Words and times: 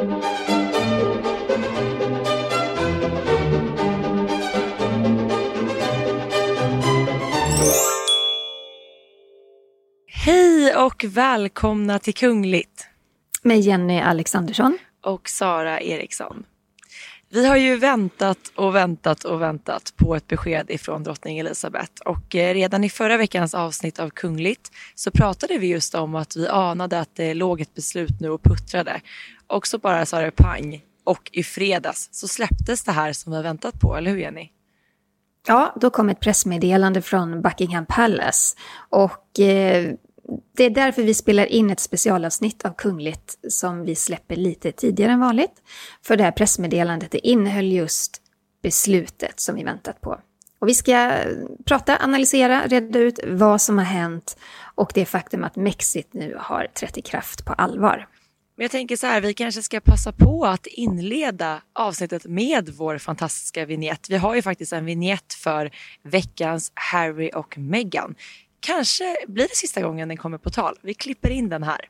Hej 0.00 0.08
och 10.76 11.04
välkomna 11.08 11.98
till 11.98 12.14
Kungligt. 12.14 12.86
Med 13.42 13.60
Jenny 13.60 14.00
Alexandersson. 14.00 14.78
Och 15.02 15.28
Sara 15.28 15.80
Eriksson. 15.80 16.44
Vi 17.32 17.46
har 17.46 17.56
ju 17.56 17.76
väntat 17.76 18.52
och 18.54 18.74
väntat 18.74 19.24
och 19.24 19.42
väntat 19.42 19.92
på 19.96 20.16
ett 20.16 20.26
besked 20.26 20.70
ifrån 20.70 21.02
drottning 21.02 21.38
Elizabeth 21.38 21.92
och 22.04 22.36
eh, 22.36 22.54
redan 22.54 22.84
i 22.84 22.90
förra 22.90 23.16
veckans 23.16 23.54
avsnitt 23.54 23.98
av 23.98 24.10
Kungligt 24.10 24.72
så 24.94 25.10
pratade 25.10 25.58
vi 25.58 25.66
just 25.66 25.94
om 25.94 26.14
att 26.14 26.36
vi 26.36 26.48
anade 26.48 27.00
att 27.00 27.16
det 27.16 27.34
låg 27.34 27.60
ett 27.60 27.74
beslut 27.74 28.20
nu 28.20 28.30
och 28.30 28.42
puttrade 28.42 29.00
och 29.50 29.66
så 29.66 29.78
bara 29.78 30.06
sa 30.06 30.20
det 30.20 30.30
pang 30.30 30.82
och 31.04 31.30
i 31.32 31.42
fredags 31.42 32.08
så 32.12 32.28
släpptes 32.28 32.84
det 32.84 32.92
här 32.92 33.12
som 33.12 33.32
vi 33.32 33.36
har 33.36 33.42
väntat 33.42 33.80
på, 33.80 33.96
eller 33.96 34.10
hur 34.10 34.18
Jenny? 34.18 34.50
Ja, 35.46 35.74
då 35.80 35.90
kom 35.90 36.08
ett 36.08 36.20
pressmeddelande 36.20 37.02
från 37.02 37.42
Buckingham 37.42 37.86
Palace 37.86 38.56
och 38.88 39.40
eh, 39.40 39.92
det 40.56 40.64
är 40.64 40.70
därför 40.70 41.02
vi 41.02 41.14
spelar 41.14 41.46
in 41.46 41.70
ett 41.70 41.80
specialavsnitt 41.80 42.64
av 42.64 42.74
Kungligt 42.74 43.38
som 43.48 43.84
vi 43.84 43.94
släpper 43.94 44.36
lite 44.36 44.72
tidigare 44.72 45.12
än 45.12 45.20
vanligt. 45.20 45.62
För 46.02 46.16
det 46.16 46.24
här 46.24 46.32
pressmeddelandet 46.32 47.10
det 47.10 47.26
innehöll 47.26 47.72
just 47.72 48.22
beslutet 48.62 49.40
som 49.40 49.54
vi 49.54 49.64
väntat 49.64 50.00
på. 50.00 50.20
Och 50.58 50.68
vi 50.68 50.74
ska 50.74 51.12
prata, 51.64 51.98
analysera, 52.00 52.66
reda 52.66 52.98
ut 52.98 53.20
vad 53.26 53.60
som 53.60 53.78
har 53.78 53.84
hänt 53.84 54.36
och 54.74 54.92
det 54.94 55.04
faktum 55.04 55.44
att 55.44 55.56
Mexit 55.56 56.14
nu 56.14 56.36
har 56.38 56.66
trätt 56.66 56.98
i 56.98 57.02
kraft 57.02 57.44
på 57.44 57.52
allvar. 57.52 58.08
Men 58.60 58.64
jag 58.64 58.70
tänker 58.70 58.96
så 58.96 59.06
här, 59.06 59.20
vi 59.20 59.34
kanske 59.34 59.62
ska 59.62 59.80
passa 59.80 60.12
på 60.12 60.44
att 60.46 60.66
inleda 60.66 61.62
avsnittet 61.72 62.26
med 62.26 62.68
vår 62.68 62.98
fantastiska 62.98 63.66
vignett. 63.66 64.10
Vi 64.10 64.16
har 64.16 64.34
ju 64.34 64.42
faktiskt 64.42 64.72
en 64.72 64.84
vignett 64.84 65.34
för 65.34 65.70
veckans 66.02 66.72
Harry 66.74 67.30
och 67.34 67.58
Meghan. 67.58 68.14
Kanske 68.60 69.16
blir 69.28 69.48
det 69.48 69.56
sista 69.56 69.82
gången 69.82 70.08
den 70.08 70.16
kommer 70.16 70.38
på 70.38 70.50
tal. 70.50 70.74
Vi 70.82 70.94
klipper 70.94 71.30
in 71.30 71.48
den 71.48 71.62
här. 71.62 71.80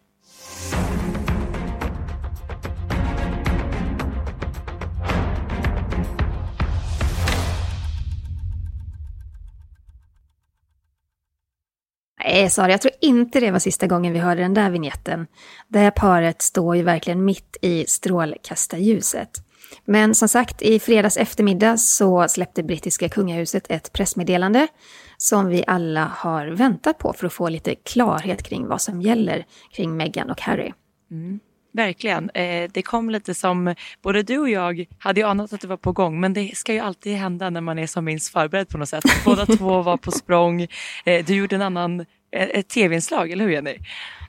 Nej, 12.25 12.51
Sara, 12.51 12.71
jag 12.71 12.81
tror 12.81 12.95
inte 13.01 13.41
det 13.41 13.51
var 13.51 13.59
sista 13.59 13.87
gången 13.87 14.13
vi 14.13 14.19
hörde 14.19 14.43
den 14.43 14.55
där 14.55 14.71
vignetten. 14.71 15.27
Det 15.69 15.79
här 15.79 15.91
paret 15.91 16.43
står 16.43 16.77
ju 16.77 16.83
verkligen 16.83 17.25
mitt 17.25 17.57
i 17.63 17.87
strålkastarljuset. 17.87 19.31
Men 19.85 20.15
som 20.15 20.29
sagt, 20.29 20.63
i 20.63 20.79
fredags 20.79 21.17
eftermiddag 21.17 21.77
så 21.77 22.29
släppte 22.29 22.63
brittiska 22.63 23.09
kungahuset 23.09 23.67
ett 23.69 23.93
pressmeddelande 23.93 24.69
som 25.17 25.49
vi 25.49 25.65
alla 25.67 26.05
har 26.05 26.47
väntat 26.47 26.99
på 26.99 27.13
för 27.13 27.27
att 27.27 27.33
få 27.33 27.49
lite 27.49 27.75
klarhet 27.75 28.43
kring 28.43 28.67
vad 28.67 28.83
som 28.83 29.03
gäller 29.03 29.47
kring 29.73 29.97
Meghan 29.97 30.31
och 30.31 30.41
Harry. 30.41 30.73
Mm. 31.11 31.41
Verkligen. 31.73 32.31
Eh, 32.31 32.71
det 32.73 32.83
kom 32.83 33.11
lite 33.11 33.35
som, 33.35 33.75
både 34.03 34.23
du 34.23 34.39
och 34.39 34.51
jag 34.51 34.87
hade 34.99 35.21
ju 35.21 35.27
anat 35.27 35.53
att 35.53 35.61
det 35.61 35.69
var 35.69 35.77
på 35.77 35.93
gång 35.93 36.21
men 36.21 36.33
det 36.33 36.57
ska 36.57 36.73
ju 36.73 36.79
alltid 36.79 37.17
hända 37.17 37.51
när 37.51 37.61
man 37.61 37.79
är 37.79 37.87
som 37.87 38.05
minst 38.05 38.33
förberedd 38.33 38.69
på 38.69 38.79
något 38.79 38.89
sätt. 38.89 39.05
Båda 39.25 39.47
två 39.47 39.83
var 39.83 39.97
på 39.97 40.11
språng. 40.11 40.67
Eh, 41.05 41.25
du 41.25 41.35
gjorde 41.35 41.57
en 41.57 41.63
annan, 41.63 42.01
eh, 42.01 42.49
ett 42.49 42.69
tv-inslag, 42.69 43.31
eller 43.31 43.45
hur 43.45 43.53
Jenny? 43.53 43.79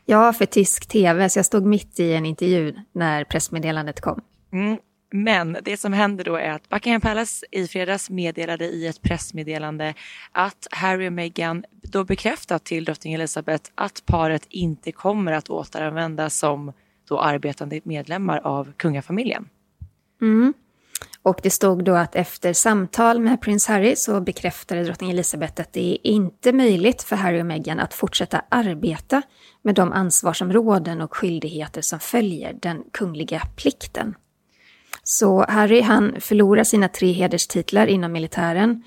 Ja, 0.06 0.34
för 0.34 0.46
tysk 0.46 0.88
tv, 0.88 1.30
så 1.30 1.40
jag 1.40 1.46
stod 1.46 1.66
mitt 1.66 2.00
i 2.00 2.14
en 2.14 2.26
intervju 2.26 2.76
när 2.92 3.24
pressmeddelandet 3.24 4.02
kom. 4.02 4.22
Mm. 4.54 4.78
Men 5.14 5.58
det 5.64 5.78
som 5.78 5.94
händer 5.94 6.24
då 6.24 6.36
är 6.36 6.50
att 6.50 6.70
Buckingham 6.70 7.02
Palace 7.02 7.46
i 7.52 7.68
fredags 7.68 8.10
meddelade 8.10 8.66
i 8.66 8.88
ett 8.88 9.02
pressmeddelande 9.02 9.94
att 10.32 10.68
Harry 10.72 11.08
och 11.08 11.14
Meghan 11.14 11.64
då 11.84 12.04
bekräftat 12.04 12.64
till 12.64 12.86
drottning 12.86 13.14
Elizabeth 13.14 13.72
att 13.76 14.04
paret 14.06 14.46
inte 14.50 14.92
kommer 14.92 15.32
att 15.32 15.50
återanvändas 15.50 16.38
som 16.38 16.74
då 17.12 17.20
arbetande 17.20 17.80
medlemmar 17.84 18.42
av 18.44 18.72
kungafamiljen. 18.78 19.50
Mm. 20.22 20.54
Och 21.24 21.40
det 21.44 21.50
stod 21.50 21.84
då 21.84 21.96
att 21.96 22.16
efter 22.16 22.54
samtal 22.54 23.20
med 23.20 23.42
prins 23.42 23.68
Harry 23.68 23.96
så 23.96 24.22
bekräftade 24.22 24.84
drottning 24.84 25.12
Elizabeth 25.12 25.62
att 25.62 25.74
det 25.74 25.92
är 25.92 25.98
inte 26.08 26.54
möjligt 26.54 27.04
för 27.04 27.16
Harry 27.16 27.42
och 27.42 27.46
Meghan 27.46 27.80
att 27.80 27.94
fortsätta 27.94 28.42
arbeta 28.50 29.22
med 29.62 29.76
de 29.76 29.92
ansvarsområden 29.92 31.02
och 31.02 31.16
skyldigheter 31.16 31.82
som 31.82 32.00
följer 32.00 32.54
den 32.54 32.84
kungliga 32.92 33.42
plikten. 33.56 34.16
Så 35.04 35.46
Harry 35.50 35.82
han 35.82 36.16
förlorar 36.20 36.64
sina 36.64 36.88
tre 36.88 37.12
hederstitlar 37.12 37.88
inom 37.88 38.12
militären. 38.12 38.84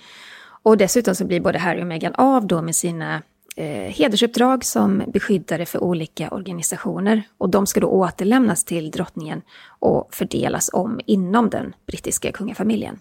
Och 0.63 0.77
dessutom 0.77 1.15
så 1.15 1.25
blir 1.25 1.41
både 1.41 1.59
Harry 1.59 1.83
och 1.83 1.87
Meghan 1.87 2.15
av 2.15 2.47
då 2.47 2.63
med 2.63 2.77
sina 2.77 3.23
eh, 3.57 3.93
hedersuppdrag 3.93 4.65
som 4.65 5.03
beskyddare 5.07 5.67
för 5.67 5.85
olika 5.85 6.31
organisationer. 6.31 7.23
Och 7.39 7.51
de 7.51 7.67
ska 7.67 7.81
då 7.81 7.87
återlämnas 7.87 8.65
till 8.65 8.91
drottningen 8.91 9.43
och 9.79 10.15
fördelas 10.15 10.71
om 10.73 11.01
inom 11.07 11.51
den 11.51 11.75
brittiska 11.87 12.33
kungafamiljen. 12.33 12.99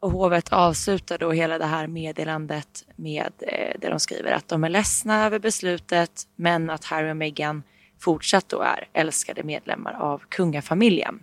Och 0.00 0.10
hovet 0.10 0.52
avslutar 0.52 1.18
då 1.18 1.30
hela 1.30 1.58
det 1.58 1.66
här 1.66 1.86
meddelandet 1.86 2.84
med 2.96 3.32
eh, 3.38 3.80
det 3.80 3.88
de 3.88 4.00
skriver 4.00 4.32
att 4.32 4.48
de 4.48 4.64
är 4.64 4.68
ledsna 4.68 5.26
över 5.26 5.38
beslutet 5.38 6.22
men 6.36 6.70
att 6.70 6.84
Harry 6.84 7.12
och 7.12 7.16
Meghan 7.16 7.62
fortsatt 8.00 8.48
då 8.48 8.60
är 8.60 8.88
älskade 8.92 9.42
medlemmar 9.42 9.92
av 9.92 10.22
kungafamiljen. 10.28 11.22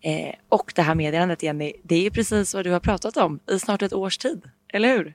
Eh, 0.00 0.34
och 0.48 0.72
det 0.76 0.82
här 0.82 0.94
meddelandet 0.94 1.42
Jenny, 1.42 1.72
det 1.82 1.94
är 1.94 2.02
ju 2.02 2.10
precis 2.10 2.54
vad 2.54 2.64
du 2.64 2.70
har 2.70 2.80
pratat 2.80 3.16
om 3.16 3.40
i 3.50 3.58
snart 3.58 3.82
ett 3.82 3.92
års 3.92 4.18
tid, 4.18 4.50
eller 4.72 4.88
hur? 4.88 5.14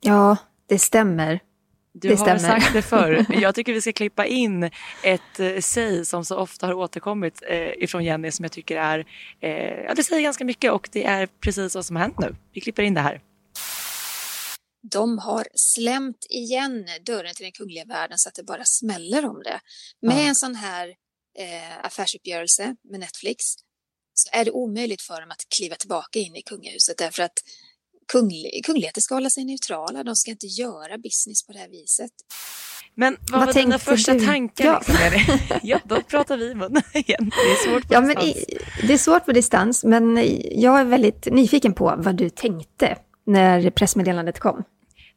Ja, 0.00 0.36
det 0.66 0.78
stämmer. 0.78 1.40
Du 1.92 2.08
det 2.08 2.14
har 2.14 2.38
stämmer. 2.38 2.60
sagt 2.60 2.72
det 2.72 2.82
förr. 2.82 3.26
Jag 3.42 3.54
tycker 3.54 3.72
vi 3.72 3.80
ska 3.80 3.92
klippa 3.92 4.26
in 4.26 4.70
ett 5.02 5.40
eh, 5.40 5.60
säg 5.60 6.04
som 6.04 6.24
så 6.24 6.36
ofta 6.36 6.66
har 6.66 6.74
återkommit 6.74 7.42
eh, 7.48 7.72
ifrån 7.82 8.04
Jenny 8.04 8.30
som 8.30 8.44
jag 8.44 8.52
tycker 8.52 8.76
är, 8.76 8.98
eh, 9.40 9.50
ja 9.84 9.94
det 9.94 10.04
säger 10.04 10.22
ganska 10.22 10.44
mycket 10.44 10.72
och 10.72 10.88
det 10.92 11.04
är 11.04 11.26
precis 11.26 11.74
vad 11.74 11.86
som 11.86 11.96
har 11.96 12.02
hänt 12.02 12.18
nu. 12.18 12.36
Vi 12.52 12.60
klipper 12.60 12.82
in 12.82 12.94
det 12.94 13.00
här. 13.00 13.20
De 14.92 15.18
har 15.18 15.46
slämt 15.54 16.26
igen 16.30 16.86
dörren 17.06 17.34
till 17.34 17.44
den 17.44 17.52
kungliga 17.52 17.84
världen 17.84 18.18
så 18.18 18.28
att 18.28 18.34
det 18.34 18.42
bara 18.42 18.64
smäller 18.64 19.26
om 19.26 19.42
det. 19.42 19.60
Med 20.02 20.18
ja. 20.24 20.28
en 20.28 20.34
sån 20.34 20.54
här 20.54 20.88
eh, 21.38 21.84
affärsuppgörelse 21.86 22.76
med 22.90 23.00
Netflix 23.00 23.44
så 24.14 24.38
är 24.38 24.44
det 24.44 24.50
omöjligt 24.50 25.02
för 25.02 25.20
dem 25.20 25.30
att 25.30 25.42
kliva 25.56 25.76
tillbaka 25.76 26.18
in 26.18 26.36
i 26.36 26.42
kungahuset 26.42 26.98
därför 26.98 27.22
att 27.22 27.38
kungl 28.12 28.44
kungligheter 28.64 29.00
ska 29.00 29.14
hålla 29.14 29.30
sig 29.30 29.44
neutrala. 29.44 30.04
De 30.04 30.16
ska 30.16 30.30
inte 30.30 30.46
göra 30.46 30.98
business 30.98 31.46
på 31.46 31.52
det 31.52 31.58
här 31.58 31.68
viset. 31.68 32.10
Men 32.94 33.16
vad, 33.20 33.40
vad 33.40 33.46
var 33.46 33.62
dina 33.62 33.78
första 33.78 34.14
du? 34.14 34.26
tankar? 34.26 34.64
Ja. 34.64 34.82
Liksom, 35.12 35.38
ja, 35.62 35.78
då 35.84 36.02
pratar 36.02 36.36
vi 36.36 36.50
i 36.50 36.54
mun 36.54 36.70
igen. 36.94 37.30
Det 37.30 37.52
är 37.52 37.70
svårt 37.70 37.88
på 37.88 37.94
ja, 37.94 38.00
distans. 38.00 38.34
Men 38.80 38.88
det 38.88 38.92
är 38.92 38.98
svårt 38.98 39.24
på 39.24 39.32
distans, 39.32 39.84
men 39.84 40.16
jag 40.50 40.80
är 40.80 40.84
väldigt 40.84 41.26
nyfiken 41.26 41.74
på 41.74 41.94
vad 41.98 42.14
du 42.14 42.30
tänkte 42.30 42.96
när 43.26 43.70
pressmeddelandet 43.70 44.38
kom. 44.38 44.64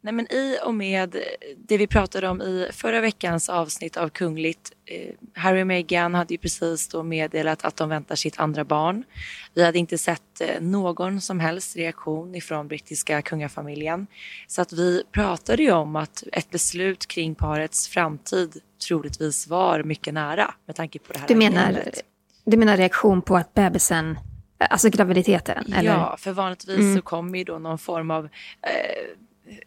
Nej, 0.04 0.14
men 0.14 0.32
I 0.32 0.58
och 0.64 0.74
med 0.74 1.16
det 1.58 1.78
vi 1.78 1.88
pratade 1.88 2.28
om 2.28 2.42
i 2.42 2.70
förra 2.72 3.02
veckans 3.02 3.50
avsnitt 3.50 3.98
av 3.98 4.10
Kungligt. 4.10 4.72
Eh, 4.86 5.14
Harry 5.34 5.64
och 5.64 5.68
Meghan 5.68 6.14
hade 6.14 6.34
ju 6.34 6.38
precis 6.38 6.88
då 6.88 7.04
meddelat 7.04 7.66
att 7.66 7.76
de 7.76 7.90
väntar 7.90 8.16
sitt 8.16 8.40
andra 8.40 8.64
barn. 8.64 9.04
Vi 9.54 9.64
hade 9.64 9.80
inte 9.80 9.98
sett 9.98 10.42
eh, 10.42 10.62
någon 10.62 11.22
som 11.22 11.40
helst 11.40 11.76
reaktion 11.76 12.36
ifrån 12.36 12.68
brittiska 12.68 13.22
kungafamiljen. 13.22 14.08
Så 14.48 14.62
att 14.62 14.74
vi 14.74 15.04
pratade 15.12 15.64
ju 15.64 15.72
om 15.72 15.96
att 15.96 16.24
ett 16.34 16.50
beslut 16.50 17.08
kring 17.08 17.36
parets 17.36 17.88
framtid 17.88 18.58
troligtvis 18.88 19.48
var 19.48 19.84
mycket 19.84 20.14
nära 20.14 20.54
med 20.66 20.76
tanke 20.76 21.00
på 21.00 21.14
det 21.14 21.20
här. 21.20 21.28
Du 21.28 21.36
menar, 21.36 21.84
du 22.46 22.58
menar 22.58 22.78
reaktion 22.78 23.22
på 23.22 23.38
att 23.38 23.54
bebisen 23.54 24.18
Alltså 24.70 24.90
graviditeten? 24.90 25.74
Eller? 25.74 25.92
Ja, 25.92 26.16
för 26.20 26.32
vanligtvis 26.32 26.80
mm. 26.80 26.96
så 26.96 27.02
kommer 27.02 27.38
ju 27.38 27.44
då 27.44 27.60
någon 27.60 27.78
form 27.78 28.12
av 28.12 28.26
eh, 28.26 28.30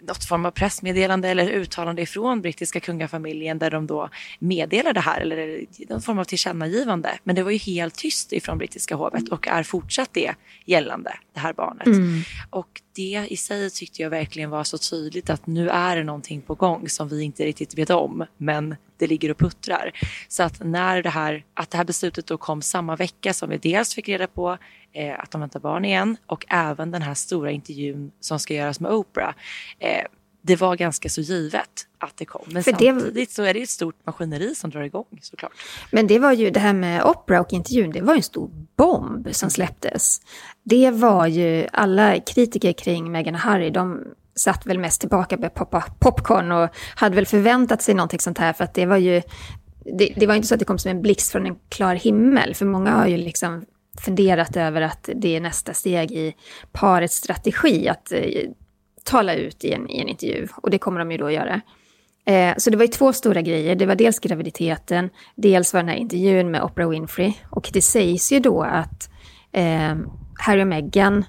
något 0.00 0.24
form 0.24 0.46
av 0.46 0.50
pressmeddelande 0.50 1.28
eller 1.28 1.50
uttalande 1.50 2.02
ifrån 2.02 2.40
brittiska 2.40 2.80
kungafamiljen 2.80 3.58
där 3.58 3.70
de 3.70 3.86
då 3.86 4.08
meddelar 4.38 4.92
det 4.92 5.00
här 5.00 5.20
eller 5.20 5.66
någon 5.88 6.02
form 6.02 6.18
av 6.18 6.24
tillkännagivande. 6.24 7.18
Men 7.24 7.36
det 7.36 7.42
var 7.42 7.50
ju 7.50 7.58
helt 7.58 7.94
tyst 7.94 8.32
ifrån 8.32 8.58
brittiska 8.58 8.94
hovet 8.94 9.28
och 9.28 9.48
är 9.48 9.62
fortsatt 9.62 10.10
det 10.12 10.34
gällande 10.64 11.14
det 11.32 11.40
här 11.40 11.52
barnet. 11.52 11.86
Mm. 11.86 12.22
Och 12.50 12.82
det 12.96 13.26
i 13.30 13.36
sig 13.36 13.70
tyckte 13.70 14.02
jag 14.02 14.10
verkligen 14.10 14.50
var 14.50 14.64
så 14.64 14.78
tydligt 14.78 15.30
att 15.30 15.46
nu 15.46 15.68
är 15.68 15.96
det 15.96 16.04
någonting 16.04 16.40
på 16.40 16.54
gång 16.54 16.88
som 16.88 17.08
vi 17.08 17.22
inte 17.22 17.44
riktigt 17.44 17.78
vet 17.78 17.90
om 17.90 18.26
men 18.36 18.76
det 18.98 19.06
ligger 19.06 19.30
och 19.30 19.38
puttrar. 19.38 19.90
Så 20.28 20.42
att 20.42 20.64
när 20.64 21.02
det 21.02 21.10
här, 21.10 21.44
att 21.54 21.70
det 21.70 21.76
här 21.76 21.84
beslutet 21.84 22.26
då 22.26 22.38
kom 22.38 22.62
samma 22.62 22.96
vecka 22.96 23.32
som 23.32 23.50
vi 23.50 23.58
dels 23.58 23.94
fick 23.94 24.08
reda 24.08 24.26
på 24.26 24.58
eh, 24.94 25.20
att 25.20 25.30
de 25.30 25.40
väntar 25.40 25.60
barn 25.60 25.84
igen 25.84 26.16
och 26.26 26.46
även 26.48 26.90
den 26.90 27.02
här 27.02 27.14
stora 27.14 27.50
intervjun 27.50 28.12
som 28.20 28.38
ska 28.38 28.54
göras 28.54 28.80
med 28.80 28.92
Oprah. 28.92 29.34
Eh, 29.78 30.04
det 30.42 30.56
var 30.56 30.76
ganska 30.76 31.08
så 31.08 31.20
givet 31.20 31.86
att 31.98 32.16
det 32.16 32.24
kom. 32.24 32.42
Men 32.46 32.62
För 32.62 32.70
samtidigt 32.70 33.14
det... 33.14 33.34
så 33.34 33.42
är 33.42 33.54
det 33.54 33.62
ett 33.62 33.70
stort 33.70 34.06
maskineri 34.06 34.54
som 34.54 34.70
drar 34.70 34.82
igång 34.82 35.18
såklart. 35.20 35.52
Men 35.90 36.06
det 36.06 36.18
var 36.18 36.32
ju 36.32 36.50
det 36.50 36.60
här 36.60 36.72
med 36.72 37.04
Opera 37.04 37.40
och 37.40 37.52
intervjun, 37.52 37.92
det 37.92 38.00
var 38.00 38.14
ju 38.14 38.18
en 38.18 38.22
stor 38.22 38.50
bomb 38.76 39.28
som 39.32 39.50
släpptes. 39.50 40.20
Det 40.62 40.90
var 40.90 41.26
ju 41.26 41.66
alla 41.72 42.20
kritiker 42.20 42.72
kring 42.72 43.12
Meghan 43.12 43.34
och 43.34 43.40
Harry, 43.40 43.70
de 43.70 44.04
satt 44.36 44.66
väl 44.66 44.78
mest 44.78 45.00
tillbaka 45.00 45.36
med 45.36 45.54
poppa 45.54 45.84
popcorn 45.98 46.52
och 46.52 46.68
hade 46.94 47.14
väl 47.14 47.26
förväntat 47.26 47.82
sig 47.82 47.94
någonting 47.94 48.20
sånt 48.20 48.38
här 48.38 48.52
för 48.52 48.64
att 48.64 48.74
det 48.74 48.86
var 48.86 48.96
ju 48.96 49.22
det, 49.98 50.14
det 50.16 50.26
var 50.26 50.34
inte 50.34 50.48
så 50.48 50.54
att 50.54 50.58
det 50.58 50.64
kom 50.64 50.78
som 50.78 50.90
en 50.90 51.02
blixt 51.02 51.32
från 51.32 51.46
en 51.46 51.56
klar 51.68 51.94
himmel, 51.94 52.54
för 52.54 52.66
många 52.66 52.90
har 52.90 53.06
ju 53.06 53.16
liksom 53.16 53.64
funderat 54.00 54.56
över 54.56 54.80
att 54.80 55.08
det 55.14 55.36
är 55.36 55.40
nästa 55.40 55.74
steg 55.74 56.12
i 56.12 56.34
parets 56.72 57.14
strategi 57.14 57.88
att 57.88 58.12
eh, 58.12 58.50
tala 59.04 59.34
ut 59.34 59.64
i 59.64 59.72
en, 59.72 59.90
i 59.90 60.00
en 60.00 60.08
intervju. 60.08 60.48
Och 60.56 60.70
det 60.70 60.78
kommer 60.78 60.98
de 60.98 61.12
ju 61.12 61.18
då 61.18 61.26
att 61.26 61.32
göra. 61.32 61.60
Eh, 62.26 62.54
så 62.56 62.70
det 62.70 62.76
var 62.76 62.84
ju 62.84 62.88
två 62.88 63.12
stora 63.12 63.42
grejer. 63.42 63.74
Det 63.74 63.86
var 63.86 63.94
dels 63.94 64.18
graviditeten, 64.18 65.10
dels 65.34 65.74
var 65.74 65.80
den 65.80 65.88
här 65.88 65.96
intervjun 65.96 66.50
med 66.50 66.62
Oprah 66.62 66.88
Winfrey. 66.88 67.32
Och 67.50 67.70
det 67.72 67.82
sägs 67.82 68.32
ju 68.32 68.40
då 68.40 68.62
att 68.62 69.10
eh, 69.52 69.94
Harry 70.38 70.62
och 70.62 70.66
Meghan, 70.66 71.24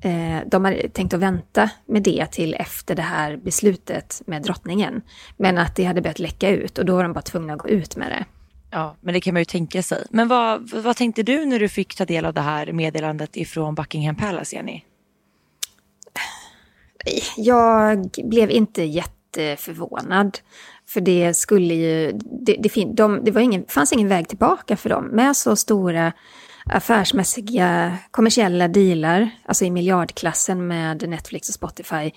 eh, 0.00 0.38
de 0.46 0.64
har 0.64 0.88
tänkt 0.88 1.14
att 1.14 1.20
vänta 1.20 1.70
med 1.86 2.02
det 2.02 2.26
till 2.26 2.54
efter 2.54 2.94
det 2.94 3.02
här 3.02 3.36
beslutet 3.36 4.22
med 4.26 4.42
drottningen. 4.42 5.02
Men 5.36 5.58
att 5.58 5.76
det 5.76 5.84
hade 5.84 6.02
börjat 6.02 6.18
läcka 6.18 6.50
ut 6.50 6.78
och 6.78 6.84
då 6.84 6.96
var 6.96 7.02
de 7.02 7.12
bara 7.12 7.22
tvungna 7.22 7.52
att 7.52 7.58
gå 7.58 7.68
ut 7.68 7.96
med 7.96 8.10
det. 8.10 8.24
Ja, 8.70 8.96
men 9.00 9.14
det 9.14 9.20
kan 9.20 9.34
man 9.34 9.40
ju 9.40 9.44
tänka 9.44 9.82
sig. 9.82 10.06
Men 10.10 10.28
vad, 10.28 10.70
vad 10.70 10.96
tänkte 10.96 11.22
du 11.22 11.44
när 11.44 11.58
du 11.58 11.68
fick 11.68 11.94
ta 11.94 12.04
del 12.04 12.24
av 12.24 12.34
det 12.34 12.40
här 12.40 12.72
meddelandet 12.72 13.36
ifrån 13.36 13.74
Buckingham 13.74 14.16
Palace, 14.16 14.56
Jenny? 14.56 14.82
Jag 17.36 18.10
blev 18.24 18.50
inte 18.50 18.82
jätteförvånad. 18.82 20.38
För 20.86 21.00
det 21.00 21.34
skulle 21.34 21.74
ju... 21.74 22.12
Det, 22.22 22.56
det, 22.58 22.84
de, 22.84 23.24
det 23.24 23.30
var 23.30 23.40
ingen, 23.40 23.64
fanns 23.68 23.92
ingen 23.92 24.08
väg 24.08 24.28
tillbaka 24.28 24.76
för 24.76 24.88
dem. 24.88 25.04
Med 25.04 25.36
så 25.36 25.56
stora 25.56 26.12
affärsmässiga 26.64 27.96
kommersiella 28.10 28.68
dealar, 28.68 29.30
alltså 29.44 29.64
i 29.64 29.70
miljardklassen 29.70 30.66
med 30.66 31.08
Netflix 31.08 31.48
och 31.48 31.54
Spotify, 31.54 32.10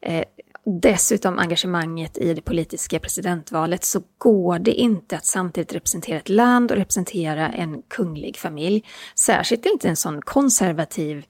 eh, 0.00 0.24
dessutom 0.68 1.38
engagemanget 1.38 2.18
i 2.18 2.34
det 2.34 2.40
politiska 2.40 2.98
presidentvalet 2.98 3.84
så 3.84 4.02
går 4.18 4.58
det 4.58 4.72
inte 4.72 5.16
att 5.16 5.24
samtidigt 5.24 5.72
representera 5.72 6.18
ett 6.18 6.28
land 6.28 6.70
och 6.70 6.76
representera 6.76 7.48
en 7.48 7.82
kunglig 7.82 8.36
familj. 8.36 8.84
Särskilt 9.14 9.66
inte 9.66 9.88
en 9.88 9.96
sån 9.96 10.22
konservativ 10.22 11.24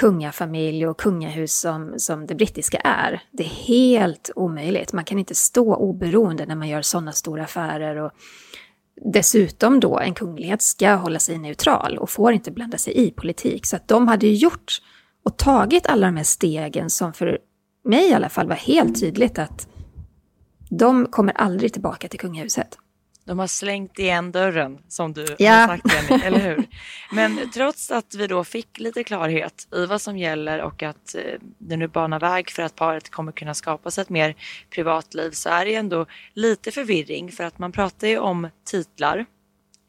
kungafamilj 0.00 0.86
och 0.86 1.00
kungahus 1.00 1.60
som, 1.60 1.94
som 1.96 2.26
det 2.26 2.34
brittiska 2.34 2.78
är. 2.78 3.22
Det 3.30 3.42
är 3.42 3.48
helt 3.48 4.30
omöjligt. 4.36 4.92
Man 4.92 5.04
kan 5.04 5.18
inte 5.18 5.34
stå 5.34 5.74
oberoende 5.74 6.46
när 6.46 6.56
man 6.56 6.68
gör 6.68 6.82
sådana 6.82 7.12
stora 7.12 7.44
affärer. 7.44 7.96
Och 7.96 8.12
dessutom 9.12 9.80
då, 9.80 9.98
en 9.98 10.14
kunglighet 10.14 10.62
ska 10.62 10.94
hålla 10.94 11.18
sig 11.18 11.38
neutral 11.38 11.98
och 11.98 12.10
får 12.10 12.32
inte 12.32 12.50
blanda 12.50 12.78
sig 12.78 13.06
i 13.06 13.10
politik. 13.10 13.66
Så 13.66 13.76
att 13.76 13.88
de 13.88 14.08
hade 14.08 14.26
ju 14.26 14.34
gjort 14.34 14.82
och 15.24 15.36
tagit 15.36 15.86
alla 15.86 16.06
de 16.06 16.16
här 16.16 16.24
stegen 16.24 16.90
som 16.90 17.12
för 17.12 17.38
mig 17.82 18.10
i 18.10 18.14
alla 18.14 18.28
fall 18.28 18.48
var 18.48 18.56
helt 18.56 19.00
tydligt 19.00 19.38
att 19.38 19.68
de 20.70 21.06
kommer 21.06 21.32
aldrig 21.32 21.72
tillbaka 21.72 22.08
till 22.08 22.20
kungahuset. 22.20 22.78
De 23.24 23.38
har 23.38 23.46
slängt 23.46 23.98
igen 23.98 24.32
dörren 24.32 24.78
som 24.88 25.12
du 25.12 25.36
ja. 25.38 25.52
har 25.52 25.66
sagt 25.66 25.92
Jenny, 25.94 26.22
eller 26.24 26.38
hur? 26.38 26.66
Men 27.12 27.50
trots 27.54 27.90
att 27.90 28.14
vi 28.14 28.26
då 28.26 28.44
fick 28.44 28.78
lite 28.78 29.04
klarhet 29.04 29.68
i 29.74 29.86
vad 29.86 30.00
som 30.00 30.18
gäller 30.18 30.62
och 30.62 30.82
att 30.82 31.14
eh, 31.14 31.22
det 31.58 31.76
nu 31.76 31.88
banar 31.88 32.20
väg 32.20 32.50
för 32.50 32.62
att 32.62 32.74
paret 32.74 33.10
kommer 33.10 33.32
kunna 33.32 33.54
skapa 33.54 33.90
sig 33.90 34.02
ett 34.02 34.08
mer 34.08 34.34
privatliv 34.70 35.30
så 35.30 35.48
är 35.48 35.64
det 35.64 35.74
ändå 35.74 36.06
lite 36.34 36.70
förvirring 36.70 37.32
för 37.32 37.44
att 37.44 37.58
man 37.58 37.72
pratar 37.72 38.08
ju 38.08 38.18
om 38.18 38.48
titlar 38.64 39.26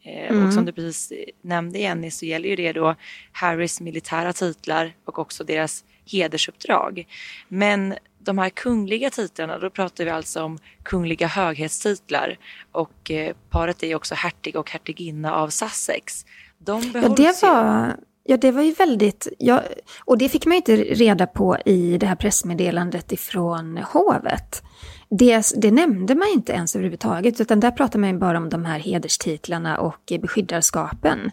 Mm. 0.03 0.47
Och 0.47 0.53
som 0.53 0.65
du 0.65 0.71
precis 0.71 1.13
nämnde 1.41 1.79
Jenny 1.79 2.11
så 2.11 2.25
gäller 2.25 2.49
ju 2.49 2.55
det 2.55 2.73
då 2.73 2.95
Harrys 3.31 3.81
militära 3.81 4.33
titlar 4.33 4.93
och 5.05 5.19
också 5.19 5.43
deras 5.43 5.85
hedersuppdrag. 6.11 7.07
Men 7.47 7.95
de 8.19 8.37
här 8.37 8.49
kungliga 8.49 9.09
titlarna, 9.09 9.57
då 9.57 9.69
pratar 9.69 10.05
vi 10.05 10.09
alltså 10.09 10.43
om 10.43 10.57
kungliga 10.83 11.27
höghetstitlar 11.27 12.37
och 12.71 13.11
eh, 13.11 13.35
paret 13.49 13.83
är 13.83 13.87
ju 13.87 13.95
också 13.95 14.15
hertig 14.15 14.55
och 14.55 14.71
hertiginna 14.71 15.35
av 15.35 15.49
Sussex. 15.49 16.25
De 16.57 16.91
ja, 16.93 17.09
det 17.09 17.41
var, 17.41 17.95
ja, 18.23 18.37
det 18.37 18.51
var 18.51 18.61
ju 18.61 18.71
väldigt, 18.71 19.27
ja, 19.37 19.63
och 20.05 20.17
det 20.17 20.29
fick 20.29 20.45
man 20.45 20.53
ju 20.53 20.57
inte 20.57 20.75
reda 20.75 21.27
på 21.27 21.57
i 21.65 21.97
det 21.97 22.05
här 22.05 22.15
pressmeddelandet 22.15 23.11
ifrån 23.11 23.77
hovet. 23.77 24.63
Det, 25.09 25.45
det 25.57 25.71
nämnde 25.71 26.15
man 26.15 26.27
inte 26.27 26.51
ens 26.51 26.75
överhuvudtaget, 26.75 27.41
utan 27.41 27.59
där 27.59 27.71
pratar 27.71 27.99
man 27.99 28.09
ju 28.09 28.17
bara 28.17 28.37
om 28.37 28.49
de 28.49 28.65
här 28.65 28.79
hederstitlarna 28.79 29.77
och 29.77 30.13
beskyddarskapen. 30.21 31.31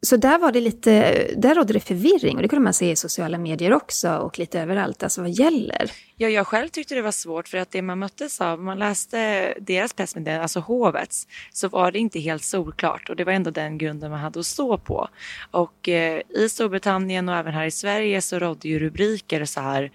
Så 0.00 0.16
där 0.16 0.38
var 0.38 0.52
det 0.52 0.60
lite, 0.60 0.90
där 1.36 1.54
rådde 1.54 1.72
det 1.72 1.80
förvirring 1.80 2.36
och 2.36 2.42
det 2.42 2.48
kunde 2.48 2.64
man 2.64 2.74
se 2.74 2.90
i 2.90 2.96
sociala 2.96 3.38
medier 3.38 3.72
också 3.72 4.16
och 4.16 4.38
lite 4.38 4.60
överallt, 4.60 5.02
alltså 5.02 5.20
vad 5.20 5.30
gäller. 5.30 5.90
Ja, 6.16 6.28
jag 6.28 6.46
själv 6.46 6.68
tyckte 6.68 6.94
det 6.94 7.02
var 7.02 7.12
svårt 7.12 7.48
för 7.48 7.58
att 7.58 7.70
det 7.70 7.82
man 7.82 7.98
möttes 7.98 8.40
av, 8.40 8.60
man 8.60 8.78
läste 8.78 9.54
deras 9.60 9.92
pressmeddelande, 9.92 10.42
alltså 10.42 10.60
hovets, 10.60 11.26
så 11.52 11.68
var 11.68 11.92
det 11.92 11.98
inte 11.98 12.20
helt 12.20 12.44
solklart 12.44 13.10
och 13.10 13.16
det 13.16 13.24
var 13.24 13.32
ändå 13.32 13.50
den 13.50 13.78
grunden 13.78 14.10
man 14.10 14.20
hade 14.20 14.40
att 14.40 14.46
stå 14.46 14.78
på. 14.78 15.08
Och 15.50 15.88
eh, 15.88 16.20
i 16.28 16.48
Storbritannien 16.48 17.28
och 17.28 17.36
även 17.36 17.54
här 17.54 17.66
i 17.66 17.70
Sverige 17.70 18.22
så 18.22 18.38
rådde 18.38 18.68
ju 18.68 18.78
rubriker 18.78 19.44
så 19.44 19.60
här, 19.60 19.90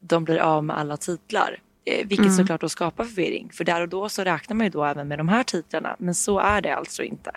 de 0.00 0.24
blir 0.24 0.38
av 0.38 0.64
med 0.64 0.78
alla 0.78 0.96
titlar. 0.96 1.58
Eh, 1.84 2.06
vilket 2.06 2.26
mm. 2.26 2.36
såklart 2.36 2.60
då 2.60 2.68
skapar 2.68 3.04
förvirring, 3.04 3.50
för 3.52 3.64
där 3.64 3.80
och 3.80 3.88
då 3.88 4.08
så 4.08 4.24
räknar 4.24 4.56
man 4.56 4.66
ju 4.66 4.70
då 4.70 4.84
även 4.84 5.08
med 5.08 5.18
de 5.18 5.28
här 5.28 5.42
titlarna, 5.42 5.96
men 5.98 6.14
så 6.14 6.38
är 6.38 6.60
det 6.60 6.76
alltså 6.76 7.02
inte. 7.02 7.30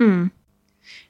Mm. 0.00 0.30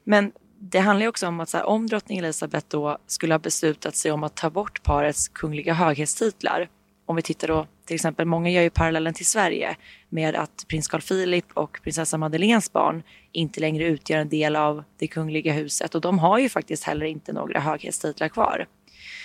Men 0.04 0.32
det 0.58 0.78
handlar 0.78 1.04
ju 1.04 1.08
också 1.08 1.26
om 1.26 1.40
att 1.40 1.48
så 1.48 1.56
här, 1.56 1.64
om 1.64 1.86
drottning 1.86 2.18
Elizabeth 2.18 2.66
då 2.68 2.98
skulle 3.06 3.34
ha 3.34 3.38
beslutat 3.38 3.96
sig 3.96 4.12
om 4.12 4.24
att 4.24 4.34
ta 4.34 4.50
bort 4.50 4.82
parets 4.82 5.28
kungliga 5.28 5.74
höghetstitlar. 5.74 6.68
Om 7.06 7.16
vi 7.16 7.22
tittar 7.22 7.48
då 7.48 7.66
till 7.86 7.94
exempel, 7.94 8.26
många 8.26 8.50
gör 8.50 8.62
ju 8.62 8.70
parallellen 8.70 9.14
till 9.14 9.26
Sverige 9.26 9.76
med 10.08 10.34
att 10.34 10.64
prins 10.68 10.88
Carl 10.88 11.00
Philip 11.00 11.44
och 11.54 11.80
prinsessa 11.82 12.18
Madeleines 12.18 12.72
barn 12.72 13.02
inte 13.32 13.60
längre 13.60 13.84
utgör 13.84 14.18
en 14.18 14.28
del 14.28 14.56
av 14.56 14.84
det 14.98 15.06
kungliga 15.06 15.52
huset 15.52 15.94
och 15.94 16.00
de 16.00 16.18
har 16.18 16.38
ju 16.38 16.48
faktiskt 16.48 16.84
heller 16.84 17.06
inte 17.06 17.32
några 17.32 17.60
höghetstitlar 17.60 18.28
kvar. 18.28 18.66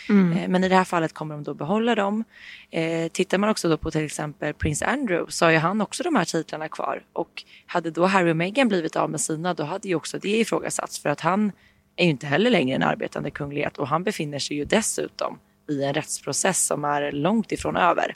Mm. 0.10 0.38
Eh, 0.38 0.50
men 0.50 0.64
i 0.64 0.70
det 0.70 0.76
här 0.76 0.84
fallet 0.84 1.14
kommer 1.14 1.36
de 1.36 1.44
då 1.44 1.54
behålla 1.54 1.96
dem. 1.96 2.24
Eh, 2.70 3.12
tittar 3.12 3.38
man 3.38 3.50
också 3.50 3.70
då 3.70 3.78
på 3.78 3.92
till 3.92 4.06
exempel 4.06 4.54
prins 4.54 4.82
Andrew 4.82 5.32
så 5.32 5.46
har 5.46 5.52
ju 5.52 5.58
han 5.58 5.82
också 5.82 6.04
de 6.04 6.16
här 6.16 6.26
titlarna 6.26 6.70
kvar. 6.70 7.04
Och 7.14 7.44
hade 7.66 7.92
då 7.92 8.06
Harry 8.06 8.32
och 8.32 8.38
Meghan 8.38 8.68
blivit 8.68 8.96
av 8.96 9.10
med 9.10 9.22
sina 9.22 9.54
då 9.54 9.64
hade 9.64 9.88
ju 9.88 9.96
också 9.96 10.20
det 10.20 10.38
ifrågasatts 10.38 11.00
för 11.00 11.10
att 11.10 11.22
han 11.22 11.52
är 11.96 12.04
ju 12.04 12.10
inte 12.10 12.28
heller 12.28 12.50
längre 12.50 12.76
en 12.76 12.84
arbetande 12.84 13.32
kunglighet 13.32 13.78
och 13.78 13.88
han 13.88 14.04
befinner 14.04 14.40
sig 14.40 14.58
ju 14.58 14.66
dessutom 14.66 15.40
i 15.70 15.84
en 15.84 15.94
rättsprocess 15.94 16.66
som 16.66 16.86
är 16.86 17.12
långt 17.12 17.52
ifrån 17.52 17.78
över. 17.78 18.16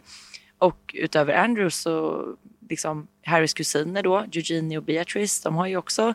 Och 0.57 0.95
utöver 0.97 1.33
Andrew 1.33 1.71
så 1.71 2.25
liksom 2.69 3.07
Harrys 3.23 3.53
kusiner 3.53 4.03
då, 4.03 4.17
Eugenie 4.17 4.77
och 4.77 4.83
Beatrice, 4.83 5.41
de 5.41 5.55
har 5.55 5.67
ju 5.67 5.77
också 5.77 6.13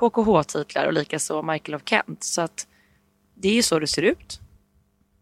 HKH-titlar 0.00 0.86
och 0.86 0.92
likaså 0.92 1.42
Michael 1.42 1.74
of 1.74 1.82
Kent. 1.84 2.24
Så 2.24 2.40
att 2.40 2.66
det 3.34 3.48
är 3.48 3.54
ju 3.54 3.62
så 3.62 3.78
det 3.78 3.86
ser 3.86 4.02
ut. 4.02 4.40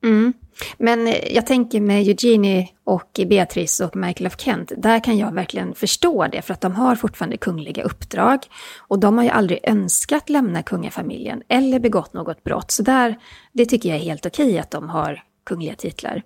Mm. 0.05 0.33
Men 0.79 1.15
jag 1.31 1.47
tänker 1.47 1.81
med 1.81 2.09
Eugenie 2.09 2.69
och 2.85 3.21
Beatrice 3.27 3.81
och 3.81 3.97
Michael 3.97 4.27
of 4.27 4.41
Kent, 4.41 4.73
där 4.77 5.05
kan 5.05 5.19
jag 5.19 5.35
verkligen 5.35 5.75
förstå 5.75 6.27
det, 6.33 6.43
för 6.43 6.55
att 6.55 6.61
de 6.61 6.73
har 6.73 6.97
fortfarande 6.97 7.37
kungliga 7.37 7.83
uppdrag. 7.83 8.39
Och 8.79 8.99
de 8.99 9.17
har 9.17 9.25
ju 9.25 9.31
aldrig 9.31 9.61
önskat 9.63 10.29
lämna 10.29 10.63
kungafamiljen 10.63 11.43
eller 11.49 11.79
begått 11.79 12.13
något 12.13 12.45
brott. 12.45 12.71
Så 12.71 12.83
där, 12.83 13.19
det 13.53 13.67
tycker 13.67 13.89
jag 13.89 13.99
är 13.99 14.03
helt 14.03 14.27
okej 14.27 14.59
att 14.59 14.71
de 14.71 14.89
har 14.89 15.23
kungliga 15.47 15.75
titlar. 15.75 16.23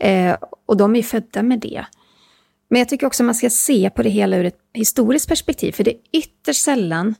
Eh, 0.00 0.36
och 0.66 0.76
de 0.76 0.92
är 0.94 0.96
ju 0.96 1.02
födda 1.02 1.42
med 1.42 1.60
det. 1.60 1.84
Men 2.68 2.78
jag 2.78 2.88
tycker 2.88 3.06
också 3.06 3.22
man 3.22 3.34
ska 3.34 3.50
se 3.50 3.90
på 3.90 4.02
det 4.02 4.08
hela 4.08 4.36
ur 4.36 4.44
ett 4.44 4.58
historiskt 4.74 5.28
perspektiv, 5.28 5.72
för 5.72 5.84
det 5.84 5.90
är 5.90 5.98
ytterst 6.12 6.64
sällan, 6.64 7.14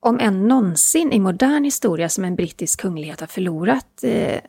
om 0.00 0.20
än 0.20 0.48
någonsin 0.48 1.12
i 1.12 1.18
modern 1.18 1.64
historia, 1.64 2.08
som 2.08 2.24
en 2.24 2.36
brittisk 2.36 2.80
kunglighet 2.80 3.20
har 3.20 3.26
förlorat 3.26 4.04
eh, 4.04 4.40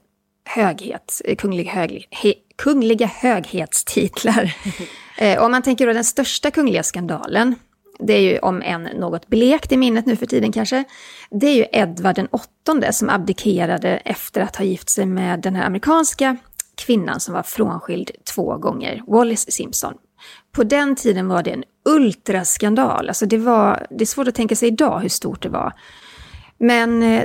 höghet, 0.49 1.21
eh, 1.25 1.35
kunglig 1.35 1.65
hög, 1.65 2.07
he, 2.11 2.33
kungliga 2.55 3.07
höghetstitlar. 3.07 4.55
eh, 5.17 5.43
om 5.43 5.51
man 5.51 5.61
tänker 5.61 5.87
då 5.87 5.93
den 5.93 6.03
största 6.03 6.51
kungliga 6.51 6.83
skandalen, 6.83 7.55
det 7.99 8.13
är 8.13 8.21
ju 8.21 8.39
om 8.39 8.61
en 8.61 8.83
något 8.83 9.27
blekt 9.27 9.71
i 9.71 9.77
minnet 9.77 10.05
nu 10.05 10.15
för 10.15 10.25
tiden 10.25 10.51
kanske, 10.51 10.83
det 11.31 11.47
är 11.47 11.55
ju 11.55 11.65
Edvard 11.71 12.15
den 12.15 12.27
åttonde 12.31 12.93
som 12.93 13.09
abdikerade 13.09 13.97
efter 13.97 14.41
att 14.41 14.55
ha 14.55 14.65
gift 14.65 14.89
sig 14.89 15.05
med 15.05 15.39
den 15.39 15.55
här 15.55 15.65
amerikanska 15.65 16.37
kvinnan 16.75 17.19
som 17.19 17.33
var 17.33 17.43
frånskild 17.43 18.11
två 18.35 18.57
gånger, 18.57 19.03
Wallis 19.07 19.51
Simpson. 19.51 19.93
På 20.51 20.63
den 20.63 20.95
tiden 20.95 21.27
var 21.27 21.43
det 21.43 21.51
en 21.51 21.63
ultraskandal, 21.85 23.07
alltså 23.07 23.25
det, 23.25 23.37
var, 23.37 23.87
det 23.89 24.03
är 24.03 24.05
svårt 24.05 24.27
att 24.27 24.35
tänka 24.35 24.55
sig 24.55 24.67
idag 24.67 24.99
hur 24.99 25.09
stort 25.09 25.43
det 25.43 25.49
var. 25.49 25.73
Men 26.57 27.03
eh, 27.03 27.23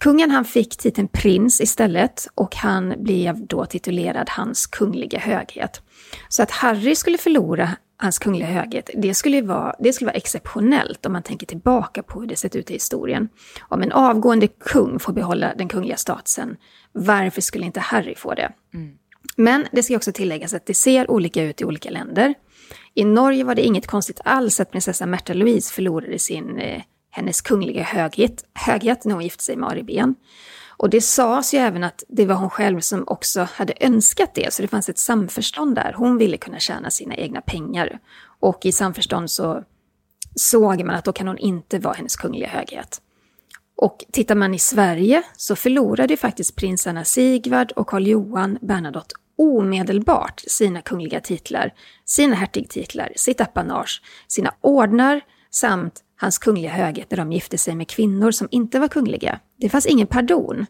kungen 0.00 0.30
han 0.30 0.44
fick 0.44 0.76
titeln 0.76 1.08
prins 1.08 1.60
istället 1.60 2.28
och 2.34 2.56
han 2.56 2.94
blev 2.98 3.46
då 3.46 3.66
titulerad 3.66 4.28
hans 4.30 4.66
kungliga 4.66 5.18
höghet. 5.18 5.82
Så 6.28 6.42
att 6.42 6.50
Harry 6.50 6.94
skulle 6.94 7.18
förlora 7.18 7.70
hans 7.96 8.18
kungliga 8.18 8.48
höghet, 8.48 8.90
det 8.94 9.14
skulle, 9.14 9.42
vara, 9.42 9.74
det 9.78 9.92
skulle 9.92 10.06
vara 10.06 10.16
exceptionellt 10.16 11.06
om 11.06 11.12
man 11.12 11.22
tänker 11.22 11.46
tillbaka 11.46 12.02
på 12.02 12.20
hur 12.20 12.26
det 12.26 12.36
sett 12.36 12.56
ut 12.56 12.70
i 12.70 12.72
historien. 12.72 13.28
Om 13.60 13.82
en 13.82 13.92
avgående 13.92 14.46
kung 14.46 14.98
får 14.98 15.12
behålla 15.12 15.54
den 15.54 15.68
kungliga 15.68 15.96
statusen, 15.96 16.56
varför 16.92 17.40
skulle 17.40 17.66
inte 17.66 17.80
Harry 17.80 18.14
få 18.14 18.34
det? 18.34 18.52
Mm. 18.74 18.94
Men 19.36 19.66
det 19.72 19.82
ska 19.82 19.96
också 19.96 20.12
tilläggas 20.12 20.54
att 20.54 20.66
det 20.66 20.74
ser 20.74 21.10
olika 21.10 21.42
ut 21.42 21.60
i 21.60 21.64
olika 21.64 21.90
länder. 21.90 22.34
I 22.94 23.04
Norge 23.04 23.44
var 23.44 23.54
det 23.54 23.62
inget 23.62 23.86
konstigt 23.86 24.20
alls 24.24 24.60
att 24.60 24.70
prinsessa 24.70 25.06
Märta 25.06 25.34
Louise 25.34 25.74
förlorade 25.74 26.18
sin, 26.18 26.58
eh, 26.58 26.82
hennes 27.10 27.40
kungliga 27.40 27.82
höghet, 27.82 28.44
höghet 28.54 29.04
när 29.04 29.14
hon 29.14 29.24
gifte 29.24 29.44
sig 29.44 29.56
med 29.56 29.68
Ari 29.68 29.82
Ben. 29.82 30.14
Och 30.78 30.90
det 30.90 31.00
sades 31.00 31.54
ju 31.54 31.58
även 31.58 31.84
att 31.84 32.04
det 32.08 32.26
var 32.26 32.34
hon 32.34 32.50
själv 32.50 32.80
som 32.80 33.04
också 33.06 33.48
hade 33.52 33.74
önskat 33.80 34.34
det, 34.34 34.54
så 34.54 34.62
det 34.62 34.68
fanns 34.68 34.88
ett 34.88 34.98
samförstånd 34.98 35.74
där. 35.74 35.92
Hon 35.96 36.18
ville 36.18 36.36
kunna 36.36 36.58
tjäna 36.58 36.90
sina 36.90 37.14
egna 37.14 37.40
pengar. 37.40 37.98
Och 38.40 38.66
i 38.66 38.72
samförstånd 38.72 39.30
så 39.30 39.64
såg 40.34 40.84
man 40.84 40.94
att 40.94 41.04
då 41.04 41.12
kan 41.12 41.28
hon 41.28 41.38
inte 41.38 41.78
vara 41.78 41.94
hennes 41.94 42.16
kungliga 42.16 42.48
höghet. 42.48 43.00
Och 43.76 44.04
tittar 44.12 44.34
man 44.34 44.54
i 44.54 44.58
Sverige 44.58 45.22
så 45.36 45.56
förlorade 45.56 46.12
ju 46.12 46.16
faktiskt 46.16 46.56
prinsarna 46.56 47.04
Sigvard 47.04 47.72
och 47.72 47.86
Karl 47.86 48.06
Johan 48.06 48.58
Bernadotte 48.60 49.14
omedelbart 49.38 50.42
sina 50.46 50.82
kungliga 50.82 51.20
titlar, 51.20 51.74
sina 52.04 52.34
hertigtitlar, 52.34 53.12
sitt 53.16 53.40
apanage, 53.40 54.02
sina 54.28 54.54
ordnar 54.60 55.20
samt 55.50 56.02
hans 56.20 56.38
kungliga 56.38 56.70
höghet 56.70 57.10
när 57.10 57.18
de 57.18 57.32
gifte 57.32 57.58
sig 57.58 57.74
med 57.74 57.88
kvinnor 57.88 58.30
som 58.30 58.48
inte 58.50 58.78
var 58.78 58.88
kungliga. 58.88 59.40
Det 59.56 59.68
fanns 59.68 59.86
ingen 59.86 60.06
pardon. 60.06 60.66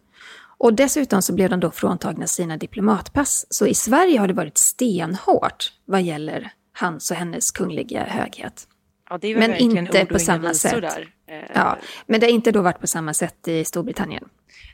Och 0.58 0.74
dessutom 0.74 1.22
så 1.22 1.34
blev 1.34 1.50
de 1.50 1.60
då 1.60 1.70
fråntagna 1.70 2.26
sina 2.26 2.56
diplomatpass. 2.56 3.46
Så 3.50 3.66
i 3.66 3.74
Sverige 3.74 4.18
har 4.18 4.28
det 4.28 4.34
varit 4.34 4.58
stenhårt 4.58 5.72
vad 5.84 6.02
gäller 6.02 6.52
hans 6.72 7.10
och 7.10 7.16
hennes 7.16 7.50
kungliga 7.50 8.04
höghet. 8.04 8.68
Ja, 9.10 9.18
men 9.22 9.54
inte 9.54 10.06
på 10.06 10.18
samma 10.18 10.54
sätt. 10.54 10.82
Där. 10.82 11.08
Ja, 11.54 11.78
men 12.06 12.20
det 12.20 12.26
har 12.26 12.32
inte 12.32 12.52
då 12.52 12.62
varit 12.62 12.80
på 12.80 12.86
samma 12.86 13.14
sätt 13.14 13.48
i 13.48 13.64
Storbritannien. 13.64 14.24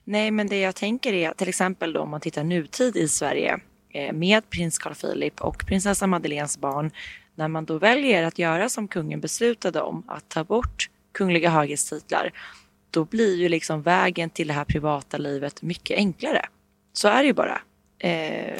Nej, 0.04 0.30
men 0.30 0.46
det 0.46 0.60
jag 0.60 0.74
tänker 0.74 1.12
är 1.12 1.32
till 1.32 1.48
exempel 1.48 1.92
då 1.92 2.00
om 2.00 2.10
man 2.10 2.20
tittar 2.20 2.44
nutid 2.44 2.96
i 2.96 3.08
Sverige 3.08 3.58
eh, 3.90 4.12
med 4.12 4.50
prins 4.50 4.78
Carl 4.78 4.94
Philip 4.94 5.40
och 5.40 5.66
prinsessa 5.66 6.06
Madeleines 6.06 6.58
barn 6.58 6.90
när 7.34 7.48
man 7.48 7.64
då 7.64 7.78
väljer 7.78 8.22
att 8.22 8.38
göra 8.38 8.68
som 8.68 8.88
kungen 8.88 9.20
beslutade 9.20 9.80
om, 9.80 10.02
att 10.06 10.28
ta 10.28 10.44
bort 10.44 10.90
kungliga 11.12 11.50
höghetstitlar, 11.50 12.32
då 12.90 13.04
blir 13.04 13.36
ju 13.36 13.48
liksom 13.48 13.82
vägen 13.82 14.30
till 14.30 14.48
det 14.48 14.54
här 14.54 14.64
privata 14.64 15.18
livet 15.18 15.62
mycket 15.62 15.96
enklare. 15.96 16.46
Så 16.92 17.08
är 17.08 17.22
det 17.22 17.26
ju 17.26 17.32
bara. 17.32 17.60
Eh, 17.98 18.58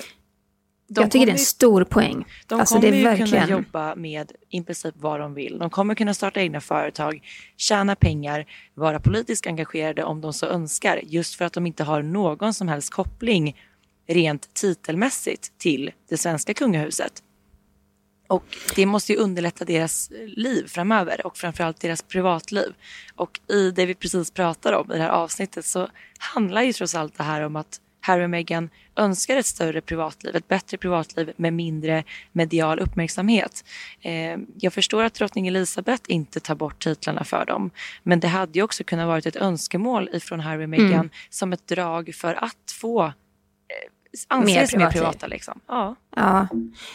jag 0.86 1.10
tycker 1.10 1.26
det 1.26 1.32
är 1.32 1.34
en 1.34 1.38
stor 1.38 1.84
poäng. 1.84 2.24
De 2.46 2.60
alltså, 2.60 2.74
kommer 2.74 2.92
ju 2.92 3.04
verkligen... 3.04 3.30
kunna 3.30 3.48
jobba 3.48 3.94
med 3.94 4.32
i 4.50 4.62
princip 4.62 4.94
vad 4.98 5.20
de 5.20 5.34
vill. 5.34 5.58
De 5.58 5.70
kommer 5.70 5.94
kunna 5.94 6.14
starta 6.14 6.40
egna 6.40 6.60
företag, 6.60 7.20
tjäna 7.56 7.96
pengar, 7.96 8.46
vara 8.74 9.00
politiskt 9.00 9.46
engagerade 9.46 10.04
om 10.04 10.20
de 10.20 10.32
så 10.32 10.46
önskar, 10.46 11.00
just 11.02 11.34
för 11.34 11.44
att 11.44 11.52
de 11.52 11.66
inte 11.66 11.84
har 11.84 12.02
någon 12.02 12.54
som 12.54 12.68
helst 12.68 12.90
koppling 12.90 13.56
rent 14.06 14.54
titelmässigt 14.54 15.58
till 15.58 15.90
det 16.08 16.16
svenska 16.16 16.54
kungahuset. 16.54 17.22
Och 18.34 18.44
det 18.76 18.86
måste 18.86 19.12
ju 19.12 19.18
underlätta 19.18 19.64
deras 19.64 20.10
liv 20.26 20.66
framöver 20.66 21.26
och 21.26 21.36
framförallt 21.36 21.80
deras 21.80 22.02
privatliv. 22.02 22.74
Och 23.14 23.40
i 23.50 23.70
det 23.70 23.86
vi 23.86 23.94
precis 23.94 24.30
pratar 24.30 24.72
om 24.72 24.92
i 24.92 24.96
det 24.96 25.02
här 25.02 25.10
avsnittet 25.10 25.64
så 25.64 25.88
handlar 26.18 26.62
ju 26.62 26.72
trots 26.72 26.94
allt 26.94 27.16
det 27.16 27.24
här 27.24 27.40
om 27.42 27.56
att 27.56 27.80
Harry 28.00 28.24
och 28.24 28.30
Meghan 28.30 28.70
önskar 28.96 29.36
ett 29.36 29.46
större 29.46 29.80
privatliv, 29.80 30.36
ett 30.36 30.48
bättre 30.48 30.76
privatliv 30.76 31.32
med 31.36 31.52
mindre 31.52 32.04
medial 32.32 32.80
uppmärksamhet. 32.80 33.64
Eh, 34.00 34.36
jag 34.60 34.72
förstår 34.72 35.04
att 35.04 35.14
drottning 35.14 35.48
Elizabeth 35.48 36.02
inte 36.08 36.40
tar 36.40 36.54
bort 36.54 36.84
titlarna 36.84 37.24
för 37.24 37.44
dem, 37.44 37.70
men 38.02 38.20
det 38.20 38.28
hade 38.28 38.58
ju 38.58 38.62
också 38.62 38.84
kunnat 38.84 39.06
vara 39.06 39.18
ett 39.18 39.36
önskemål 39.36 40.08
ifrån 40.12 40.40
Harry 40.40 40.64
och 40.64 40.68
Meghan 40.68 40.92
mm. 40.92 41.10
som 41.30 41.52
ett 41.52 41.66
drag 41.66 42.14
för 42.14 42.34
att 42.44 42.72
få 42.80 43.12
anses 44.28 44.72
mer, 44.72 44.78
mer 44.78 44.90
privata. 44.90 45.26
Liksom. 45.26 45.60
Ja. 45.68 45.96
Ja, 46.16 46.48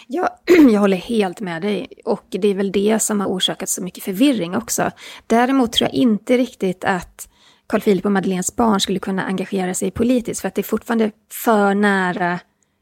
jag, 0.08 0.30
jag 0.72 0.80
håller 0.80 0.98
helt 0.98 1.40
med 1.40 1.62
dig. 1.62 1.88
Och 2.06 2.26
det 2.30 2.48
är 2.48 2.56
väl 2.56 2.72
det 2.72 3.00
som 3.00 3.20
har 3.20 3.28
orsakat 3.28 3.70
så 3.70 3.84
mycket 3.84 4.04
förvirring 4.04 4.56
också. 4.56 4.92
Däremot 5.28 5.74
tror 5.74 5.90
jag 5.90 5.94
inte 5.96 6.38
riktigt 6.38 6.84
att 6.84 7.30
Carl 7.68 7.82
Philip 7.82 8.06
och 8.06 8.12
Madeleines 8.12 8.56
barn 8.56 8.80
skulle 8.80 9.00
kunna 9.00 9.26
engagera 9.26 9.74
sig 9.74 9.92
politiskt, 9.92 10.42
för 10.42 10.48
att 10.48 10.56
det 10.56 10.62
är 10.62 10.64
fortfarande 10.64 11.12
för 11.32 11.74
nära 11.74 12.40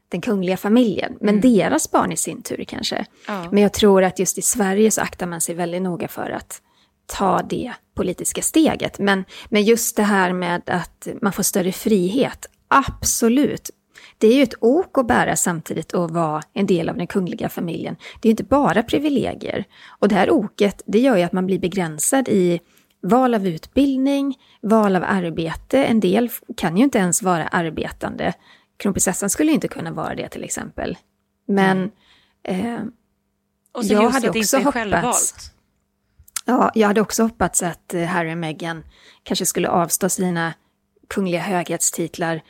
den 0.08 0.20
kungliga 0.20 0.56
familjen. 0.56 1.16
Men 1.20 1.38
mm. 1.38 1.40
deras 1.40 1.90
barn 1.90 2.12
i 2.12 2.16
sin 2.16 2.42
tur 2.42 2.64
kanske. 2.64 3.06
Ja. 3.26 3.50
Men 3.50 3.62
jag 3.62 3.72
tror 3.72 4.04
att 4.04 4.18
just 4.18 4.38
i 4.38 4.42
Sverige 4.42 4.90
så 4.90 5.00
aktar 5.00 5.26
man 5.26 5.40
sig 5.40 5.54
väldigt 5.54 5.82
noga 5.82 6.08
för 6.08 6.30
att 6.30 6.62
ta 7.06 7.42
det 7.42 7.72
politiska 7.94 8.42
steget. 8.42 8.98
Men, 8.98 9.24
men 9.48 9.62
just 9.62 9.96
det 9.96 10.02
här 10.02 10.32
med 10.32 10.62
att 10.66 11.08
man 11.22 11.32
får 11.32 11.42
större 11.42 11.72
frihet, 11.72 12.46
absolut 12.68 13.70
det 14.18 14.26
är 14.26 14.34
ju 14.34 14.42
ett 14.42 14.54
ok 14.60 14.98
att 14.98 15.06
bära 15.06 15.36
samtidigt 15.36 15.92
och 15.92 16.10
vara 16.10 16.42
en 16.52 16.66
del 16.66 16.88
av 16.88 16.96
den 16.96 17.06
kungliga 17.06 17.48
familjen. 17.48 17.96
Det 18.20 18.28
är 18.28 18.30
inte 18.30 18.44
bara 18.44 18.82
privilegier. 18.82 19.64
Och 19.88 20.08
det 20.08 20.14
här 20.14 20.30
oket, 20.30 20.82
det 20.86 20.98
gör 20.98 21.16
ju 21.16 21.22
att 21.22 21.32
man 21.32 21.46
blir 21.46 21.58
begränsad 21.58 22.28
i 22.28 22.60
val 23.02 23.34
av 23.34 23.46
utbildning, 23.46 24.38
val 24.60 24.96
av 24.96 25.04
arbete. 25.06 25.84
En 25.84 26.00
del 26.00 26.30
kan 26.56 26.76
ju 26.76 26.84
inte 26.84 26.98
ens 26.98 27.22
vara 27.22 27.46
arbetande. 27.48 28.32
Kronprinsessan 28.76 29.30
skulle 29.30 29.52
inte 29.52 29.68
kunna 29.68 29.92
vara 29.92 30.14
det 30.14 30.28
till 30.28 30.44
exempel. 30.44 30.98
Men 31.46 31.90
eh, 32.42 32.78
och 33.72 33.84
så 33.84 33.92
jag 33.92 34.10
hade 34.10 34.30
också 34.30 34.58
hoppats... 34.58 35.52
Ja, 36.44 36.70
jag 36.74 36.88
hade 36.88 37.00
också 37.00 37.22
hoppats 37.22 37.62
att 37.62 37.94
eh, 37.94 38.04
Harry 38.04 38.32
och 38.32 38.38
Meghan 38.38 38.84
kanske 39.22 39.46
skulle 39.46 39.68
avstå 39.68 40.08
sina 40.08 40.54
kungliga 41.08 41.40
höghetstitlar, 41.40 42.40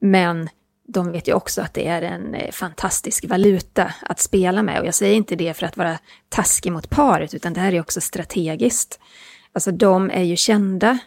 men 0.00 0.48
de 0.92 1.12
vet 1.12 1.28
ju 1.28 1.32
också 1.32 1.62
att 1.62 1.74
det 1.74 1.86
är 1.86 2.02
en 2.02 2.34
eh, 2.34 2.50
fantastisk 2.50 3.24
valuta 3.24 3.94
att 4.02 4.20
spela 4.20 4.62
med. 4.62 4.80
Och 4.80 4.86
jag 4.86 4.94
säger 4.94 5.14
inte 5.14 5.36
det 5.36 5.54
för 5.54 5.66
att 5.66 5.76
vara 5.76 5.98
taskig 6.28 6.72
mot 6.72 6.90
paret, 6.90 7.34
utan 7.34 7.52
det 7.52 7.60
här 7.60 7.74
är 7.74 7.80
också 7.80 8.00
strategiskt. 8.00 9.00
Alltså 9.52 9.70
de 9.70 10.10
är 10.10 10.22
ju 10.22 10.36
kända 10.36 10.98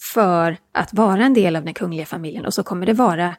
för 0.00 0.56
att 0.72 0.92
vara 0.92 1.24
en 1.24 1.34
del 1.34 1.56
av 1.56 1.64
den 1.64 1.74
kungliga 1.74 2.06
familjen 2.06 2.46
och 2.46 2.54
så 2.54 2.62
kommer 2.62 2.86
det 2.86 2.92
vara 2.92 3.36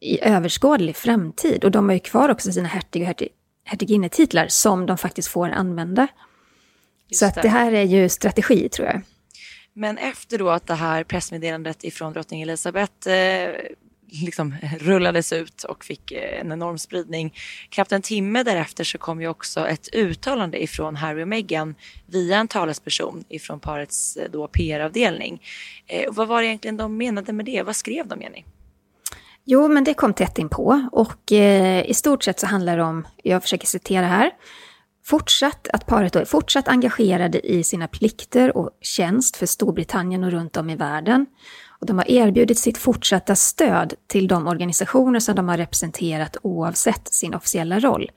i 0.00 0.24
överskådlig 0.24 0.96
framtid. 0.96 1.64
Och 1.64 1.70
de 1.70 1.88
har 1.88 1.94
ju 1.94 2.00
kvar 2.00 2.28
också 2.28 2.52
sina 2.52 2.68
hertig 2.68 3.02
och 3.02 3.06
hertig, 3.06 3.28
hertiginnetitlar 3.64 4.46
som 4.48 4.86
de 4.86 4.98
faktiskt 4.98 5.28
får 5.28 5.48
använda. 5.48 6.08
Just 7.08 7.20
så 7.20 7.26
att 7.26 7.34
det. 7.34 7.42
det 7.42 7.48
här 7.48 7.72
är 7.72 7.84
ju 7.84 8.08
strategi 8.08 8.68
tror 8.68 8.88
jag. 8.88 9.02
Men 9.72 9.98
efter 9.98 10.38
då 10.38 10.50
att 10.50 10.66
det 10.66 10.74
här 10.74 11.04
pressmeddelandet 11.04 11.84
ifrån 11.84 12.12
drottning 12.12 12.42
Elizabeth 12.42 13.08
eh, 13.08 13.50
liksom 14.12 14.54
eh, 14.62 14.74
rullades 14.78 15.32
ut 15.32 15.64
och 15.64 15.84
fick 15.84 16.12
eh, 16.12 16.40
en 16.40 16.52
enorm 16.52 16.78
spridning. 16.78 17.34
Knappt 17.68 17.92
en 17.92 18.02
timme 18.02 18.42
därefter 18.42 18.84
så 18.84 18.98
kom 18.98 19.20
ju 19.20 19.28
också 19.28 19.66
ett 19.66 19.88
uttalande 19.94 20.62
ifrån 20.62 20.96
Harry 20.96 21.22
och 21.22 21.28
Meghan 21.28 21.74
via 22.06 22.38
en 22.38 22.48
talesperson 22.48 23.24
ifrån 23.28 23.60
parets 23.60 24.16
eh, 24.16 24.30
då 24.30 24.48
PR-avdelning. 24.48 25.42
Eh, 25.86 26.12
vad 26.12 26.28
var 26.28 26.42
det 26.42 26.46
egentligen 26.48 26.76
de 26.76 26.96
menade 26.96 27.32
med 27.32 27.44
det? 27.46 27.62
Vad 27.62 27.76
skrev 27.76 28.06
de, 28.06 28.22
Jenny? 28.22 28.44
Jo, 29.44 29.68
men 29.68 29.84
det 29.84 29.94
kom 29.94 30.14
tätt 30.14 30.38
inpå 30.38 30.88
och 30.92 31.32
eh, 31.32 31.90
i 31.90 31.94
stort 31.94 32.24
sett 32.24 32.40
så 32.40 32.46
handlar 32.46 32.76
det 32.76 32.82
om, 32.82 33.06
jag 33.22 33.42
försöker 33.42 33.66
citera 33.66 34.06
här, 34.06 34.30
fortsatt, 35.04 35.68
att 35.72 35.86
paret 35.86 36.16
är 36.16 36.24
fortsatt 36.24 36.68
engagerade 36.68 37.52
i 37.52 37.64
sina 37.64 37.88
plikter 37.88 38.56
och 38.56 38.70
tjänst 38.80 39.36
för 39.36 39.46
Storbritannien 39.46 40.24
och 40.24 40.30
runt 40.30 40.56
om 40.56 40.70
i 40.70 40.76
världen 40.76 41.26
och 41.80 41.86
de 41.86 41.98
har 41.98 42.10
erbjudit 42.10 42.58
sitt 42.58 42.78
fortsatta 42.78 43.36
stöd 43.36 43.94
till 44.06 44.28
de 44.28 44.46
organisationer 44.46 45.20
som 45.20 45.34
de 45.34 45.48
har 45.48 45.56
representerat 45.56 46.36
oavsett 46.42 47.14
sin 47.14 47.34
officiella 47.34 47.80
roll. 47.80 48.10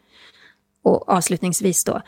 Och 0.84 1.10
avslutningsvis 1.10 1.84
då, 1.84 2.01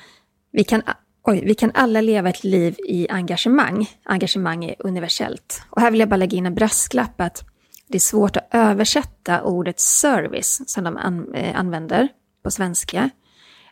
vi 0.52 0.64
kan, 0.64 0.82
oj, 1.24 1.44
vi 1.46 1.56
kan 1.56 1.72
alla 1.74 2.02
leva 2.02 2.30
ett 2.30 2.44
liv 2.44 2.76
i 2.88 3.10
engagemang. 3.10 3.90
Engagemang 4.04 4.66
är 4.66 4.76
universellt. 4.80 5.62
Och 5.70 5.82
här 5.82 5.92
vill 5.92 6.00
jag 6.00 6.10
bara 6.10 6.18
lägga 6.18 6.38
in 6.38 6.46
en 6.46 6.56
brasklapp 6.56 7.22
att 7.22 7.44
det 7.88 7.98
är 7.98 8.00
svårt 8.00 8.38
att 8.38 8.48
översätta 8.52 9.44
ordet 9.44 9.80
service 9.80 10.62
som 10.70 10.84
de 10.84 10.98
an, 10.98 11.34
eh, 11.34 11.60
använder 11.60 12.08
på 12.44 12.52
svenska. 12.52 13.10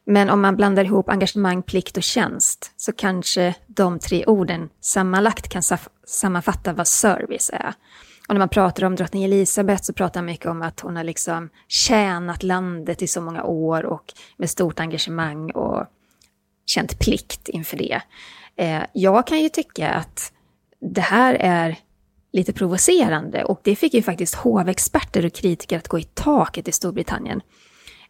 Men 0.06 0.30
om 0.30 0.42
man 0.42 0.56
blandar 0.56 0.86
ihop 0.86 1.10
engagemang, 1.10 1.62
plikt 1.62 1.98
och 1.98 2.04
tjänst 2.04 2.72
så 2.78 2.92
kanske 2.92 3.56
de 3.68 4.00
tre 4.00 4.26
orden 4.26 4.70
sammanlagt 4.82 5.50
kan 5.50 5.64
sammanfatta 6.08 6.74
vad 6.74 6.88
service 6.88 7.50
är. 7.54 7.74
Och 8.28 8.34
när 8.34 8.40
man 8.40 8.50
pratar 8.50 8.84
om 8.84 8.96
drottning 8.96 9.24
Elisabeth 9.24 9.84
så 9.84 9.94
pratar 9.94 10.22
man 10.22 10.26
mycket 10.26 10.46
om 10.46 10.62
att 10.62 10.80
hon 10.80 10.96
har 10.96 11.04
liksom 11.04 11.50
tjänat 11.68 12.44
landet 12.44 13.02
i 13.02 13.08
så 13.08 13.22
många 13.22 13.44
år 13.44 13.86
och 13.86 14.14
med 14.38 14.50
stort 14.50 14.80
engagemang 14.80 15.52
och 15.52 15.86
känt 16.66 17.00
plikt 17.00 17.50
inför 17.50 17.78
det. 17.78 18.02
Eh, 18.56 18.84
jag 18.94 19.28
kan 19.28 19.42
ju 19.42 19.50
tycka 19.50 19.90
att 19.90 20.34
det 20.80 21.02
här 21.02 21.34
är 21.40 21.80
lite 22.32 22.54
provocerande 22.54 23.44
och 23.44 23.60
det 23.64 23.76
fick 23.76 23.94
ju 23.94 24.02
faktiskt 24.02 24.36
hovexperter 24.36 25.26
och 25.26 25.34
kritiker 25.34 25.78
att 25.78 25.88
gå 25.88 26.00
i 26.00 26.04
taket 26.04 26.68
i 26.68 26.72
Storbritannien. 26.72 27.42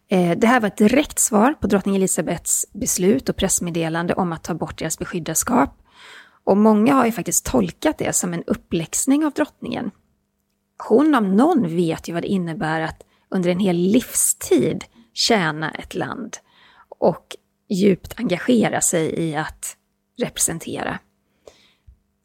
Eh, 0.08 0.38
det 0.38 0.46
här 0.46 0.60
var 0.60 0.66
ett 0.66 0.76
direkt 0.76 1.18
svar 1.18 1.54
på 1.60 1.66
drottning 1.66 1.96
Elisabeths 1.96 2.66
beslut 2.72 3.28
och 3.28 3.36
pressmeddelande 3.36 4.14
om 4.14 4.32
att 4.32 4.44
ta 4.44 4.54
bort 4.54 4.78
deras 4.78 4.98
beskyddarskap. 4.98 5.78
Och 6.44 6.56
många 6.56 6.94
har 6.94 7.06
ju 7.06 7.12
faktiskt 7.12 7.46
tolkat 7.46 7.98
det 7.98 8.12
som 8.12 8.34
en 8.34 8.44
uppläxning 8.46 9.24
av 9.26 9.32
drottningen. 9.32 9.90
Hon 10.88 11.14
om 11.14 11.36
någon 11.36 11.76
vet 11.76 12.08
ju 12.08 12.12
vad 12.12 12.22
det 12.22 12.28
innebär 12.28 12.80
att 12.80 13.02
under 13.30 13.50
en 13.50 13.58
hel 13.58 13.76
livstid 13.76 14.84
tjäna 15.12 15.70
ett 15.70 15.94
land 15.94 16.36
och 16.88 17.36
djupt 17.68 18.20
engagera 18.20 18.80
sig 18.80 19.20
i 19.20 19.36
att 19.36 19.76
representera. 20.18 20.98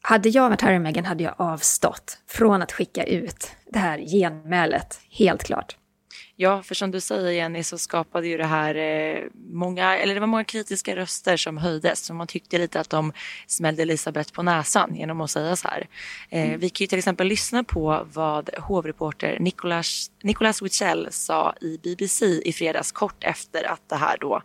Hade 0.02 0.30
jag 0.30 0.50
varit 0.50 0.62
Harry 0.62 0.78
och 0.78 0.82
Meghan 0.82 1.06
hade 1.06 1.24
jag 1.24 1.36
avstått 1.38 2.18
från 2.28 2.62
att 2.62 2.72
skicka 2.72 3.04
ut 3.04 3.52
det 3.72 3.80
här 3.80 4.00
genmälet, 4.00 5.02
helt 5.10 5.44
klart. 5.44 5.79
Ja, 6.42 6.64
för 6.64 6.76
som 6.76 6.92
du 6.92 7.02
säger 7.02 7.32
Jenny 7.32 7.64
så 7.64 7.78
skapade 7.78 8.28
ju 8.28 8.38
det 8.38 8.46
här 8.46 8.76
eh, 8.76 9.24
många, 9.52 9.98
eller 9.98 10.14
det 10.14 10.20
var 10.20 10.28
många 10.28 10.44
kritiska 10.44 10.96
röster 10.96 11.38
som 11.38 11.58
höjdes. 11.58 12.06
Så 12.06 12.14
man 12.14 12.28
tyckte 12.28 12.58
lite 12.58 12.80
att 12.80 12.90
de 12.90 13.14
smällde 13.48 13.82
Elisabeth 13.82 14.34
på 14.34 14.44
näsan 14.44 14.96
genom 14.96 15.22
att 15.22 15.32
säga 15.32 15.56
så 15.56 15.68
här. 15.68 15.88
Eh, 16.30 16.48
mm. 16.48 16.60
Vi 16.60 16.70
kan 16.70 16.84
ju 16.84 16.88
till 16.88 16.98
exempel 16.98 17.28
lyssna 17.28 17.64
på 17.64 18.08
vad 18.14 18.50
hovreporter 18.58 19.40
Nicolas, 19.40 20.12
Nicolas 20.24 20.62
Wichell 20.62 21.08
sa 21.12 21.54
i 21.62 21.80
BBC 21.84 22.26
i 22.26 22.54
fredags 22.54 22.92
kort 22.92 23.24
efter 23.24 23.64
att 23.64 23.90
det 23.90 23.96
här 23.96 24.18
då 24.18 24.42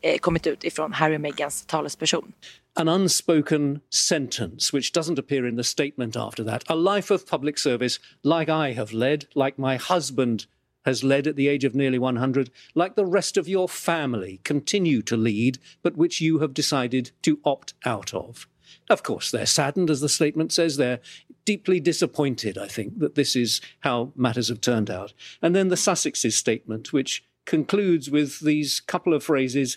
eh, 0.00 0.18
kommit 0.18 0.46
ut 0.46 0.64
ifrån 0.64 0.92
Harry 0.92 1.16
och 1.16 1.20
Meghans 1.20 1.66
talesperson. 1.66 2.32
an 2.74 2.88
unspoken 2.88 3.80
sentence 3.90 4.76
which 4.76 4.92
doesn't 4.92 5.18
appear 5.18 5.48
in 5.48 5.56
the 5.56 5.64
statement 5.64 6.16
after 6.16 6.44
that. 6.44 6.62
A 6.70 6.94
life 6.96 7.14
of 7.14 7.26
public 7.26 7.58
service 7.58 8.00
like 8.22 8.48
I 8.48 8.72
have 8.74 8.92
led, 8.92 9.24
like 9.34 9.58
my 9.58 9.76
husband 9.76 10.46
has 10.88 11.04
led 11.04 11.26
at 11.26 11.36
the 11.36 11.48
age 11.48 11.64
of 11.64 11.74
nearly 11.74 11.98
100, 11.98 12.50
like 12.74 12.96
the 12.96 13.04
rest 13.04 13.36
of 13.36 13.46
your 13.46 13.68
family 13.68 14.40
continue 14.42 15.02
to 15.02 15.18
lead, 15.18 15.58
but 15.82 15.98
which 15.98 16.18
you 16.18 16.38
have 16.38 16.54
decided 16.54 17.10
to 17.20 17.38
opt 17.44 17.74
out 17.84 18.14
of. 18.14 18.48
Of 18.88 19.02
course, 19.02 19.30
they're 19.30 19.44
saddened, 19.44 19.90
as 19.90 20.00
the 20.00 20.08
statement 20.08 20.50
says. 20.50 20.78
They're 20.78 21.00
deeply 21.44 21.78
disappointed, 21.78 22.56
I 22.56 22.68
think, 22.68 23.00
that 23.00 23.16
this 23.16 23.36
is 23.36 23.60
how 23.80 24.12
matters 24.16 24.48
have 24.48 24.62
turned 24.62 24.90
out. 24.90 25.12
And 25.42 25.54
then 25.54 25.68
the 25.68 25.76
Sussex's 25.76 26.34
statement, 26.34 26.90
which 26.90 27.22
concludes 27.44 28.10
with 28.10 28.40
these 28.40 28.80
couple 28.80 29.12
of 29.12 29.22
phrases 29.22 29.76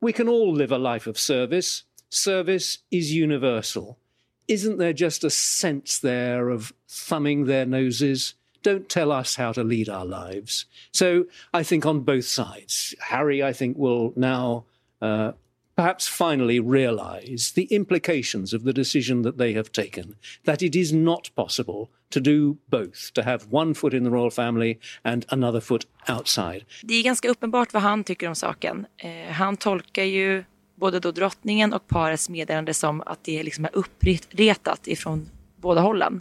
We 0.00 0.12
can 0.12 0.28
all 0.28 0.52
live 0.52 0.70
a 0.70 0.78
life 0.78 1.08
of 1.08 1.18
service. 1.18 1.82
Service 2.08 2.78
is 2.92 3.12
universal. 3.12 3.98
Isn't 4.46 4.78
there 4.78 4.92
just 4.92 5.24
a 5.24 5.30
sense 5.30 5.98
there 5.98 6.50
of 6.50 6.72
thumbing 6.88 7.46
their 7.46 7.66
noses? 7.66 8.34
Don't 8.66 8.88
tell 8.88 9.12
us 9.12 9.36
how 9.36 9.52
to 9.52 9.62
lead 9.62 9.88
our 9.88 10.04
lives. 10.04 10.66
So 10.92 11.26
I 11.54 11.62
think 11.62 11.86
on 11.86 12.00
both 12.00 12.24
sides, 12.24 12.94
Harry, 13.00 13.42
I 13.50 13.52
think, 13.52 13.78
will 13.78 14.12
now 14.16 14.64
uh, 15.00 15.32
perhaps 15.76 16.08
finally 16.08 16.58
realize 16.58 17.52
the 17.54 17.66
implications 17.70 18.52
of 18.52 18.64
the 18.64 18.72
decision 18.72 19.22
that 19.22 19.38
they 19.38 19.52
have 19.52 19.70
taken, 19.70 20.16
that 20.44 20.62
it 20.62 20.74
is 20.74 20.92
not 20.92 21.30
possible 21.34 21.90
to 22.10 22.20
do 22.20 22.56
both, 22.68 23.12
to 23.12 23.22
have 23.22 23.46
one 23.50 23.74
foot 23.74 23.94
in 23.94 24.04
the 24.04 24.10
royal 24.10 24.30
family 24.30 24.78
and 25.04 25.24
another 25.28 25.60
foot 25.60 25.86
outside. 26.08 26.64
Det 26.82 26.94
är 26.94 27.02
ganska 27.02 27.28
uppenbart 27.28 27.72
vad 27.72 27.82
han 27.82 28.04
tycker 28.04 28.28
om 28.28 28.34
saken. 28.34 28.86
Eh, 28.96 29.32
han 29.32 29.56
tolkar 29.56 30.04
ju 30.04 30.44
både 30.74 31.00
då 31.00 31.10
drottningen 31.10 31.72
och 31.72 31.86
parets 31.86 32.28
meddelande 32.28 32.74
som 32.74 33.02
att 33.06 33.24
det 33.24 33.42
liksom 33.42 33.64
är 33.64 33.70
uppretat 33.76 34.88
ifrån 34.88 35.30
båda 35.56 35.80
hållen. 35.80 36.20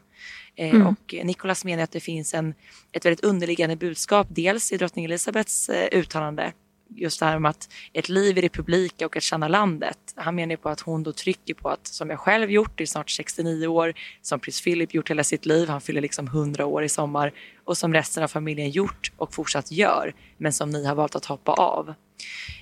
Eh, 0.55 0.75
mm. 0.75 0.87
Och 0.87 1.15
Nicolas 1.23 1.65
menar 1.65 1.83
att 1.83 1.91
det 1.91 1.99
finns 1.99 2.33
en, 2.33 2.53
ett 2.91 3.05
väldigt 3.05 3.23
underliggande 3.23 3.75
budskap, 3.75 4.27
dels 4.29 4.71
i 4.71 4.77
drottning 4.77 5.05
Elizabeths 5.05 5.69
eh, 5.69 5.99
uttalande, 5.99 6.53
just 6.95 7.19
det 7.19 7.25
här 7.25 7.37
om 7.37 7.45
att 7.45 7.69
ett 7.93 8.09
liv 8.09 8.37
i 8.37 8.41
republik 8.41 9.01
och 9.05 9.17
att 9.17 9.23
tjäna 9.23 9.47
landet. 9.47 9.97
Han 10.15 10.35
menar 10.35 10.55
på 10.55 10.69
att 10.69 10.79
hon 10.79 11.03
då 11.03 11.11
trycker 11.11 11.53
på 11.53 11.69
att, 11.69 11.87
som 11.87 12.09
jag 12.09 12.19
själv 12.19 12.51
gjort 12.51 12.81
i 12.81 12.87
snart 12.87 13.09
69 13.09 13.67
år, 13.67 13.93
som 14.21 14.39
prins 14.39 14.61
Philip 14.61 14.93
gjort 14.93 15.09
hela 15.09 15.23
sitt 15.23 15.45
liv, 15.45 15.69
han 15.69 15.81
fyller 15.81 16.01
liksom 16.01 16.27
100 16.27 16.65
år 16.65 16.83
i 16.83 16.89
sommar, 16.89 17.33
och 17.63 17.77
som 17.77 17.93
resten 17.93 18.23
av 18.23 18.27
familjen 18.27 18.69
gjort 18.69 19.11
och 19.17 19.33
fortsatt 19.33 19.71
gör, 19.71 20.13
men 20.37 20.53
som 20.53 20.69
ni 20.69 20.85
har 20.85 20.95
valt 20.95 21.15
att 21.15 21.25
hoppa 21.25 21.51
av. 21.51 21.93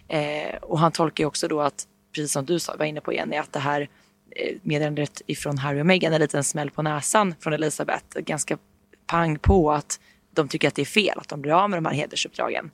Eh, 0.08 0.56
och 0.62 0.79
han 0.79 0.91
tolkar 0.91 1.23
ju 1.23 1.27
också 1.27 1.47
då 1.47 1.62
att, 1.62 1.88
precis 2.15 2.32
som 2.32 2.45
du 2.45 2.60
var 2.77 2.86
inne 2.86 3.01
på 3.01 3.13
Jenny, 3.13 3.36
att 3.36 3.53
det 3.53 3.60
här 3.60 3.89
Eh, 4.36 4.56
meddelandet 4.62 5.22
ifrån 5.26 5.58
Harry 5.58 5.82
och 5.82 5.86
Meghan 5.86 6.13
en 6.13 6.22
liten 6.22 6.43
smäll 6.43 6.72
på 6.72 6.82
näsan 6.82 7.36
från 7.39 7.54
Elisabeth. 7.54 8.19
Ganska 8.19 8.58
pang 9.06 9.39
på 9.39 9.72
att 9.72 10.00
de 10.32 10.48
tycker 10.48 10.67
att 10.67 10.76
det 10.76 10.82
är 10.82 10.86
fel 10.86 11.19
att 11.19 11.30
de 11.30 11.41
blir 11.41 11.52
av 11.52 11.69
med 11.69 11.78
de 11.78 11.86
här 11.86 11.93
hedersuppdragen. 11.93 12.72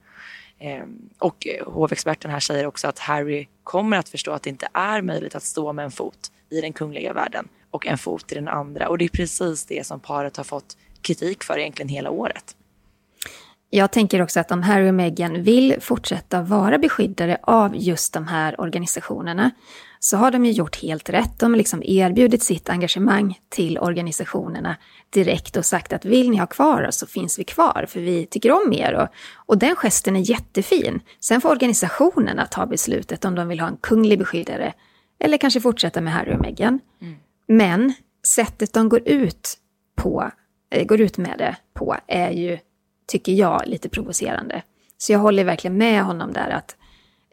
Ehm, 0.60 1.10
och 1.17 1.48
eh, 1.48 1.65
hovexperten 1.72 2.32
här 2.32 2.39
säger 2.39 2.65
också 2.65 2.88
att 2.88 3.00
Harry 3.00 3.48
kommer 3.63 3.98
att 3.98 4.10
förstå 4.10 4.32
att 4.32 4.43
det 4.43 4.50
inte 4.50 4.67
är 4.74 5.02
möjligt 5.02 5.36
att 5.36 5.43
stå 5.43 5.74
med 5.74 5.86
en 5.86 5.91
fot 5.91 6.32
i 6.50 6.62
den 6.62 6.74
kungliga 6.74 7.13
världen 7.13 7.48
och 7.72 7.88
en 7.88 7.98
fot 7.98 8.32
i 8.32 8.36
den 8.36 8.48
andra. 8.48 8.89
Och 8.89 8.98
det 8.98 9.06
är 9.06 9.10
precis 9.10 9.65
det 9.65 9.86
som 9.86 10.00
paret 10.00 10.38
har 10.38 10.43
fått 10.43 10.78
kritik 11.02 11.43
för 11.43 11.60
egentligen 11.60 11.89
hela 11.89 12.10
året. 12.10 12.56
Jag 13.69 13.91
tänker 13.91 14.22
också 14.22 14.39
att 14.39 14.52
om 14.52 14.63
Harry 14.63 14.89
och 14.89 14.93
Meghan 14.93 15.43
vill 15.43 15.76
fortsätta 15.80 16.41
vara 16.41 16.78
beskyddare 16.78 17.38
av 17.41 17.76
just 17.76 18.13
de 18.13 18.28
här 18.28 18.62
organisationerna 18.62 19.52
så 19.99 20.17
har 20.17 20.31
de 20.31 20.45
ju 20.45 20.51
gjort 20.51 20.81
helt 20.81 21.09
rätt. 21.09 21.39
De 21.39 21.51
har 21.51 21.57
liksom 21.57 21.83
erbjudit 21.83 22.43
sitt 22.43 22.69
engagemang 22.69 23.39
till 23.49 23.79
organisationerna 23.79 24.75
direkt 25.09 25.57
och 25.57 25.65
sagt 25.65 25.93
att 25.93 26.05
vill 26.05 26.29
ni 26.29 26.38
ha 26.38 26.47
kvar 26.47 26.88
oss 26.88 26.97
så 26.97 27.07
finns 27.07 27.39
vi 27.39 27.43
kvar 27.43 27.85
för 27.89 27.99
vi 27.99 28.25
tycker 28.25 28.51
om 28.51 28.73
er. 28.73 28.93
Och, 28.93 29.07
och 29.35 29.57
den 29.57 29.75
gesten 29.75 30.15
är 30.15 30.29
jättefin. 30.29 30.99
Sen 31.19 31.41
får 31.41 31.49
organisationerna 31.49 32.45
ta 32.45 32.65
beslutet 32.65 33.25
om 33.25 33.35
de 33.35 33.47
vill 33.47 33.59
ha 33.59 33.67
en 33.67 33.77
kunglig 33.77 34.19
beskyddare 34.19 34.73
eller 35.19 35.38
kanske 35.38 35.62
fortsätta 35.62 36.01
med 36.01 36.13
Harry 36.13 36.33
och 36.33 36.41
Meghan. 36.41 36.79
Mm. 37.01 37.15
Men 37.47 37.93
sättet 38.27 38.73
de 38.73 38.89
går 38.89 39.01
ut, 39.05 39.57
på, 39.95 40.31
äh, 40.69 40.85
går 40.85 41.01
ut 41.01 41.17
med 41.17 41.35
det 41.38 41.55
på 41.73 41.95
är 42.07 42.31
ju, 42.31 42.57
tycker 43.07 43.31
jag, 43.31 43.62
lite 43.65 43.89
provocerande. 43.89 44.62
Så 44.97 45.12
jag 45.12 45.19
håller 45.19 45.43
verkligen 45.43 45.77
med 45.77 46.03
honom 46.03 46.33
där 46.33 46.49
att 46.49 46.75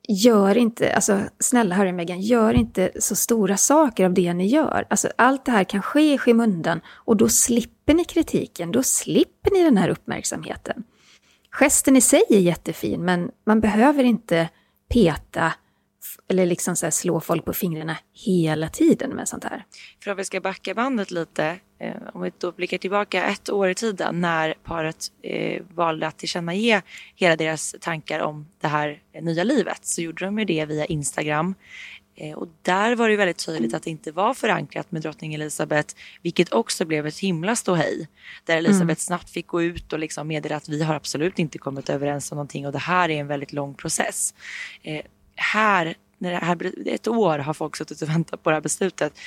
gör 0.08 0.56
inte, 0.56 0.94
alltså 0.94 1.20
snälla 1.38 1.74
Harry 1.74 1.90
och 1.90 1.94
Meghan, 1.94 2.20
gör 2.20 2.54
inte 2.54 2.90
så 3.00 3.16
stora 3.16 3.56
saker 3.56 4.04
av 4.04 4.14
det 4.14 4.34
ni 4.34 4.46
gör. 4.46 4.86
Alltså 4.90 5.08
allt 5.16 5.44
det 5.44 5.52
här 5.52 5.64
kan 5.64 5.82
ske 5.82 6.14
i 6.14 6.18
skymundan 6.18 6.80
och 6.88 7.16
då 7.16 7.28
slipper 7.28 7.94
ni 7.94 8.04
kritiken, 8.04 8.72
då 8.72 8.82
slipper 8.82 9.50
ni 9.50 9.64
den 9.64 9.76
här 9.76 9.88
uppmärksamheten. 9.88 10.84
Gesten 11.60 11.96
i 11.96 12.00
sig 12.00 12.22
är 12.28 12.38
jättefin, 12.38 13.04
men 13.04 13.30
man 13.46 13.60
behöver 13.60 14.04
inte 14.04 14.48
peta 14.88 15.52
eller 16.28 16.46
liksom 16.46 16.76
så 16.76 16.90
slå 16.90 17.20
folk 17.20 17.44
på 17.44 17.52
fingrarna 17.52 17.96
hela 18.12 18.68
tiden 18.68 19.10
med 19.10 19.28
sånt 19.28 19.44
här. 19.44 19.64
För 20.04 20.10
om 20.10 20.16
vi 20.16 20.24
ska 20.24 20.40
backa 20.40 20.74
bandet 20.74 21.10
lite, 21.10 21.58
eh, 21.78 21.94
om 22.14 22.22
vi 22.22 22.32
då 22.38 22.52
blickar 22.52 22.78
tillbaka 22.78 23.24
ett 23.24 23.50
år 23.50 23.68
i 23.68 23.74
tiden 23.74 24.20
när 24.20 24.54
paret 24.64 25.06
eh, 25.22 25.62
valde 25.74 26.06
att 26.06 26.18
tillkännage 26.18 26.82
hela 27.14 27.36
deras 27.36 27.74
tankar 27.80 28.20
om 28.20 28.46
det 28.60 28.68
här 28.68 29.02
nya 29.20 29.44
livet 29.44 29.86
så 29.86 30.02
gjorde 30.02 30.24
de 30.24 30.38
ju 30.38 30.44
det 30.44 30.64
via 30.64 30.84
Instagram. 30.84 31.54
Eh, 32.16 32.34
och 32.34 32.48
där 32.62 32.96
var 32.96 33.08
det 33.08 33.16
väldigt 33.16 33.46
tydligt 33.46 33.74
att 33.74 33.82
det 33.82 33.90
inte 33.90 34.12
var 34.12 34.34
förankrat 34.34 34.92
med 34.92 35.02
drottning 35.02 35.34
Elizabeth, 35.34 35.94
vilket 36.22 36.52
också 36.52 36.84
blev 36.84 37.06
ett 37.06 37.18
himla 37.18 37.56
ståhej. 37.56 38.08
Där 38.44 38.56
Elizabeth 38.56 38.82
mm. 38.82 38.96
snabbt 38.96 39.30
fick 39.30 39.46
gå 39.46 39.62
ut 39.62 39.92
och 39.92 39.98
liksom 39.98 40.28
meddela 40.28 40.56
att 40.56 40.68
vi 40.68 40.82
har 40.82 40.94
absolut 40.94 41.38
inte 41.38 41.58
kommit 41.58 41.90
överens 41.90 42.32
om 42.32 42.36
någonting 42.36 42.66
och 42.66 42.72
det 42.72 42.78
här 42.78 43.08
är 43.08 43.20
en 43.20 43.26
väldigt 43.26 43.52
lång 43.52 43.74
process. 43.74 44.34
Eh, 44.82 45.02
här 45.36 45.94
när 46.18 46.30
det 46.30 46.36
här, 46.36 46.72
ett 46.86 47.08
år 47.08 47.38
har 47.38 47.54
folk 47.54 47.76
suttit 47.76 48.02
och 48.02 48.08
väntat 48.08 48.42
på 48.42 48.50
det 48.50 48.56
här 48.56 48.60
beslutet. 48.60 49.18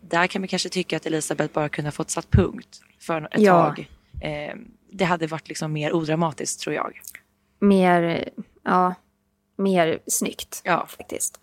Där 0.00 0.26
kan 0.26 0.42
man 0.42 0.48
kanske 0.48 0.68
tycka 0.68 0.96
att 0.96 1.06
Elisabeth 1.06 1.54
bara 1.54 1.68
kunde 1.68 1.86
ha 1.86 1.92
fått 1.92 2.10
satt 2.10 2.30
punkt 2.30 2.80
för 2.98 3.28
ett 3.32 3.40
ja. 3.40 3.64
tag. 3.64 3.88
Eh, 4.20 4.54
det 4.92 5.04
hade 5.04 5.26
varit 5.26 5.48
liksom 5.48 5.72
mer 5.72 5.92
odramatiskt 5.92 6.60
tror 6.60 6.74
jag. 6.74 7.00
Mer, 7.60 8.28
ja, 8.64 8.94
mer 9.56 9.98
snyggt 10.06 10.60
ja. 10.64 10.86
faktiskt. 10.86 11.40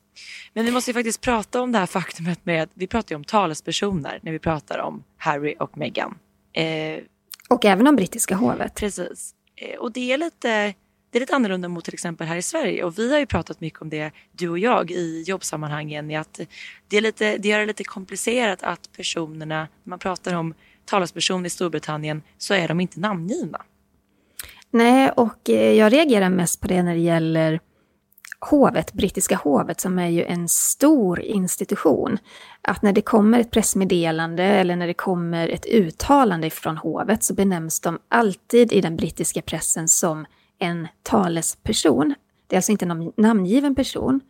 Men 0.54 0.66
vi 0.66 0.72
måste 0.72 0.92
ju 0.92 0.94
faktiskt 0.94 1.22
prata 1.22 1.62
om 1.62 1.72
det 1.72 1.80
här 1.80 1.86
faktumet 1.86 2.46
med, 2.46 2.70
vi 2.74 2.88
pratar 2.88 3.12
ju 3.12 3.16
om 3.16 3.24
talespersoner 3.24 4.20
när 4.22 4.32
vi 4.32 4.40
pratar 4.40 4.80
om 4.80 5.04
Harry 5.18 5.56
och 5.60 5.78
Meghan. 5.78 6.18
Eh, 6.54 7.04
och 7.50 7.66
även 7.66 7.88
om 7.88 7.96
brittiska 7.96 8.36
hovet. 8.36 8.76
Precis. 8.76 9.36
Eh, 9.56 9.80
och 9.80 9.92
det 9.92 10.12
är 10.12 10.18
lite 10.18 10.74
det 11.12 11.18
är 11.18 11.20
lite 11.20 11.36
annorlunda 11.36 11.68
mot 11.68 11.86
till 11.86 11.94
exempel 11.94 12.28
här 12.28 12.36
i 12.36 12.42
Sverige 12.42 12.84
och 12.84 13.00
vi 13.00 13.12
har 13.12 13.20
ju 13.20 13.26
pratat 13.26 13.62
mycket 13.62 13.82
om 13.82 13.90
det, 13.90 14.12
du 14.32 14.50
och 14.50 14.60
jag, 14.60 14.92
i 14.92 15.24
jobbsammanhangen. 15.28 16.12
I 16.12 16.16
att 16.16 16.40
det, 16.88 16.98
är 16.98 17.02
lite, 17.02 17.38
det 17.38 17.48
gör 17.48 17.60
det 17.60 17.66
lite 17.66 17.84
komplicerat 17.84 18.64
att 18.64 18.90
personerna, 18.98 19.60
när 19.84 19.90
man 19.90 20.00
pratar 20.00 20.34
om 20.34 20.54
talesperson 20.86 21.46
i 21.46 21.50
Storbritannien, 21.50 22.22
så 22.38 22.54
är 22.54 22.68
de 22.68 22.80
inte 22.80 23.00
namngivna. 23.00 23.62
Nej, 24.72 25.10
och 25.10 25.50
eh, 25.50 25.74
jag 25.74 25.94
reagerar 25.94 26.30
mest 26.30 26.62
på 26.62 26.68
det 26.68 26.84
när 26.84 26.94
det 26.94 27.02
gäller 27.02 27.60
hovet, 28.40 28.94
brittiska 28.94 29.36
hovet, 29.36 29.82
som 29.82 30.00
är 30.00 30.10
ju 30.10 30.24
en 30.24 30.50
stor 30.50 31.22
institution, 31.22 32.18
att 32.62 32.82
när 32.82 32.94
det 32.94 33.02
kommer 33.02 33.40
ett 33.40 33.52
pressmeddelande 33.52 34.44
eller 34.44 34.76
när 34.76 34.88
det 34.88 34.94
kommer 34.94 35.50
ett 35.50 35.66
uttalande 35.66 36.50
från 36.50 36.78
hovet 36.78 37.24
så 37.24 37.34
benämns 37.34 37.80
de 37.80 38.00
alltid 38.10 38.72
i 38.72 38.82
den 38.82 38.96
brittiska 38.96 39.42
pressen 39.42 39.88
som 39.88 40.26
en 40.62 40.88
talesperson. 41.04 42.14
Det 42.48 42.56
är 42.56 42.58
alltså 42.58 42.72
inte 42.72 42.86
någon 42.86 43.14
namngiven 43.18 43.76
person. 43.76 44.22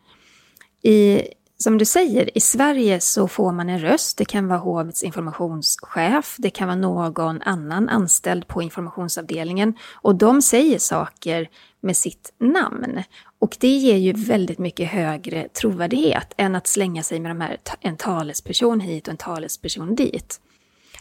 I, 0.84 1.22
som 1.58 1.78
du 1.78 1.86
säger, 1.86 2.38
i 2.38 2.40
Sverige 2.40 3.00
så 3.00 3.28
får 3.28 3.52
man 3.52 3.70
en 3.70 3.80
röst. 3.80 4.18
Det 4.18 4.26
kan 4.26 4.48
vara 4.48 4.60
hovets 4.60 5.04
informationschef, 5.04 6.36
det 6.38 6.50
kan 6.50 6.68
vara 6.68 6.76
någon 6.76 7.42
annan 7.42 7.90
anställd 7.90 8.48
på 8.48 8.62
informationsavdelningen 8.62 9.74
och 9.94 10.16
de 10.16 10.42
säger 10.42 10.80
saker 10.80 11.50
med 11.82 11.98
sitt 11.98 12.34
namn. 12.38 13.04
Och 13.40 13.58
det 13.60 13.68
ger 13.68 13.98
ju 13.98 14.14
väldigt 14.14 14.60
mycket 14.60 14.90
högre 14.90 15.48
trovärdighet 15.48 16.34
än 16.38 16.56
att 16.56 16.68
slänga 16.68 17.04
sig 17.04 17.20
med 17.20 17.32
de 17.32 17.42
här, 17.42 17.58
en 17.80 17.98
talesperson 17.98 18.80
hit 18.80 19.08
och 19.08 19.12
en 19.12 19.18
talesperson 19.18 19.96
dit. 19.96 20.42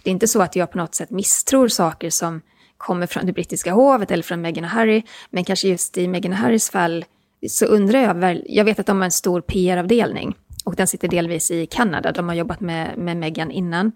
Det 0.02 0.10
är 0.10 0.12
inte 0.12 0.28
så 0.28 0.42
att 0.42 0.56
jag 0.56 0.72
på 0.72 0.78
något 0.78 0.94
sätt 0.94 1.10
misstror 1.10 1.68
saker 1.68 2.10
som 2.10 2.40
kommer 2.80 3.06
från 3.06 3.26
det 3.26 3.32
brittiska 3.32 3.72
hovet 3.72 4.10
eller 4.10 4.22
från 4.22 4.40
Meghan 4.40 4.64
och 4.64 4.70
Harry, 4.70 5.02
men 5.30 5.44
kanske 5.44 5.68
just 5.68 5.98
i 5.98 6.08
Meghan 6.08 6.32
och 6.32 6.38
Harrys 6.38 6.70
fall 6.70 7.04
så 7.48 7.66
undrar 7.66 8.00
jag 8.00 8.14
väl, 8.14 8.44
jag 8.48 8.64
vet 8.64 8.78
att 8.78 8.86
de 8.86 8.96
har 8.96 9.04
en 9.04 9.10
stor 9.10 9.40
PR-avdelning 9.40 10.34
och 10.64 10.76
den 10.76 10.86
sitter 10.86 11.08
delvis 11.08 11.50
i 11.50 11.66
Kanada, 11.66 12.12
de 12.12 12.28
har 12.28 12.34
jobbat 12.34 12.60
med, 12.60 12.98
med 12.98 13.16
Meghan 13.16 13.50
innan. 13.50 13.92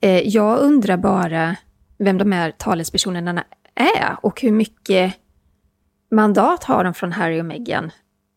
Eh, 0.00 0.28
jag 0.28 0.58
undrar 0.58 0.96
bara 0.96 1.56
vem 1.98 2.18
de 2.18 2.32
här 2.32 2.50
talespersonerna 2.50 3.44
är 3.74 4.16
och 4.22 4.40
hur 4.40 4.52
mycket 4.52 5.14
mandat 6.10 6.64
har 6.64 6.84
de 6.84 6.94
från 6.94 7.12
Harry 7.12 7.40
och 7.40 7.44
Meghan. 7.44 7.90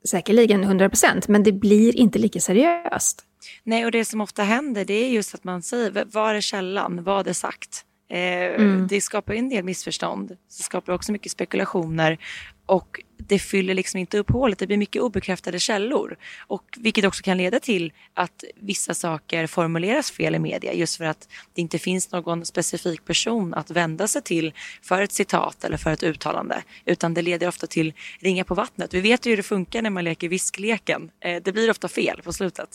Säkerligen 0.10 0.64
100 0.64 0.90
procent, 0.90 1.28
men 1.28 1.44
det 1.44 1.52
blir 1.52 1.96
inte 1.96 2.20
lika 2.20 2.40
seriöst. 2.40 3.22
Nej, 3.64 3.86
och 3.86 3.92
det 3.92 4.06
som 4.06 4.22
ofta 4.22 4.44
händer 4.44 4.86
det 4.86 4.94
är 4.94 5.10
just 5.10 5.36
att 5.36 5.44
man 5.44 5.62
säger, 5.62 6.06
var 6.12 6.34
är 6.34 6.42
källan, 6.42 7.04
vad 7.04 7.28
är 7.28 7.34
sagt? 7.34 7.86
Eh, 8.10 8.56
mm. 8.56 8.88
Det 8.88 9.02
skapar 9.02 9.34
en 9.34 9.50
del 9.50 9.64
missförstånd. 9.64 10.30
Det 10.30 10.64
skapar 10.64 10.94
också 10.94 11.12
mycket 11.12 11.32
spekulationer 11.32 12.18
och 12.66 13.02
det 13.18 13.40
fyller 13.40 13.74
liksom 13.74 14.00
inte 14.00 14.18
upp 14.18 14.32
hålet. 14.32 14.60
Det 14.60 14.68
blir 14.68 14.78
mycket 14.78 15.02
obekräftade 15.02 15.60
källor. 15.60 16.18
Och 16.48 16.64
vilket 16.78 17.06
också 17.06 17.24
kan 17.24 17.38
leda 17.38 17.60
till 17.60 17.94
att 18.14 18.44
vissa 18.56 18.94
saker 18.94 19.48
formuleras 19.48 20.12
fel 20.12 20.36
i 20.36 20.40
media 20.40 20.74
just 20.74 20.98
för 20.98 21.06
att 21.06 21.30
det 21.54 21.62
inte 21.62 21.80
finns 21.80 22.12
någon 22.12 22.46
specifik 22.46 23.06
person 23.06 23.54
att 23.54 23.72
vända 23.72 24.08
sig 24.08 24.22
till 24.22 24.54
för 24.82 25.02
ett 25.02 25.12
citat 25.12 25.64
eller 25.64 25.78
för 25.78 25.92
ett 25.92 26.04
uttalande. 26.04 26.64
Utan 26.86 27.14
det 27.14 27.22
leder 27.22 27.48
ofta 27.48 27.68
till 27.68 27.94
ringa 28.20 28.44
på 28.44 28.56
vattnet. 28.56 28.94
Vi 28.94 29.02
vet 29.02 29.26
ju 29.26 29.30
hur 29.30 29.38
det 29.38 29.44
funkar 29.44 29.82
när 29.82 29.90
man 29.90 30.04
leker 30.04 30.30
viskleken. 30.30 31.12
Eh, 31.20 31.42
det 31.44 31.52
blir 31.52 31.70
ofta 31.70 31.88
fel 31.88 32.22
på 32.24 32.34
slutet. 32.34 32.70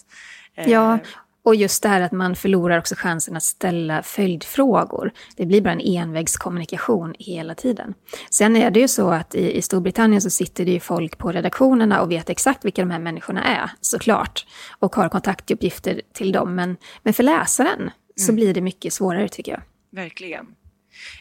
Ja, 0.55 0.95
eh, 0.95 1.01
och 1.43 1.55
just 1.55 1.83
det 1.83 1.89
här 1.89 2.01
att 2.01 2.13
man 2.13 2.37
förlorar 2.37 2.79
också 2.79 2.95
chansen 2.99 3.37
att 3.37 3.43
ställa 3.43 4.03
följdfrågor. 4.03 5.13
Det 5.37 5.47
blir 5.47 5.61
bara 5.61 5.73
en 5.73 5.81
envägskommunikation 5.81 7.15
hela 7.19 7.55
tiden. 7.55 7.95
Sen 8.31 8.57
är 8.57 8.71
det 8.71 8.81
ju 8.81 8.89
så 8.89 9.11
att 9.11 9.35
i, 9.35 9.57
i 9.57 9.63
Storbritannien 9.63 10.21
så 10.21 10.31
sitter 10.31 10.65
det 10.65 10.73
ju 10.73 10.81
folk 10.81 11.19
på 11.19 11.33
redaktionerna 11.33 12.03
och 12.03 12.11
vet 12.11 12.31
exakt 12.31 12.65
vilka 12.65 12.83
de 12.83 12.91
här 12.91 12.99
människorna 12.99 13.45
är, 13.45 13.71
såklart. 13.81 14.47
Och 14.79 14.97
har 14.97 15.09
kontaktuppgifter 15.09 16.03
till 16.13 16.33
dem. 16.33 16.55
Men, 16.55 16.77
men 17.03 17.15
för 17.15 17.23
läsaren 17.23 17.81
mm. 17.81 17.93
så 18.17 18.33
blir 18.33 18.55
det 18.55 18.61
mycket 18.61 18.93
svårare 18.93 19.29
tycker 19.29 19.53
jag. 19.53 19.63
Verkligen. 19.93 20.47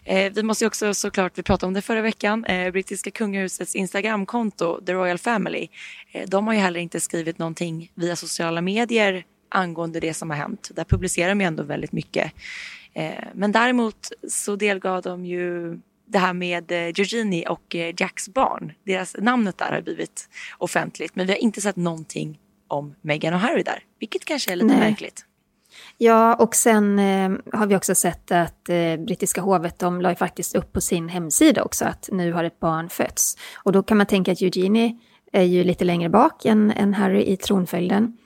Eh, 0.04 0.34
vi 0.34 0.44
måste 0.44 0.66
också 0.66 0.94
såklart, 0.94 1.38
vi 1.38 1.44
pratade 1.44 1.68
om 1.68 1.74
det 1.74 1.82
förra 1.82 2.02
veckan, 2.02 2.46
eh, 2.46 2.72
brittiska 2.72 3.12
kungahusets 3.12 3.76
Instagramkonto, 3.76 4.82
The 4.86 4.94
Royal 4.94 5.18
Family. 5.18 5.68
Eh, 6.12 6.30
de 6.30 6.48
har 6.48 6.54
ju 6.54 6.60
heller 6.60 6.80
inte 6.80 7.00
skrivit 7.00 7.38
någonting 7.38 7.92
via 7.96 8.16
sociala 8.16 8.62
medier 8.62 9.24
angående 9.50 10.00
det 10.00 10.14
som 10.14 10.30
har 10.30 10.38
hänt. 10.38 10.72
Där 10.76 10.84
publicerar 10.84 11.30
de 11.30 11.42
ju 11.42 11.48
ändå 11.48 11.64
väldigt 11.64 11.92
mycket. 11.92 12.32
Eh, 12.94 13.24
men 13.34 13.52
däremot 13.52 14.12
så 14.30 14.56
delgav 14.56 15.02
de 15.02 15.26
ju 15.26 15.80
det 16.06 16.20
här 16.20 16.34
med 16.34 16.72
eh, 16.72 16.78
Georgini 16.78 17.46
och 17.50 17.76
eh, 17.76 17.94
Jacks 17.98 18.30
barn. 18.30 18.74
Deras 18.84 19.16
namnet 19.20 19.58
där 19.58 19.72
har 19.72 19.82
blivit 19.82 20.30
offentligt 20.58 21.16
men 21.16 21.28
vi 21.28 21.34
har 21.34 21.40
inte 21.40 21.62
sett 21.62 21.76
någonting 21.76 22.40
om 22.68 22.96
Meghan 23.02 23.34
och 23.34 23.40
Harry 23.40 23.64
där, 23.64 23.84
vilket 24.00 24.26
kanske 24.26 24.52
är 24.52 24.56
lite 24.56 24.68
Nej. 24.68 24.80
märkligt. 24.80 25.26
Ja, 25.98 26.36
och 26.36 26.56
sen 26.56 27.00
eh, 27.00 27.32
har 27.54 27.68
vi 27.68 27.76
också 27.76 27.96
sett 27.96 28.32
att 28.32 28.70
eh, 28.70 28.98
brittiska 28.98 29.42
hovet, 29.42 29.80
de 29.80 30.02
la 30.02 30.10
ju 30.10 30.16
faktiskt 30.16 30.56
upp 30.56 30.74
på 30.74 30.82
sin 30.82 31.10
hemsida 31.10 31.64
också 31.64 31.86
att 31.86 32.10
nu 32.12 32.34
har 32.34 32.44
ett 32.44 32.60
barn 32.60 32.90
fötts. 32.90 33.38
Och 33.56 33.72
då 33.72 33.84
kan 33.84 33.98
man 33.98 34.06
tänka 34.06 34.32
att 34.32 34.42
Eugenie 34.42 34.98
är 35.32 35.44
ju 35.44 35.64
lite 35.64 35.86
längre 35.86 36.10
bak 36.10 36.46
än, 36.46 36.72
än 36.72 36.94
Harry 36.94 37.24
i 37.24 37.38
tronföljden. 37.38 38.18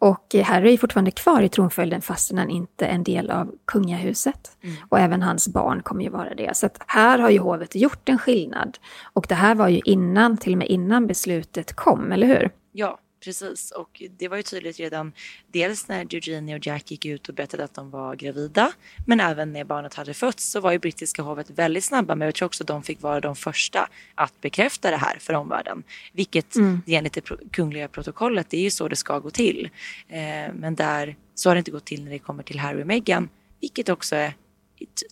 Och 0.00 0.34
Harry 0.44 0.72
är 0.72 0.78
fortfarande 0.78 1.10
kvar 1.10 1.42
i 1.42 1.48
tronföljden 1.48 2.02
fastän 2.02 2.38
han 2.38 2.50
inte 2.50 2.86
är 2.86 2.94
en 2.94 3.04
del 3.04 3.30
av 3.30 3.54
kungahuset. 3.64 4.56
Mm. 4.62 4.76
Och 4.88 4.98
även 4.98 5.22
hans 5.22 5.48
barn 5.48 5.82
kommer 5.82 6.04
ju 6.04 6.10
vara 6.10 6.34
det. 6.34 6.56
Så 6.56 6.66
att 6.66 6.82
här 6.86 7.18
har 7.18 7.30
ju 7.30 7.38
hovet 7.38 7.74
gjort 7.74 8.08
en 8.08 8.18
skillnad. 8.18 8.78
Och 9.12 9.26
det 9.28 9.34
här 9.34 9.54
var 9.54 9.68
ju 9.68 9.80
innan, 9.84 10.36
till 10.36 10.52
och 10.52 10.58
med 10.58 10.68
innan 10.68 11.06
beslutet 11.06 11.72
kom, 11.72 12.12
eller 12.12 12.26
hur? 12.26 12.50
Ja, 12.72 12.98
Precis, 13.24 13.70
och 13.70 14.02
det 14.18 14.28
var 14.28 14.36
ju 14.36 14.42
tydligt 14.42 14.78
redan 14.78 15.12
dels 15.46 15.88
när 15.88 16.14
Eugenie 16.14 16.56
och 16.56 16.66
Jack 16.66 16.90
gick 16.90 17.04
ut 17.04 17.28
och 17.28 17.34
berättade 17.34 17.64
att 17.64 17.74
de 17.74 17.90
var 17.90 18.16
gravida, 18.16 18.72
men 19.06 19.20
även 19.20 19.52
när 19.52 19.64
barnet 19.64 19.94
hade 19.94 20.14
fötts 20.14 20.50
så 20.50 20.60
var 20.60 20.72
ju 20.72 20.78
brittiska 20.78 21.22
hovet 21.22 21.50
väldigt 21.50 21.84
snabba 21.84 22.14
med, 22.14 22.26
jag 22.26 22.34
tror 22.34 22.46
också 22.46 22.64
de 22.64 22.82
fick 22.82 23.02
vara 23.02 23.20
de 23.20 23.36
första 23.36 23.88
att 24.14 24.40
bekräfta 24.40 24.90
det 24.90 24.96
här 24.96 25.18
för 25.18 25.34
omvärlden. 25.34 25.82
Vilket 26.12 26.56
mm. 26.56 26.82
enligt 26.86 27.12
det 27.12 27.30
kungliga 27.52 27.88
protokollet, 27.88 28.50
det 28.50 28.56
är 28.56 28.62
ju 28.62 28.70
så 28.70 28.88
det 28.88 28.96
ska 28.96 29.18
gå 29.18 29.30
till. 29.30 29.70
Eh, 30.08 30.52
men 30.54 30.74
där, 30.74 31.16
så 31.34 31.50
har 31.50 31.54
det 31.54 31.58
inte 31.58 31.70
gått 31.70 31.84
till 31.84 32.04
när 32.04 32.10
det 32.10 32.18
kommer 32.18 32.42
till 32.42 32.58
Harry 32.58 32.82
och 32.82 32.86
Meghan, 32.86 33.28
vilket 33.60 33.88
också 33.88 34.16
är 34.16 34.34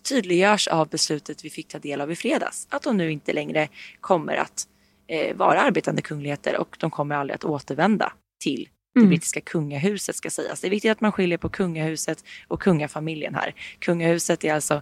tydliggörs 0.03 0.67
av 0.67 0.89
beslutet 0.89 1.45
vi 1.45 1.49
fick 1.49 1.67
ta 1.67 1.79
del 1.79 2.01
av 2.01 2.11
i 2.11 2.15
fredags. 2.15 2.67
Att 2.69 2.83
de 2.83 2.97
nu 2.97 3.11
inte 3.11 3.33
längre 3.33 3.67
kommer 4.01 4.35
att 4.35 4.67
eh, 5.09 5.35
vara 5.35 5.61
arbetande 5.61 6.01
kungligheter 6.01 6.57
och 6.57 6.77
de 6.79 6.91
kommer 6.91 7.15
aldrig 7.15 7.35
att 7.35 7.43
återvända 7.43 8.13
till 8.39 8.69
det 8.93 8.99
mm. 8.99 9.09
brittiska 9.09 9.41
kungahuset 9.41 10.15
ska 10.15 10.29
sägas. 10.29 10.61
Det 10.61 10.67
är 10.67 10.69
viktigt 10.69 10.91
att 10.91 11.01
man 11.01 11.11
skiljer 11.11 11.37
på 11.37 11.49
kungahuset 11.49 12.23
och 12.47 12.61
kungafamiljen 12.61 13.35
här. 13.35 13.55
Kungahuset 13.79 14.43
är 14.43 14.53
alltså 14.53 14.73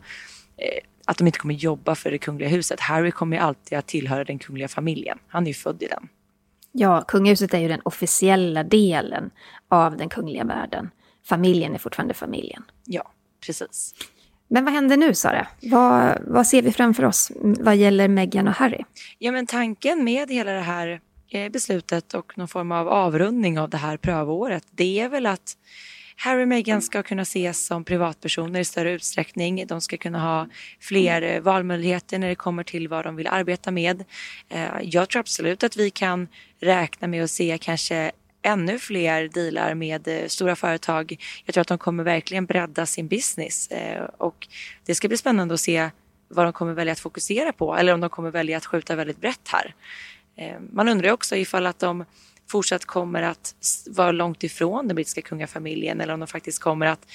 eh, 0.57 0.83
att 1.05 1.17
de 1.17 1.27
inte 1.27 1.39
kommer 1.39 1.53
jobba 1.53 1.95
för 1.95 2.11
det 2.11 2.17
kungliga 2.17 2.49
huset. 2.49 2.79
Harry 2.79 3.11
kommer 3.11 3.37
alltid 3.37 3.77
att 3.77 3.87
tillhöra 3.87 4.23
den 4.23 4.39
kungliga 4.39 4.67
familjen. 4.67 5.19
Han 5.27 5.43
är 5.43 5.47
ju 5.47 5.53
född 5.53 5.83
i 5.83 5.87
den. 5.87 6.07
Ja, 6.71 7.01
kungahuset 7.07 7.53
är 7.53 7.59
ju 7.59 7.67
den 7.67 7.81
officiella 7.83 8.63
delen 8.63 9.31
av 9.69 9.97
den 9.97 10.09
kungliga 10.09 10.43
världen. 10.43 10.89
Familjen 11.25 11.73
är 11.73 11.77
fortfarande 11.77 12.13
familjen. 12.13 12.63
Ja, 12.85 13.11
precis. 13.45 13.95
Men 14.47 14.65
vad 14.65 14.73
händer 14.73 14.97
nu 14.97 15.13
Sara? 15.13 15.47
Vad, 15.61 16.17
vad 16.27 16.47
ser 16.47 16.61
vi 16.61 16.71
framför 16.71 17.05
oss 17.05 17.31
vad 17.41 17.75
gäller 17.75 18.07
Meghan 18.07 18.47
och 18.47 18.53
Harry? 18.53 18.83
Ja 19.19 19.31
men 19.31 19.45
tanken 19.45 20.03
med 20.03 20.31
hela 20.31 20.51
det 20.51 20.61
här 20.61 20.99
eh, 21.29 21.51
beslutet 21.51 22.13
och 22.13 22.37
någon 22.37 22.47
form 22.47 22.71
av 22.71 22.87
avrundning 22.87 23.59
av 23.59 23.69
det 23.69 23.77
här 23.77 23.97
prövåret 23.97 24.63
det 24.71 24.99
är 24.99 25.09
väl 25.09 25.25
att 25.25 25.57
Harry 26.19 26.43
och 26.43 26.47
Meghan 26.47 26.81
ska 26.81 27.03
kunna 27.03 27.21
ses 27.21 27.65
som 27.65 27.83
privatpersoner 27.83 28.59
i 28.59 28.65
större 28.65 28.91
utsträckning. 28.91 29.67
De 29.67 29.81
ska 29.81 29.97
kunna 29.97 30.19
ha 30.19 30.47
fler 30.79 31.21
eh, 31.21 31.41
valmöjligheter 31.41 32.19
när 32.19 32.27
det 32.27 32.35
kommer 32.35 32.63
till 32.63 32.87
vad 32.87 33.05
de 33.05 33.15
vill 33.15 33.27
arbeta 33.27 33.71
med. 33.71 34.03
Eh, 34.49 34.67
jag 34.81 35.09
tror 35.09 35.19
absolut 35.19 35.63
att 35.63 35.77
vi 35.77 35.89
kan 35.89 36.27
räkna 36.59 37.07
med 37.07 37.23
att 37.23 37.31
se 37.31 37.57
kanske 37.61 38.11
ännu 38.41 38.79
fler 38.79 39.27
dealar 39.27 39.73
med 39.73 40.07
eh, 40.07 40.27
stora 40.27 40.55
företag. 40.55 41.15
Jag 41.45 41.53
tror 41.53 41.61
att 41.61 41.67
de 41.67 41.77
kommer 41.77 42.03
verkligen 42.03 42.45
bredda 42.45 42.85
sin 42.85 43.07
business 43.07 43.67
eh, 43.67 44.03
och 44.03 44.47
det 44.85 44.95
ska 44.95 45.07
bli 45.07 45.17
spännande 45.17 45.53
att 45.53 45.59
se 45.59 45.89
vad 46.27 46.45
de 46.45 46.53
kommer 46.53 46.73
välja 46.73 46.91
att 46.91 46.99
fokusera 46.99 47.53
på 47.53 47.75
eller 47.75 47.93
om 47.93 48.01
de 48.01 48.09
kommer 48.09 48.31
välja 48.31 48.57
att 48.57 48.65
skjuta 48.65 48.95
väldigt 48.95 49.21
brett 49.21 49.49
här. 49.51 49.75
Eh, 50.37 50.59
man 50.71 50.89
undrar 50.89 51.11
också 51.11 51.35
ifall 51.35 51.65
att 51.65 51.79
de 51.79 52.05
fortsatt 52.49 52.85
kommer 52.85 53.21
att 53.21 53.55
vara 53.87 54.11
långt 54.11 54.43
ifrån 54.43 54.87
den 54.87 54.95
brittiska 54.95 55.21
kungafamiljen 55.21 56.01
eller 56.01 56.13
om 56.13 56.19
de 56.19 56.27
faktiskt 56.27 56.59
kommer 56.59 56.85
att 56.85 57.07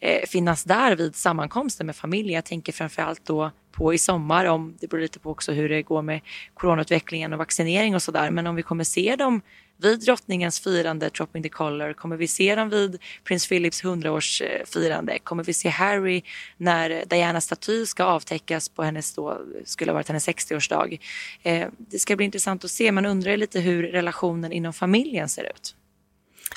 eh, 0.00 0.26
finnas 0.28 0.64
där 0.64 0.96
vid 0.96 1.16
sammankomsten 1.16 1.86
med 1.86 1.96
familjen. 1.96 2.34
Jag 2.34 2.44
tänker 2.44 2.72
framförallt 2.72 3.24
då 3.24 3.50
på 3.72 3.94
i 3.94 3.98
sommar, 3.98 4.44
om 4.44 4.76
det 4.80 4.86
beror 4.86 5.00
lite 5.00 5.18
på 5.18 5.30
också 5.30 5.52
hur 5.52 5.68
det 5.68 5.82
går 5.82 6.02
med 6.02 6.20
coronautvecklingen 6.54 7.32
och 7.32 7.38
vaccinering 7.38 7.94
och 7.94 8.02
sådär. 8.02 8.30
Men 8.30 8.46
om 8.46 8.54
vi 8.54 8.62
kommer 8.62 8.84
se 8.84 9.16
dem 9.16 9.40
vid 9.80 10.00
drottningens 10.00 10.60
firande 10.60 11.08
Dropping 11.08 11.42
the 11.42 11.48
Collar? 11.48 11.92
Kommer 11.92 12.16
vi 12.16 12.28
se 12.28 12.54
dem 12.54 12.68
vid 12.68 12.98
prins 13.24 13.48
Philips 13.48 13.84
100-årsfirande? 13.84 15.10
Eh, 15.10 15.18
kommer 15.18 15.44
vi 15.44 15.52
se 15.52 15.68
Harry 15.68 16.22
när 16.56 16.90
eh, 16.90 16.98
Dianas 17.06 17.44
staty 17.44 17.86
ska 17.86 18.04
avtäckas 18.04 18.68
på 18.68 18.82
hennes 18.82 19.14
då, 19.14 19.40
skulle 19.64 19.90
ha 19.90 19.94
varit 19.94 20.08
hennes 20.08 20.28
60-årsdag? 20.28 21.00
Eh, 21.42 21.68
det 21.78 21.98
ska 21.98 22.16
bli 22.16 22.24
intressant 22.24 22.64
att 22.64 22.70
se. 22.70 22.92
Man 22.92 23.06
undrar 23.06 23.36
lite 23.36 23.60
hur 23.60 23.82
relationen 23.82 24.52
inom 24.52 24.72
familjen 24.72 25.28
ser 25.28 25.44
ut. 25.44 25.76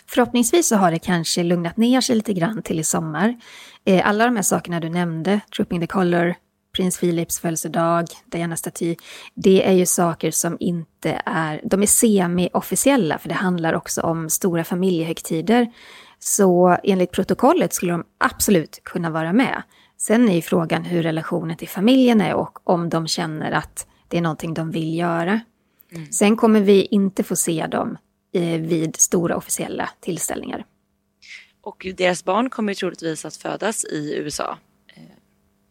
Förhoppningsvis 0.08 0.68
så 0.68 0.76
har 0.76 0.92
det 0.92 1.00
kanske 1.00 1.44
lugnat 1.44 1.78
ner 1.78 2.02
sig 2.02 2.16
lite 2.16 2.34
grann 2.34 2.62
till 2.62 2.80
i 2.80 2.84
sommar. 2.84 3.36
Eh, 3.86 4.08
alla 4.08 4.26
de 4.26 4.36
här 4.36 4.44
sakerna 4.44 4.80
du 4.80 4.90
nämnde, 4.90 5.40
Trooping 5.56 5.80
the 5.82 5.88
Collar, 5.88 6.36
prins 6.74 7.00
Philips 7.00 7.40
födelsedag, 7.40 8.06
Diana-staty, 8.26 8.96
det 9.34 9.68
är 9.68 9.72
ju 9.72 9.86
saker 9.86 10.32
som 10.32 10.58
inte 10.60 11.22
är, 11.26 11.62
de 11.64 11.82
är 11.82 11.88
semi-officiella, 11.88 13.18
för 13.18 13.30
det 13.30 13.36
handlar 13.36 13.74
också 13.74 14.02
om 14.02 14.30
stora 14.30 14.64
familjehögtider. 14.64 15.74
Så 16.20 16.78
enligt 16.84 17.12
protokollet 17.12 17.74
skulle 17.74 17.92
de 17.92 18.04
absolut 18.18 18.80
kunna 18.84 19.10
vara 19.10 19.34
med. 19.34 19.64
Sen 19.98 20.30
är 20.30 20.36
ju 20.36 20.42
frågan 20.42 20.84
hur 20.84 21.04
relationen 21.04 21.58
till 21.58 21.70
familjen 21.70 22.22
är 22.22 22.34
och 22.34 22.70
om 22.70 22.90
de 22.90 23.08
känner 23.08 23.52
att 23.52 23.88
det 24.08 24.18
är 24.18 24.22
någonting 24.22 24.54
de 24.54 24.72
vill 24.72 24.98
göra. 24.98 25.40
Mm. 25.92 26.12
Sen 26.12 26.38
kommer 26.38 26.62
vi 26.62 26.86
inte 26.86 27.24
få 27.24 27.36
se 27.36 27.68
dem 27.68 27.98
eh, 28.34 28.62
vid 28.62 28.96
stora 28.96 29.38
officiella 29.38 29.90
tillställningar. 30.00 30.66
Och 31.62 31.88
deras 31.98 32.24
barn 32.24 32.50
kommer 32.50 32.74
troligtvis 32.74 33.26
att 33.26 33.36
födas 33.36 33.86
i 33.86 34.16
USA. 34.16 34.58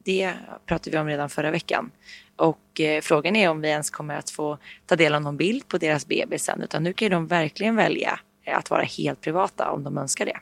Det 0.04 0.34
pratade 0.66 0.90
vi 0.90 0.98
om 0.98 1.06
redan 1.06 1.30
förra 1.30 1.50
veckan. 1.50 1.90
Och 2.36 2.80
eh, 2.80 3.00
frågan 3.00 3.36
är 3.36 3.48
om 3.50 3.60
vi 3.60 3.68
ens 3.68 3.90
kommer 3.90 4.16
att 4.18 4.30
få 4.30 4.58
ta 4.86 4.96
del 4.96 5.14
av 5.14 5.22
någon 5.22 5.36
bild 5.36 5.68
på 5.68 5.78
deras 5.78 6.06
bebis 6.06 6.44
sen, 6.44 6.62
utan 6.62 6.82
nu 6.82 6.92
kan 6.92 7.10
de 7.10 7.26
verkligen 7.26 7.76
välja 7.76 8.20
eh, 8.46 8.58
att 8.58 8.70
vara 8.70 8.82
helt 8.82 9.20
privata 9.20 9.70
om 9.70 9.84
de 9.84 9.98
önskar 9.98 10.26
det. 10.26 10.38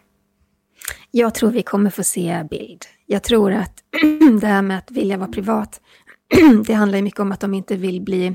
Jag 1.11 1.35
tror 1.35 1.51
vi 1.51 1.63
kommer 1.63 1.91
få 1.91 2.03
se 2.03 2.47
bild. 2.51 2.85
Jag 3.07 3.23
tror 3.23 3.53
att 3.53 3.83
det 4.41 4.47
här 4.47 4.63
med 4.63 4.79
att 4.79 4.91
vilja 4.91 5.17
vara 5.17 5.31
privat, 5.31 5.81
det 6.67 6.75
handlar 6.75 7.03
mycket 7.03 7.21
om 7.21 7.33
att 7.33 7.41
de 7.41 7.55
inte 7.55 7.77
vill 7.77 8.01
bli 8.01 8.35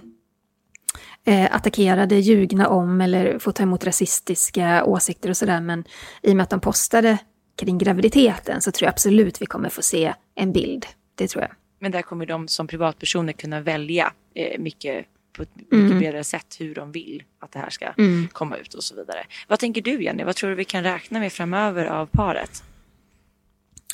eh, 1.26 1.56
attackerade, 1.56 2.16
ljugna 2.16 2.68
om 2.68 3.02
eller 3.02 3.40
få 3.40 3.52
ta 3.52 3.64
emot 3.64 3.86
rasistiska 3.86 4.86
åsikter 4.86 5.30
och 5.30 5.38
sådär. 5.38 5.62
Men 5.62 5.84
i 6.22 6.32
och 6.32 6.36
med 6.36 6.44
att 6.44 6.50
de 6.50 6.60
postade 6.60 7.18
kring 7.56 7.78
graviditeten 7.78 8.62
så 8.62 8.72
tror 8.72 8.86
jag 8.86 8.92
absolut 8.92 9.42
vi 9.42 9.46
kommer 9.46 9.70
få 9.70 9.82
se 9.82 10.14
en 10.36 10.54
bild. 10.54 10.86
Det 11.16 11.28
tror 11.28 11.44
jag. 11.44 11.52
Men 11.80 11.92
där 11.92 12.02
kommer 12.02 12.26
de 12.26 12.48
som 12.48 12.68
privatpersoner 12.68 13.34
kunna 13.34 13.62
välja 13.62 14.14
eh, 14.36 14.60
mycket 14.60 15.06
på 15.34 15.44
ett 15.44 15.56
mycket 15.56 15.74
mm. 15.74 16.00
bredare 16.00 16.24
sätt 16.24 16.56
hur 16.60 16.76
de 16.76 16.92
vill 16.92 17.24
att 17.40 17.52
det 17.52 17.60
här 17.60 17.70
ska 17.70 17.86
mm. 17.86 18.28
komma 18.32 18.58
ut 18.58 18.74
och 18.74 18.84
så 18.84 18.96
vidare. 18.96 19.26
Vad 19.48 19.60
tänker 19.60 19.82
du 19.82 20.04
Jenny? 20.04 20.24
Vad 20.24 20.36
tror 20.36 20.50
du 20.50 20.56
vi 20.56 20.66
kan 20.66 20.84
räkna 20.84 21.20
med 21.20 21.34
framöver 21.34 21.86
av 21.86 22.06
paret? 22.06 22.64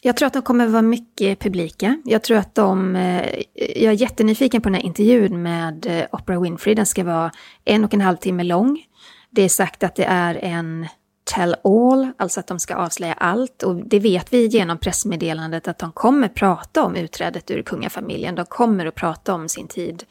Jag 0.03 0.17
tror 0.17 0.27
att 0.27 0.33
de 0.33 0.41
kommer 0.41 0.67
vara 0.67 0.81
mycket 0.81 1.39
publika. 1.39 2.01
Jag 2.05 2.23
tror 2.23 2.37
att 2.37 2.55
de... 2.55 2.95
Eh, 2.95 3.41
jag 3.53 3.93
är 3.93 4.01
jättenyfiken 4.01 4.61
på 4.61 4.69
den 4.69 4.75
här 4.75 4.81
intervjun 4.81 5.41
med 5.41 5.85
eh, 5.85 6.05
Oprah 6.11 6.41
Winfrey. 6.41 6.75
Den 6.75 6.85
ska 6.85 7.03
vara 7.03 7.31
en 7.65 7.85
och 7.85 7.93
en 7.93 8.01
halv 8.01 8.17
timme 8.17 8.43
lång. 8.43 8.85
Det 9.29 9.41
är 9.41 9.49
sagt 9.49 9.83
att 9.83 9.95
det 9.95 10.03
är 10.03 10.35
en 10.35 10.87
tell 11.23 11.55
all, 11.63 12.11
alltså 12.17 12.39
att 12.39 12.47
de 12.47 12.59
ska 12.59 12.75
avslöja 12.75 13.13
allt. 13.13 13.63
Och 13.63 13.75
det 13.75 13.99
vet 13.99 14.33
vi 14.33 14.47
genom 14.47 14.77
pressmeddelandet 14.77 15.67
att 15.67 15.77
de 15.77 15.91
kommer 15.91 16.27
prata 16.27 16.83
om 16.83 16.95
utträdet 16.95 17.51
ur 17.51 17.61
kungafamiljen. 17.61 18.35
De 18.35 18.45
kommer 18.45 18.85
att 18.85 18.95
prata 18.95 19.33
om 19.33 19.49
sin 19.49 19.67
tid, 19.67 20.03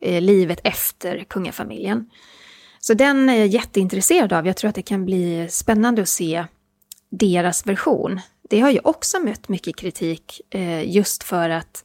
eh, 0.00 0.20
livet 0.20 0.60
efter 0.64 1.24
kungafamiljen. 1.28 2.10
Så 2.80 2.94
den 2.94 3.28
är 3.28 3.34
jag 3.34 3.46
jätteintresserad 3.46 4.32
av. 4.32 4.46
Jag 4.46 4.56
tror 4.56 4.68
att 4.68 4.74
det 4.74 4.82
kan 4.82 5.04
bli 5.04 5.48
spännande 5.50 6.02
att 6.02 6.08
se 6.08 6.44
deras 7.10 7.66
version 7.66 8.20
det 8.52 8.60
har 8.60 8.70
ju 8.70 8.80
också 8.84 9.18
mött 9.18 9.48
mycket 9.48 9.76
kritik 9.76 10.40
eh, 10.50 10.90
just 10.90 11.22
för 11.22 11.50
att 11.50 11.84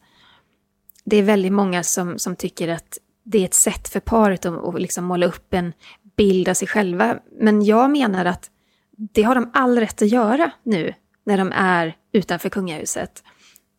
det 1.03 1.17
är 1.17 1.23
väldigt 1.23 1.53
många 1.53 1.83
som, 1.83 2.19
som 2.19 2.35
tycker 2.35 2.67
att 2.67 2.97
det 3.23 3.37
är 3.39 3.45
ett 3.45 3.53
sätt 3.53 3.87
för 3.87 3.99
paret 3.99 4.45
att, 4.45 4.65
att 4.65 4.81
liksom 4.81 5.05
måla 5.05 5.25
upp 5.25 5.53
en 5.53 5.73
bild 6.17 6.49
av 6.49 6.53
sig 6.53 6.67
själva. 6.67 7.19
Men 7.39 7.65
jag 7.65 7.91
menar 7.91 8.25
att 8.25 8.49
det 8.97 9.23
har 9.23 9.35
de 9.35 9.51
all 9.53 9.79
rätt 9.79 10.01
att 10.01 10.09
göra 10.09 10.51
nu 10.63 10.93
när 11.25 11.37
de 11.37 11.51
är 11.55 11.95
utanför 12.11 12.49
kungahuset. 12.49 13.23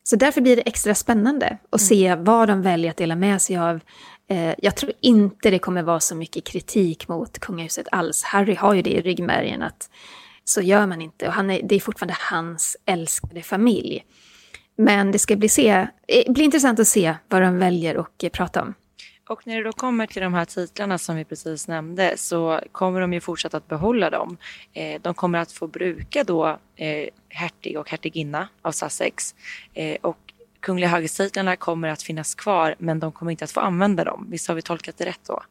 Så 0.03 0.17
därför 0.17 0.41
blir 0.41 0.57
det 0.57 0.63
extra 0.63 0.95
spännande 0.95 1.59
att 1.71 1.81
mm. 1.81 1.89
se 1.89 2.15
vad 2.15 2.49
de 2.49 2.63
väljer 2.63 2.91
att 2.91 2.97
dela 2.97 3.17
med 3.17 3.43
sig 3.43 3.57
av. 3.57 3.81
Eh, 4.31 4.55
jag 4.59 4.77
tror 4.77 4.93
inte 5.01 5.51
det 5.51 5.59
kommer 5.59 5.83
vara 5.83 6.01
så 6.01 6.15
mycket 6.15 6.45
kritik 6.45 7.09
mot 7.09 7.39
kungahuset 7.39 7.89
alls. 7.93 8.23
Harry 8.23 8.55
har 8.55 8.75
ju 8.75 8.83
det 8.83 8.91
i 8.91 9.01
ryggmärgen 9.01 9.63
att 9.63 9.91
så 10.45 10.61
gör 10.61 10.87
man 10.87 11.03
inte. 11.03 11.27
Och 11.27 11.33
han 11.33 11.51
är, 11.51 11.63
det 11.63 11.75
är 11.75 11.81
fortfarande 11.81 12.17
hans 12.31 12.77
älskade 12.87 13.43
familj. 13.43 14.05
Men 14.77 15.13
det 15.13 15.19
ska 15.19 15.37
bli, 15.37 15.49
se, 15.49 15.69
eh, 16.09 16.33
bli 16.33 16.45
intressant 16.45 16.81
att 16.81 16.89
se 16.89 17.15
vad 17.29 17.43
de 17.43 17.59
väljer 17.59 17.95
att 17.95 18.23
eh, 18.23 18.31
prata 18.31 18.63
om. 18.63 18.75
Och 19.29 19.47
när 19.47 19.57
det 19.57 19.62
då 19.62 19.73
kommer 19.73 20.07
till 20.07 20.23
de 20.23 20.35
här 20.35 20.45
titlarna 20.45 20.99
som 20.99 21.17
vi 21.17 21.25
precis 21.25 21.69
nämnde 21.69 22.17
så 22.17 22.61
kommer 22.73 23.01
de 23.01 23.12
ju 23.12 23.21
fortsätta 23.21 23.57
att 23.57 23.69
behålla 23.69 24.11
dem. 24.11 24.37
Eh, 24.73 25.01
de 25.03 25.14
kommer 25.14 25.38
att 25.38 25.53
få 25.53 25.67
bruka 25.67 26.25
då 26.25 26.59
hertig 27.29 27.79
och 27.79 27.91
hertiginna 27.91 28.49
av 28.62 28.73
Sussex. 28.73 29.35
och 30.01 30.19
kungliga 30.61 30.88
höghetstitlarna 30.91 31.57
kommer 31.57 31.88
att 31.88 32.03
finnas 32.03 32.35
kvar 32.35 32.75
men 32.79 33.01
de 33.01 33.12
kommer 33.12 33.31
inte 33.31 33.45
att 33.45 33.51
få 33.51 33.61
använda 33.61 34.05
dem. 34.05 34.27
Visst 34.31 34.49
har 34.49 34.55
vi 34.55 34.62
tolkat 34.62 34.99
det 34.99 35.05
rätt 35.05 35.25
då? 35.27 35.43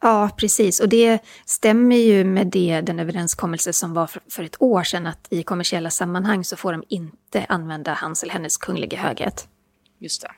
Ja, 0.00 0.30
precis. 0.36 0.80
Och 0.80 0.88
det 0.88 1.18
stämmer 1.44 1.96
ju 1.96 2.24
med 2.24 2.46
det, 2.46 2.80
den 2.80 3.00
överenskommelse 3.00 3.72
som 3.72 3.94
var 3.94 4.06
för, 4.06 4.22
för 4.30 4.42
ett 4.42 4.62
år 4.62 4.82
sedan 4.82 5.06
att 5.06 5.26
i 5.30 5.42
kommersiella 5.42 5.90
sammanhang 5.90 6.44
så 6.44 6.56
får 6.56 6.72
de 6.72 6.84
inte 6.88 7.46
använda 7.48 7.94
hans 7.94 8.22
eller 8.22 8.32
hennes 8.32 8.56
kungliga 8.56 8.98
höghet. 8.98 9.48
Just 9.98 10.22
det. 10.22 10.30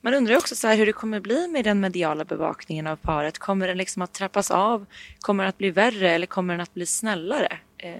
Man 0.00 0.14
undrar 0.14 0.36
också 0.36 0.56
så 0.56 0.68
här 0.68 0.76
hur 0.76 0.86
det 0.86 0.92
kommer 0.92 1.20
bli 1.20 1.48
med 1.48 1.64
den 1.64 1.80
mediala 1.80 2.24
bevakningen 2.24 2.86
av 2.86 2.96
paret. 2.96 3.38
Kommer 3.38 3.68
den 3.68 3.78
liksom 3.78 4.02
att 4.02 4.12
trappas 4.12 4.50
av? 4.50 4.86
Kommer 5.20 5.44
den 5.44 5.48
att 5.48 5.58
bli 5.58 5.70
värre 5.70 6.10
eller 6.10 6.26
kommer 6.26 6.54
den 6.54 6.60
att 6.60 6.74
bli 6.74 6.86
snällare? 6.86 7.58
Eh, 7.78 7.90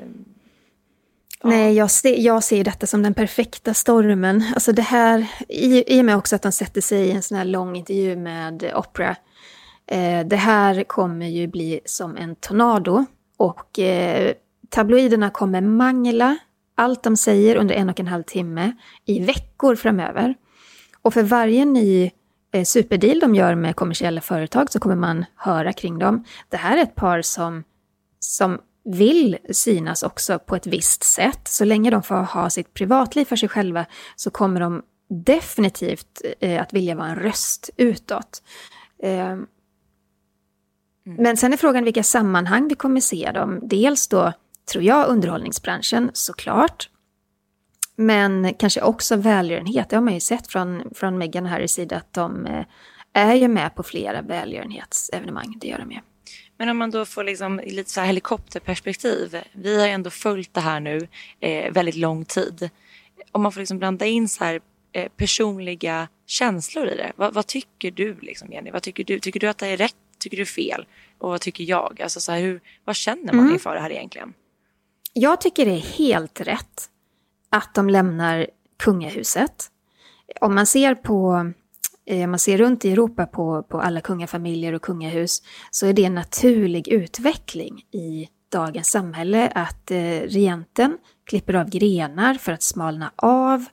ja. 1.42 1.48
Nej, 1.48 1.74
jag 1.74 1.90
ser, 1.90 2.18
jag 2.18 2.44
ser 2.44 2.64
detta 2.64 2.86
som 2.86 3.02
den 3.02 3.14
perfekta 3.14 3.74
stormen. 3.74 4.44
Alltså 4.54 4.72
det 4.72 4.82
här, 4.82 5.26
i, 5.48 5.96
i 5.96 6.00
och 6.00 6.04
med 6.04 6.16
också 6.16 6.36
att 6.36 6.42
de 6.42 6.52
sätter 6.52 6.80
sig 6.80 7.06
i 7.06 7.10
en 7.10 7.22
sån 7.22 7.38
här 7.38 7.44
lång 7.44 7.76
intervju 7.76 8.16
med 8.16 8.72
Opera, 8.74 9.16
Eh, 9.90 10.26
det 10.26 10.36
här 10.36 10.84
kommer 10.84 11.26
ju 11.26 11.46
bli 11.46 11.80
som 11.84 12.16
en 12.16 12.36
tornado 12.36 13.04
och 13.36 13.78
eh, 13.78 14.32
tabloiderna 14.68 15.30
kommer 15.30 15.60
mangla 15.60 16.38
allt 16.74 17.02
de 17.02 17.16
säger 17.16 17.56
under 17.56 17.74
en 17.74 17.88
och 17.88 18.00
en 18.00 18.06
halv 18.06 18.22
timme 18.22 18.72
i 19.04 19.20
veckor 19.20 19.74
framöver. 19.74 20.34
Och 21.02 21.14
för 21.14 21.22
varje 21.22 21.64
ny 21.64 22.10
eh, 22.52 22.64
superdeal 22.64 23.20
de 23.20 23.34
gör 23.34 23.54
med 23.54 23.76
kommersiella 23.76 24.20
företag 24.20 24.72
så 24.72 24.80
kommer 24.80 24.96
man 24.96 25.24
höra 25.36 25.72
kring 25.72 25.98
dem. 25.98 26.24
Det 26.48 26.56
här 26.56 26.76
är 26.76 26.82
ett 26.82 26.94
par 26.94 27.22
som, 27.22 27.64
som 28.20 28.58
vill 28.84 29.38
synas 29.50 30.02
också 30.02 30.38
på 30.38 30.56
ett 30.56 30.66
visst 30.66 31.02
sätt. 31.02 31.48
Så 31.48 31.64
länge 31.64 31.90
de 31.90 32.02
får 32.02 32.14
ha 32.14 32.50
sitt 32.50 32.74
privatliv 32.74 33.24
för 33.24 33.36
sig 33.36 33.48
själva 33.48 33.86
så 34.16 34.30
kommer 34.30 34.60
de 34.60 34.82
definitivt 35.10 36.22
eh, 36.40 36.62
att 36.62 36.72
vilja 36.72 36.94
vara 36.94 37.08
en 37.08 37.16
röst 37.16 37.70
utåt. 37.76 38.42
Eh. 39.02 39.36
Men 41.04 41.36
sen 41.36 41.52
är 41.52 41.56
frågan 41.56 41.84
vilka 41.84 42.02
sammanhang 42.02 42.68
vi 42.68 42.74
kommer 42.74 43.00
se 43.00 43.30
dem. 43.34 43.60
Dels 43.62 44.08
då, 44.08 44.32
tror 44.72 44.84
jag, 44.84 45.08
underhållningsbranschen 45.08 46.10
såklart. 46.12 46.90
Men 48.00 48.54
kanske 48.54 48.80
också 48.80 49.16
välgörenhet. 49.16 49.88
Det 49.88 49.96
har 49.96 50.02
man 50.02 50.14
ju 50.14 50.20
sett 50.20 50.46
från, 50.46 50.94
från 50.94 51.18
Meghan 51.18 51.44
och 51.44 51.50
Harrys 51.50 51.72
sida 51.72 51.96
att 51.96 52.12
de 52.12 52.46
eh, 52.46 52.64
är 53.12 53.34
ju 53.34 53.48
med 53.48 53.74
på 53.74 53.82
flera 53.82 54.22
välgörenhetsevenemang. 54.22 55.58
Det 55.60 55.68
gör 55.68 55.78
de 55.78 55.92
ju. 55.92 55.98
Men 56.56 56.68
om 56.68 56.76
man 56.76 56.90
då 56.90 57.04
får 57.04 57.24
liksom 57.24 57.60
lite 57.64 57.90
så 57.90 58.00
helikopterperspektiv. 58.00 59.36
Vi 59.52 59.80
har 59.80 59.88
ändå 59.88 60.10
följt 60.10 60.54
det 60.54 60.60
här 60.60 60.80
nu 60.80 61.08
eh, 61.40 61.72
väldigt 61.72 61.96
lång 61.96 62.24
tid. 62.24 62.70
Om 63.32 63.42
man 63.42 63.52
får 63.52 63.60
liksom 63.60 63.78
blanda 63.78 64.06
in 64.06 64.28
så 64.28 64.44
här 64.44 64.60
eh, 64.92 65.08
personliga 65.16 66.08
känslor 66.26 66.88
i 66.88 66.96
det. 66.96 67.12
Va, 67.16 67.30
vad 67.30 67.46
tycker 67.46 67.90
du 67.90 68.16
liksom 68.20 68.52
Jenny? 68.52 68.70
Vad 68.70 68.82
tycker 68.82 69.04
du? 69.04 69.20
Tycker 69.20 69.40
du 69.40 69.48
att 69.48 69.58
det 69.58 69.66
är 69.66 69.76
rätt 69.76 69.96
tycker 70.18 70.36
du 70.36 70.46
fel? 70.46 70.86
Och 71.18 71.30
vad 71.30 71.40
tycker 71.40 71.64
jag? 71.64 72.02
Alltså 72.02 72.20
så 72.20 72.32
här, 72.32 72.40
hur, 72.40 72.60
vad 72.84 72.96
känner 72.96 73.32
man 73.32 73.40
mm. 73.40 73.52
inför 73.52 73.74
det 73.74 73.80
här 73.80 73.92
egentligen? 73.92 74.34
Jag 75.12 75.40
tycker 75.40 75.66
det 75.66 75.72
är 75.72 75.96
helt 75.98 76.40
rätt 76.40 76.90
att 77.50 77.74
de 77.74 77.90
lämnar 77.90 78.46
kungahuset. 78.82 79.66
Om 80.40 80.54
man 80.54 80.66
ser 80.66 80.94
på 80.94 81.52
eh, 82.06 82.26
man 82.26 82.38
ser 82.38 82.58
runt 82.58 82.84
i 82.84 82.92
Europa 82.92 83.26
på, 83.26 83.62
på 83.62 83.80
alla 83.80 84.00
kungafamiljer 84.00 84.72
och 84.72 84.82
kungahus 84.82 85.42
så 85.70 85.86
är 85.86 85.92
det 85.92 86.04
en 86.04 86.14
naturlig 86.14 86.88
utveckling 86.88 87.82
i 87.92 88.28
dagens 88.52 88.90
samhälle 88.90 89.48
att 89.54 89.90
eh, 89.90 90.20
regenten 90.20 90.98
klipper 91.26 91.54
av 91.54 91.70
grenar 91.70 92.34
för 92.34 92.52
att 92.52 92.62
smalna 92.62 93.12
av, 93.16 93.64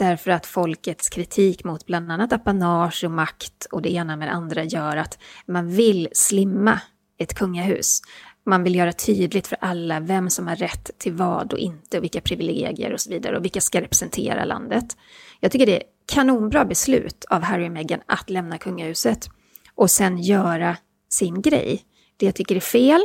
Därför 0.00 0.30
att 0.30 0.46
folkets 0.46 1.08
kritik 1.08 1.64
mot 1.64 1.86
bland 1.86 2.12
annat 2.12 2.32
apanage 2.32 3.04
och 3.04 3.10
makt 3.10 3.66
och 3.72 3.82
det 3.82 3.92
ena 3.92 4.16
med 4.16 4.28
det 4.28 4.32
andra 4.32 4.64
gör 4.64 4.96
att 4.96 5.18
man 5.46 5.70
vill 5.70 6.08
slimma 6.12 6.80
ett 7.18 7.34
kungahus. 7.34 8.00
Man 8.46 8.62
vill 8.62 8.74
göra 8.74 8.92
tydligt 8.92 9.46
för 9.46 9.58
alla 9.60 10.00
vem 10.00 10.30
som 10.30 10.46
har 10.46 10.56
rätt 10.56 10.90
till 10.98 11.12
vad 11.12 11.52
och 11.52 11.58
inte 11.58 11.98
och 11.98 12.04
vilka 12.04 12.20
privilegier 12.20 12.92
och 12.92 13.00
så 13.00 13.10
vidare 13.10 13.36
och 13.36 13.44
vilka 13.44 13.60
ska 13.60 13.80
representera 13.80 14.44
landet. 14.44 14.96
Jag 15.40 15.52
tycker 15.52 15.66
det 15.66 15.76
är 15.76 15.82
kanonbra 16.06 16.64
beslut 16.64 17.24
av 17.30 17.42
Harry 17.42 17.68
och 17.68 17.72
Meghan 17.72 18.00
att 18.06 18.30
lämna 18.30 18.58
kungahuset 18.58 19.28
och 19.74 19.90
sen 19.90 20.18
göra 20.18 20.76
sin 21.08 21.42
grej. 21.42 21.82
Det 22.16 22.26
jag 22.26 22.34
tycker 22.34 22.56
är 22.56 22.60
fel, 22.60 23.00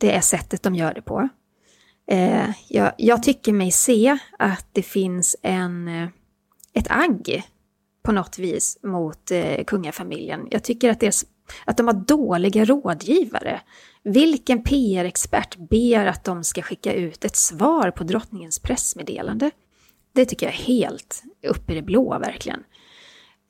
det 0.00 0.12
är 0.12 0.20
sättet 0.20 0.62
de 0.62 0.74
gör 0.74 0.94
det 0.94 1.02
på. 1.02 1.28
Eh, 2.10 2.50
jag, 2.68 2.92
jag, 2.98 3.22
tycker 3.22 3.52
mig 3.52 3.70
se 3.70 4.18
att 4.38 4.66
det 4.72 4.82
finns 4.82 5.36
en, 5.42 5.88
eh, 5.88 6.08
ett 6.72 6.90
agg 6.90 7.42
på 8.02 8.12
något 8.12 8.38
vis 8.38 8.78
mot 8.82 9.30
eh, 9.30 9.64
kungafamiljen. 9.64 10.48
Jag 10.50 10.64
tycker 10.64 10.90
att, 10.90 11.00
det 11.00 11.06
är, 11.06 11.14
att 11.64 11.76
de 11.76 11.86
har 11.86 11.94
dåliga 11.94 12.64
rådgivare. 12.64 13.60
Vilken 14.04 14.62
PR-expert 14.62 15.56
ber 15.56 16.06
att 16.06 16.24
de 16.24 16.44
ska 16.44 16.62
skicka 16.62 16.92
ut 16.92 17.24
ett 17.24 17.36
svar 17.36 17.90
på 17.90 18.04
drottningens 18.04 18.58
pressmeddelande? 18.58 19.50
Det 20.12 20.24
tycker 20.24 20.46
jag 20.46 20.54
är 20.54 20.58
helt 20.58 21.22
upp 21.46 21.70
i 21.70 21.74
det 21.74 21.82
blå 21.82 22.18
verkligen. 22.18 22.64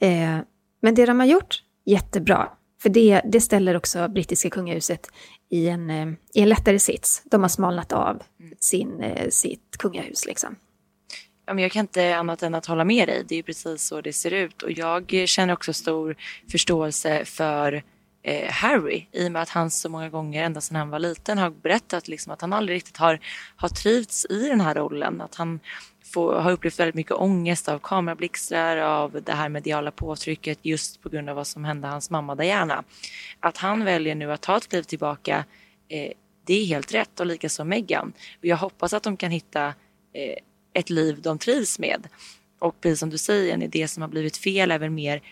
Eh, 0.01 0.39
men 0.83 0.95
det 0.95 1.07
de 1.07 1.21
har 1.21 1.27
gjort, 1.27 1.63
jättebra. 1.85 2.49
För 2.83 2.89
det, 2.89 3.21
det 3.25 3.41
ställer 3.41 3.77
också 3.77 4.09
brittiska 4.09 4.51
kungahuset 4.51 5.11
i 5.49 5.69
en, 5.69 5.91
eh, 5.91 6.09
i 6.35 6.41
en 6.41 6.49
lättare 6.49 6.79
sits. 6.79 7.23
De 7.25 7.43
har 7.43 7.49
smalnat 7.49 7.93
av 7.93 8.23
sin, 8.61 9.01
eh, 9.01 9.29
sitt 9.29 9.77
kungahus 9.79 10.27
liksom. 10.27 10.57
Ja, 11.47 11.55
men 11.55 11.63
jag 11.63 11.73
kan 11.73 11.81
inte 11.81 12.17
annat 12.17 12.43
än 12.43 12.55
att 12.55 12.67
hålla 12.67 12.85
med 12.85 13.09
dig. 13.09 13.25
Det 13.29 13.39
är 13.39 13.43
precis 13.43 13.85
så 13.85 14.01
det 14.01 14.13
ser 14.13 14.31
ut. 14.31 14.63
Och 14.63 14.71
jag 14.71 15.23
känner 15.27 15.53
också 15.53 15.73
stor 15.73 16.17
förståelse 16.51 17.25
för 17.25 17.83
eh, 18.23 18.51
Harry 18.51 19.07
i 19.13 19.29
och 19.29 19.33
med 19.33 19.43
att 19.43 19.49
han 19.49 19.71
så 19.71 19.89
många 19.89 20.09
gånger 20.09 20.45
ända 20.45 20.61
sedan 20.61 20.77
han 20.77 20.91
var 20.91 20.99
liten 20.99 21.39
har 21.39 21.51
berättat 21.51 22.09
liksom 22.09 22.33
att 22.33 22.41
han 22.41 22.53
aldrig 22.53 22.77
riktigt 22.77 22.97
har, 22.97 23.19
har 23.57 23.69
trivts 23.69 24.27
i 24.31 24.49
den 24.49 24.61
här 24.61 24.75
rollen. 24.75 25.21
Att 25.21 25.35
han 25.35 25.61
får, 26.13 26.35
har 26.35 26.53
upplevt 26.53 26.81
väldigt 26.81 26.95
mycket 26.95 27.13
ångest 27.13 27.69
av 27.69 27.79
kamerablixtar, 27.79 28.77
av 28.77 29.23
det 29.23 29.33
här 29.33 29.49
mediala 29.49 29.91
påtrycket 29.91 30.59
just 30.63 31.03
på 31.03 31.09
grund 31.09 31.29
av 31.29 31.37
vad 31.37 31.47
som 31.47 31.65
hände 31.65 31.89
hans 31.89 32.11
mamma 32.11 32.35
Diana. 32.35 32.85
Att 33.41 33.57
han 33.57 33.85
väljer 33.85 34.15
nu 34.15 34.33
att 34.33 34.41
ta 34.41 34.57
ett 34.57 34.69
kliv 34.69 34.83
tillbaka, 34.83 35.45
eh, 35.89 36.13
det 36.45 36.55
är 36.55 36.67
helt 36.67 36.95
rätt 36.95 37.21
och 37.21 37.27
likaså 37.27 37.65
Meghan. 37.65 38.13
Och 38.39 38.47
jag 38.47 38.57
hoppas 38.57 38.93
att 38.93 39.03
de 39.03 39.17
kan 39.17 39.31
hitta 39.31 39.67
eh, 40.13 40.37
ett 40.73 40.91
liv 40.91 41.23
de 41.23 41.39
trivs 41.39 41.79
med. 41.79 42.09
Och 42.59 42.81
precis 42.81 42.99
som 42.99 43.11
du 43.11 43.19
säger, 43.19 43.55
en 43.55 43.63
idé 43.63 43.89
som 43.89 44.01
har 44.01 44.09
blivit 44.09 44.37
fel 44.37 44.71
är 44.71 44.79
väl 44.79 44.91
mer 44.91 45.23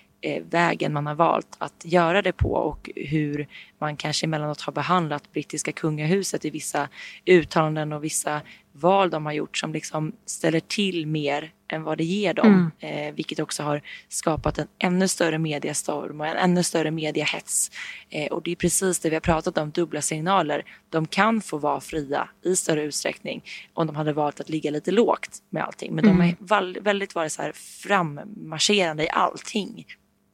vägen 0.51 0.93
man 0.93 1.07
har 1.07 1.15
valt 1.15 1.57
att 1.59 1.85
göra 1.85 2.23
det 2.23 2.33
på 2.33 2.53
och 2.53 2.91
hur 2.97 3.47
man 3.79 3.97
kanske 3.97 4.27
emellanåt 4.27 4.61
har 4.61 4.73
behandlat 4.73 5.33
brittiska 5.33 5.73
kungahuset 5.73 6.45
i 6.45 6.51
vissa 6.51 6.89
uttalanden 7.25 7.93
och 7.93 8.05
vissa 8.05 8.41
val 8.73 9.11
de 9.11 9.27
har 9.27 9.33
gjort 9.33 9.59
som 9.59 9.73
liksom 9.73 10.13
ställer 10.27 10.61
till 10.61 11.07
mer 11.07 11.53
än 11.69 11.83
vad 11.83 11.99
det 11.99 12.05
ger 12.05 12.35
dem. 12.35 12.71
Mm. 12.81 13.09
Eh, 13.09 13.15
vilket 13.15 13.39
också 13.39 13.63
har 13.63 13.83
skapat 14.09 14.59
en 14.59 14.69
ännu 14.79 15.09
större 15.09 15.39
mediastorm 15.39 16.21
och 16.21 16.27
en 16.27 16.37
ännu 16.37 16.63
större 16.63 16.91
mediahets. 16.91 17.71
Eh, 18.09 18.33
och 18.33 18.43
det 18.43 18.51
är 18.51 18.57
precis 18.57 18.99
det 18.99 19.09
vi 19.11 19.17
har 19.17 19.21
pratat 19.21 19.59
om, 19.59 19.71
dubbla 19.71 20.03
signaler. 20.03 20.65
De 20.89 21.07
kan 21.07 21.41
få 21.41 21.59
vara 21.59 21.81
fria 21.81 22.29
i 22.45 22.57
större 22.57 22.83
utsträckning 22.83 23.45
om 23.75 23.87
de 23.87 23.97
hade 23.97 24.13
valt 24.13 24.41
att 24.41 24.49
ligga 24.49 24.71
lite 24.71 24.91
lågt 24.91 25.39
med 25.51 25.65
allting. 25.65 25.95
Men 25.95 26.05
mm. 26.05 26.17
de 26.17 26.55
har 26.55 26.81
väldigt 26.81 27.15
varit 27.15 27.33
så 27.33 27.43
här 27.43 27.53
frammarscherande 27.53 29.05
i 29.05 29.09
allting. 29.09 29.87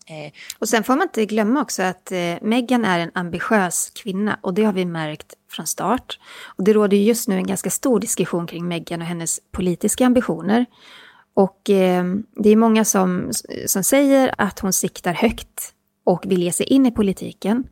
Eh, 0.09 0.33
och 0.59 0.69
sen 0.69 0.85
får 0.85 0.97
man 0.97 1.03
inte 1.03 1.27
glömma 1.27 1.63
också 1.63 1.83
att 1.83 2.13
eh, 2.13 2.35
Meghan 2.43 2.85
är 2.85 2.99
en 2.99 3.11
ambitiös 3.15 3.91
kvinna 3.91 4.39
och 4.41 4.55
det 4.55 4.65
har 4.65 4.73
vi 4.73 4.85
märkt 4.85 5.35
från 5.51 5.67
start. 5.67 6.19
Och 6.45 6.65
det 6.65 6.73
råder 6.73 6.97
just 6.97 7.29
nu 7.29 7.37
en 7.37 7.47
ganska 7.47 7.71
stor 7.71 8.01
diskussion 8.01 8.47
kring 8.47 8.69
Meghan 8.69 9.01
och 9.01 9.07
hennes 9.07 9.41
politiska 9.53 10.07
ambitioner. 10.07 10.67
Och 11.35 11.71
eh, 11.71 12.05
det 12.37 12.51
är 12.51 12.57
många 12.57 12.85
som, 12.85 13.33
som 13.67 13.85
säger 13.85 14.35
att 14.39 14.59
hon 14.59 14.73
siktar 14.73 15.13
högt 15.13 15.73
och 16.05 16.25
vill 16.27 16.43
ge 16.43 16.53
sig 16.53 16.67
in 16.67 16.87
i 16.87 16.91
politiken. 16.91 17.65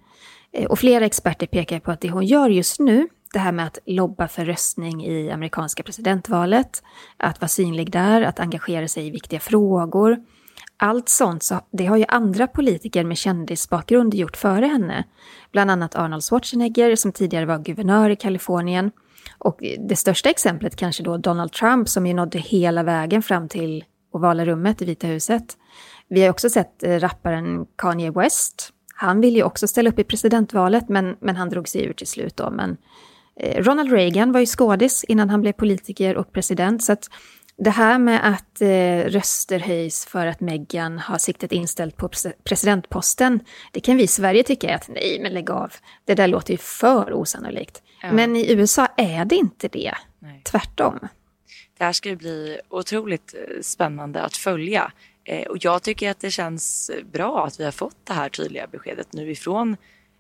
Eh, 0.53 0.67
och 0.67 0.79
flera 0.79 1.05
experter 1.05 1.47
pekar 1.47 1.81
på 1.81 1.91
att 1.91 2.01
det 2.01 2.11
hon 2.11 2.27
gör 2.27 2.49
just 2.49 2.81
nu, 2.81 3.09
det 3.33 3.39
här 3.39 3.53
med 3.53 3.67
att 3.67 3.79
lobba 3.87 4.29
för 4.29 4.45
röstning 4.45 5.05
i 5.05 5.31
amerikanska 5.31 5.83
presidentvalet, 5.83 6.83
att 7.17 7.41
vara 7.41 7.49
synlig 7.49 7.91
där, 7.91 8.23
att 8.23 8.41
engagera 8.41 8.89
sig 8.89 9.07
i 9.07 9.11
viktiga 9.11 9.41
frågor, 9.41 10.19
allt 10.77 11.09
sånt, 11.09 11.43
så 11.43 11.61
det 11.71 11.87
har 11.87 11.97
ju 11.97 12.05
andra 12.09 12.47
politiker 12.47 13.05
med 13.05 13.19
kändisbakgrund 13.19 14.15
gjort 14.15 14.37
före 14.37 14.67
henne. 14.67 15.05
Bland 15.53 15.71
annat 15.71 15.95
Arnold 15.95 16.23
Schwarzenegger 16.23 16.97
som 16.97 17.13
tidigare 17.13 17.47
var 17.47 17.59
guvernör 17.59 18.11
i 18.11 18.17
Kalifornien. 18.17 18.91
Och 19.39 19.65
det 19.89 19.97
största 19.97 20.31
exemplet 20.31 20.77
kanske 20.77 21.03
då 21.03 21.17
Donald 21.17 21.53
Trump 21.53 21.89
som 21.89 22.07
ju 22.07 22.15
nådde 22.15 22.39
hela 22.39 22.83
vägen 22.83 23.23
fram 23.23 23.49
till 23.49 23.85
ovala 24.13 24.45
rummet 24.45 24.83
i 24.83 24.85
Vita 24.85 25.07
huset. 25.07 25.57
Vi 26.09 26.23
har 26.23 26.31
också 26.31 26.51
sett 26.51 26.83
eh, 26.83 27.01
rapparen 27.01 27.67
Kanye 27.77 28.11
West. 28.11 28.71
Han 28.95 29.21
ville 29.21 29.39
ju 29.39 29.45
också 29.45 29.69
ställa 29.69 29.91
upp 29.91 29.99
i 29.99 30.05
presidentvalet 30.05 30.89
men, 30.89 31.17
men 31.21 31.37
han 31.37 31.51
drog 31.51 31.69
sig 31.69 31.85
ur 31.85 31.93
till 31.93 32.07
slut 32.07 32.37
då. 32.37 32.51
Men 32.51 32.77
eh, 33.41 33.63
Ronald 33.63 33.93
Reagan 33.93 34.33
var 34.33 34.41
ju 34.41 34.47
skådis 34.47 35.05
innan 35.05 35.31
han 35.31 35.41
blev 35.41 35.53
politiker 35.53 36.17
och 36.17 36.33
president 36.33 36.85
så 36.85 36.93
att 36.93 37.09
det 37.57 37.71
här 37.71 37.99
med 37.99 38.29
att 38.29 38.61
eh, 38.61 39.11
röster 39.11 39.59
höjs 39.59 40.07
för 40.07 40.27
att 40.27 40.41
Meghan 40.41 40.99
har 40.99 41.19
siktet 41.19 41.53
inställt 41.53 41.97
på 41.97 42.11
presidentposten, 42.45 43.41
det 43.73 43.81
kan 43.81 43.97
vi 43.97 44.03
i 44.03 44.07
Sverige 44.07 44.43
tycka 44.43 44.71
är 44.71 44.75
att 44.75 44.89
nej, 44.89 45.19
men 45.23 45.33
lägg 45.33 45.51
av. 45.51 45.73
Det 46.05 46.15
där 46.15 46.29
låter 46.29 46.53
ju 46.53 46.59
för 46.59 47.13
osannolikt. 47.13 47.83
Ja. 48.03 48.13
Men 48.13 48.37
i 48.37 48.53
USA 48.53 48.87
är 48.97 49.25
det 49.25 49.37
inte 49.37 49.69
det. 49.69 49.95
Nej. 50.19 50.43
Tvärtom. 50.45 51.09
Det 51.79 51.85
här 51.85 51.93
ska 51.93 52.17
bli 52.17 52.61
otroligt 52.69 53.35
eh, 53.35 53.61
spännande 53.63 54.23
att 54.23 54.37
följa. 54.37 54.93
Eh, 55.25 55.47
och 55.47 55.57
jag 55.61 55.83
tycker 55.83 56.11
att 56.11 56.21
det 56.21 56.31
känns 56.31 56.91
bra 57.13 57.47
att 57.47 57.61
vi 57.61 57.65
har 57.65 57.73
fått 57.73 57.97
det 58.05 58.13
här 58.13 58.29
tydliga 58.29 58.67
beskedet 58.67 59.13
nu 59.13 59.31
ifrån 59.31 59.77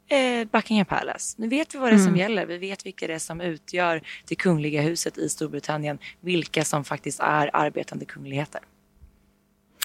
eh, 0.08 0.48
Buckingham 0.52 0.86
Palace. 0.86 1.34
Nu 1.38 1.48
vet 1.48 1.74
vi 1.74 1.78
vad 1.78 1.92
det 1.92 1.94
är 1.94 1.98
som 1.98 2.06
mm. 2.06 2.20
gäller. 2.20 2.46
Vi 2.46 2.58
vet 2.58 2.86
vilka 2.86 3.06
det 3.06 3.14
är 3.14 3.18
som 3.18 3.40
utgör 3.40 4.02
det 4.28 4.34
kungliga 4.34 4.82
huset 4.82 5.18
i 5.18 5.28
Storbritannien. 5.28 5.98
Vilka 6.20 6.64
som 6.64 6.84
faktiskt 6.84 7.20
är 7.20 7.50
arbetande 7.52 8.04
kungligheter. 8.04 8.60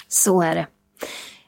Så 0.07 0.41
är 0.41 0.55
det. 0.55 0.67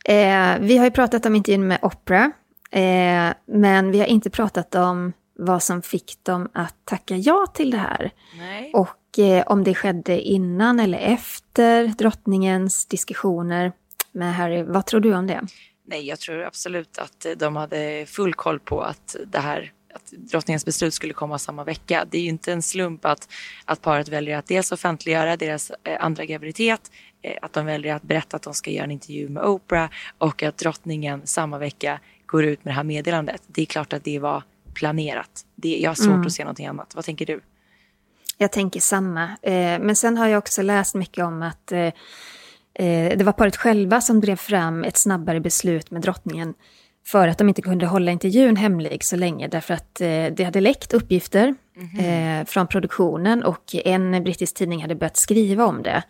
Eh, 0.06 0.60
vi 0.60 0.78
har 0.78 0.86
ju 0.86 0.92
pratat 0.92 1.26
om 1.26 1.36
intervjun 1.36 1.68
med 1.68 1.80
Oprah. 1.82 2.30
Eh, 2.72 3.34
men 3.46 3.92
vi 3.92 4.00
har 4.00 4.06
inte 4.06 4.30
pratat 4.30 4.76
om 4.76 5.14
vad 5.34 5.64
som 5.64 5.82
fick 5.82 6.24
dem 6.24 6.50
att 6.54 6.76
tacka 6.86 7.16
ja 7.16 7.48
till 7.54 7.72
det 7.72 7.78
här. 7.78 8.12
Nej. 8.38 8.72
Och 8.74 9.20
eh, 9.20 9.44
om 9.48 9.64
det 9.64 9.76
skedde 9.76 10.22
innan 10.22 10.80
eller 10.80 10.98
efter 10.98 11.88
drottningens 11.88 12.86
diskussioner 12.86 13.72
med 14.12 14.36
Harry. 14.36 14.64
Vad 14.64 14.86
tror 14.86 15.00
du 15.00 15.16
om 15.16 15.28
det? 15.28 15.42
Nej, 15.84 16.08
jag 16.08 16.20
tror 16.20 16.44
absolut 16.44 16.98
att 16.98 17.26
de 17.38 17.56
hade 17.56 18.06
full 18.06 18.34
koll 18.34 18.60
på 18.60 18.82
att 18.82 19.16
det 19.26 19.40
här 19.40 19.72
att 19.94 20.12
drottningens 20.12 20.66
beslut 20.66 20.94
skulle 20.94 21.14
komma 21.14 21.40
samma 21.40 21.64
vecka. 21.64 22.06
Det 22.12 22.18
är 22.18 22.22
ju 22.22 22.30
inte 22.30 22.54
en 22.54 22.62
slump 22.62 23.06
att, 23.06 23.30
att 23.66 23.82
paret 23.82 24.08
väljer 24.08 24.38
att 24.38 24.48
dels 24.48 24.72
offentliggöra 24.72 25.38
deras 25.38 25.72
eh, 25.84 26.04
andra 26.06 26.26
graviditet, 26.26 26.92
eh, 27.22 27.38
att 27.42 27.54
de 27.54 27.66
väljer 27.66 27.96
att 27.96 28.04
berätta 28.04 28.36
att 28.38 28.44
de 28.44 28.54
ska 28.54 28.72
göra 28.72 28.84
en 28.84 28.92
intervju 28.92 29.30
med 29.30 29.44
Oprah 29.44 29.90
och 30.18 30.44
att 30.44 30.58
drottningen 30.58 31.22
samma 31.28 31.58
vecka 31.58 32.00
går 32.26 32.46
ut 32.46 32.66
med 32.66 32.72
det 32.72 32.76
här 32.76 32.84
meddelandet. 32.84 33.42
Det 33.48 33.62
är 33.62 33.66
klart 33.66 33.94
att 33.94 34.04
det 34.04 34.20
var 34.20 34.44
planerat. 34.74 35.46
Det, 35.56 35.78
jag 35.78 35.90
har 35.90 35.96
svårt 35.96 36.08
mm. 36.08 36.28
att 36.28 36.34
se 36.34 36.44
någonting 36.44 36.68
annat. 36.68 36.96
Vad 36.96 37.06
tänker 37.06 37.26
du? 37.26 37.42
Jag 38.38 38.52
tänker 38.52 38.80
samma. 38.80 39.24
Eh, 39.42 39.80
men 39.80 39.96
sen 39.96 40.18
har 40.18 40.28
jag 40.28 40.38
också 40.38 40.62
läst 40.62 40.96
mycket 40.96 41.26
om 41.26 41.42
att 41.42 41.72
eh, 41.72 41.80
Eh, 41.80 41.94
det 42.74 43.24
var 43.24 43.32
paret 43.32 43.58
själva 43.58 44.02
som 44.02 44.22
drev 44.22 44.36
fram 44.36 44.84
ett 44.84 44.98
snabbare 44.98 45.40
beslut 45.40 45.92
med 45.92 46.02
drottningen 46.02 46.54
för 47.06 47.28
att 47.28 47.38
de 47.38 47.50
inte 47.50 47.62
kunde 47.62 47.86
hålla 47.86 48.12
intervjun 48.12 48.56
hemlig 48.56 49.04
så 49.04 49.16
länge 49.16 49.48
därför 49.48 49.74
att 49.74 50.02
eh, 50.02 50.26
det 50.26 50.44
hade 50.44 50.62
läckt 50.62 50.94
uppgifter 50.94 51.56
mm 51.76 51.88
-hmm. 51.88 52.46
från 52.46 52.68
produktionen 52.68 53.44
och 53.44 53.76
en 53.76 54.24
brittisk 54.24 54.56
tidning 54.56 54.82
hade 54.82 54.96
börjat 54.96 55.18
skriva 55.18 55.66
om 55.66 55.84
det. 55.84 56.04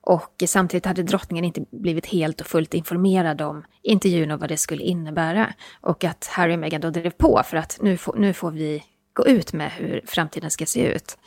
Och 0.00 0.42
samtidigt 0.46 0.86
hade 0.86 1.02
drottningen 1.02 1.44
inte 1.44 1.64
blivit 1.70 2.06
helt 2.06 2.40
och 2.40 2.46
fullt 2.46 2.74
informerad 2.74 3.40
om 3.40 3.64
intervjun 3.82 4.30
och 4.30 4.40
vad 4.40 4.48
det 4.48 4.56
skulle 4.56 4.82
innebära. 4.82 5.54
Och 5.80 6.04
att 6.04 6.26
Harry 6.26 6.54
och 6.54 6.58
Meghan 6.58 6.80
då 6.80 6.90
drev 6.90 7.10
på 7.10 7.42
för 7.44 7.56
att 7.56 7.78
nu 7.82 7.96
får, 7.96 8.16
nu 8.16 8.32
får 8.32 8.50
vi 8.50 8.84
gå 9.12 9.26
ut 9.26 9.52
med 9.52 9.70
hur 9.72 10.02
framtiden 10.06 10.50
ska 10.50 10.66
se 10.66 10.80
ut. 10.80 11.18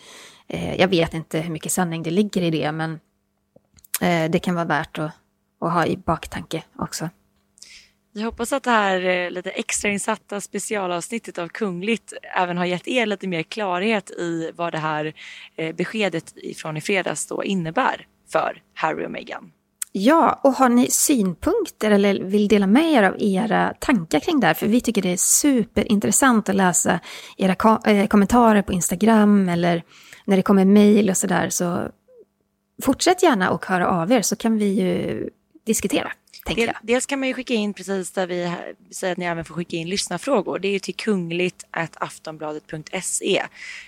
Jag 0.77 0.87
vet 0.87 1.13
inte 1.13 1.39
hur 1.39 1.51
mycket 1.51 1.71
sanning 1.71 2.03
det 2.03 2.11
ligger 2.11 2.41
i 2.41 2.49
det, 2.49 2.71
men 2.71 2.91
Eh, 2.91 2.97
det 4.29 4.43
kan 4.43 4.55
vara 4.55 4.65
värt 4.65 4.99
att, 4.99 5.11
att 5.61 5.73
ha 5.73 5.85
i 5.85 5.97
baktanke 5.97 6.63
också. 6.79 7.09
Vi 8.13 8.23
hoppas 8.23 8.53
att 8.53 8.63
det 8.63 8.71
här 8.71 9.05
eh, 9.05 9.31
lite 9.31 9.49
extrainsatta 9.49 10.41
specialavsnittet 10.41 11.37
av 11.37 11.47
Kungligt 11.47 12.13
även 12.37 12.57
har 12.57 12.65
gett 12.65 12.87
er 12.87 13.05
lite 13.05 13.27
mer 13.27 13.43
klarhet 13.43 14.11
i 14.11 14.51
vad 14.55 14.73
det 14.73 14.77
här 14.77 15.13
eh, 15.55 15.75
beskedet 15.75 16.33
från 16.55 16.77
i 16.77 16.81
fredags 16.81 17.27
då 17.27 17.43
innebär 17.43 18.07
för 18.31 18.61
Harry 18.73 19.05
och 19.05 19.11
Meghan. 19.11 19.51
Ja, 19.91 20.39
och 20.43 20.53
har 20.53 20.69
ni 20.69 20.87
synpunkter 20.89 21.91
eller 21.91 22.23
vill 22.23 22.47
dela 22.47 22.67
med 22.67 22.93
er 22.93 23.03
av 23.03 23.15
era 23.19 23.73
tankar 23.79 24.19
kring 24.19 24.39
det 24.39 24.47
här? 24.47 24.53
För 24.53 24.67
vi 24.67 24.81
tycker 24.81 25.01
det 25.01 25.13
är 25.13 25.17
superintressant 25.17 26.49
att 26.49 26.55
läsa 26.55 26.99
era 27.37 27.55
kommentarer 28.07 28.61
på 28.61 28.73
Instagram 28.73 29.49
eller 29.49 29.83
när 30.25 30.37
det 30.37 30.43
kommer 30.43 30.65
mejl 30.65 31.09
och 31.09 31.17
sådär. 31.17 31.49
Så 31.49 31.89
fortsätt 32.81 33.23
gärna 33.23 33.51
och 33.51 33.65
höra 33.65 33.87
av 33.87 34.11
er 34.11 34.21
så 34.21 34.35
kan 34.35 34.57
vi 34.57 34.65
ju 34.65 35.29
diskutera. 35.63 36.11
Del, 36.45 36.71
dels 36.81 37.05
kan 37.05 37.19
man 37.19 37.27
ju 37.27 37.33
skicka 37.33 37.53
in 37.53 37.73
precis 37.73 38.11
där 38.11 38.27
vi 38.27 38.53
säger 38.91 39.11
att 39.11 39.17
ni 39.17 39.25
även 39.25 39.45
får 39.45 39.55
skicka 39.55 39.77
in 39.77 39.89
lyssnarfrågor. 39.89 40.59
Det 40.59 40.67
är 40.67 40.71
ju 40.71 40.79
till 40.79 40.95
kungligt 40.95 41.65
aftonbladet.se. 41.93 43.43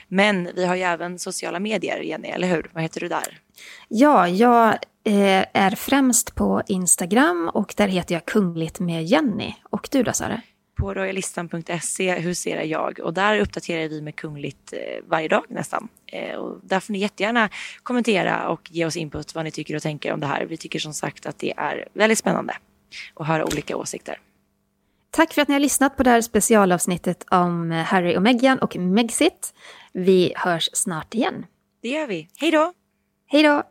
Men 0.07 0.49
vi 0.55 0.65
har 0.65 0.75
ju 0.75 0.81
även 0.81 1.19
sociala 1.19 1.59
medier, 1.59 1.99
Jenny, 1.99 2.27
eller 2.27 2.47
hur? 2.47 2.69
Vad 2.73 2.83
heter 2.83 2.99
du 2.99 3.07
där? 3.07 3.39
Ja, 3.87 4.27
jag 4.27 4.69
eh, 5.03 5.45
är 5.53 5.75
främst 5.75 6.35
på 6.35 6.61
Instagram 6.67 7.51
och 7.53 7.73
där 7.77 7.87
heter 7.87 8.15
jag 8.15 8.25
Kungligt 8.25 8.79
med 8.79 9.05
Jenny. 9.05 9.53
Och 9.63 9.87
du 9.91 10.03
då 10.03 10.13
Sara? 10.13 10.41
På 10.75 10.93
royalistan.se 10.93 12.19
huserar 12.19 12.63
jag 12.63 12.99
och 12.99 13.13
där 13.13 13.39
uppdaterar 13.39 13.89
vi 13.89 14.01
med 14.01 14.15
Kungligt 14.15 14.73
eh, 14.73 14.79
varje 15.07 15.27
dag 15.27 15.43
nästan. 15.49 15.87
Eh, 16.05 16.35
och 16.35 16.59
där 16.63 16.79
får 16.79 16.93
ni 16.93 16.99
jättegärna 16.99 17.49
kommentera 17.83 18.49
och 18.49 18.69
ge 18.71 18.85
oss 18.85 18.97
input 18.97 19.35
vad 19.35 19.43
ni 19.43 19.51
tycker 19.51 19.75
och 19.75 19.81
tänker 19.81 20.13
om 20.13 20.19
det 20.19 20.27
här. 20.27 20.45
Vi 20.45 20.57
tycker 20.57 20.79
som 20.79 20.93
sagt 20.93 21.25
att 21.25 21.39
det 21.39 21.53
är 21.57 21.87
väldigt 21.93 22.17
spännande 22.17 22.55
att 23.13 23.27
höra 23.27 23.45
olika 23.45 23.77
åsikter. 23.77 24.19
Tack 25.11 25.33
för 25.33 25.41
att 25.41 25.47
ni 25.47 25.53
har 25.53 25.59
lyssnat 25.59 25.97
på 25.97 26.03
det 26.03 26.09
här 26.09 26.21
specialavsnittet 26.21 27.25
om 27.31 27.71
Harry 27.71 28.17
och 28.17 28.21
Meghan 28.21 28.59
och 28.59 28.75
Megxit. 28.77 29.53
Vi 29.91 30.33
hörs 30.35 30.69
snart 30.73 31.13
igen. 31.13 31.45
Det 31.81 31.89
gör 31.89 32.07
vi. 32.07 32.27
Hej 32.37 32.51
då! 32.51 32.73
Hej 33.27 33.43
då! 33.43 33.63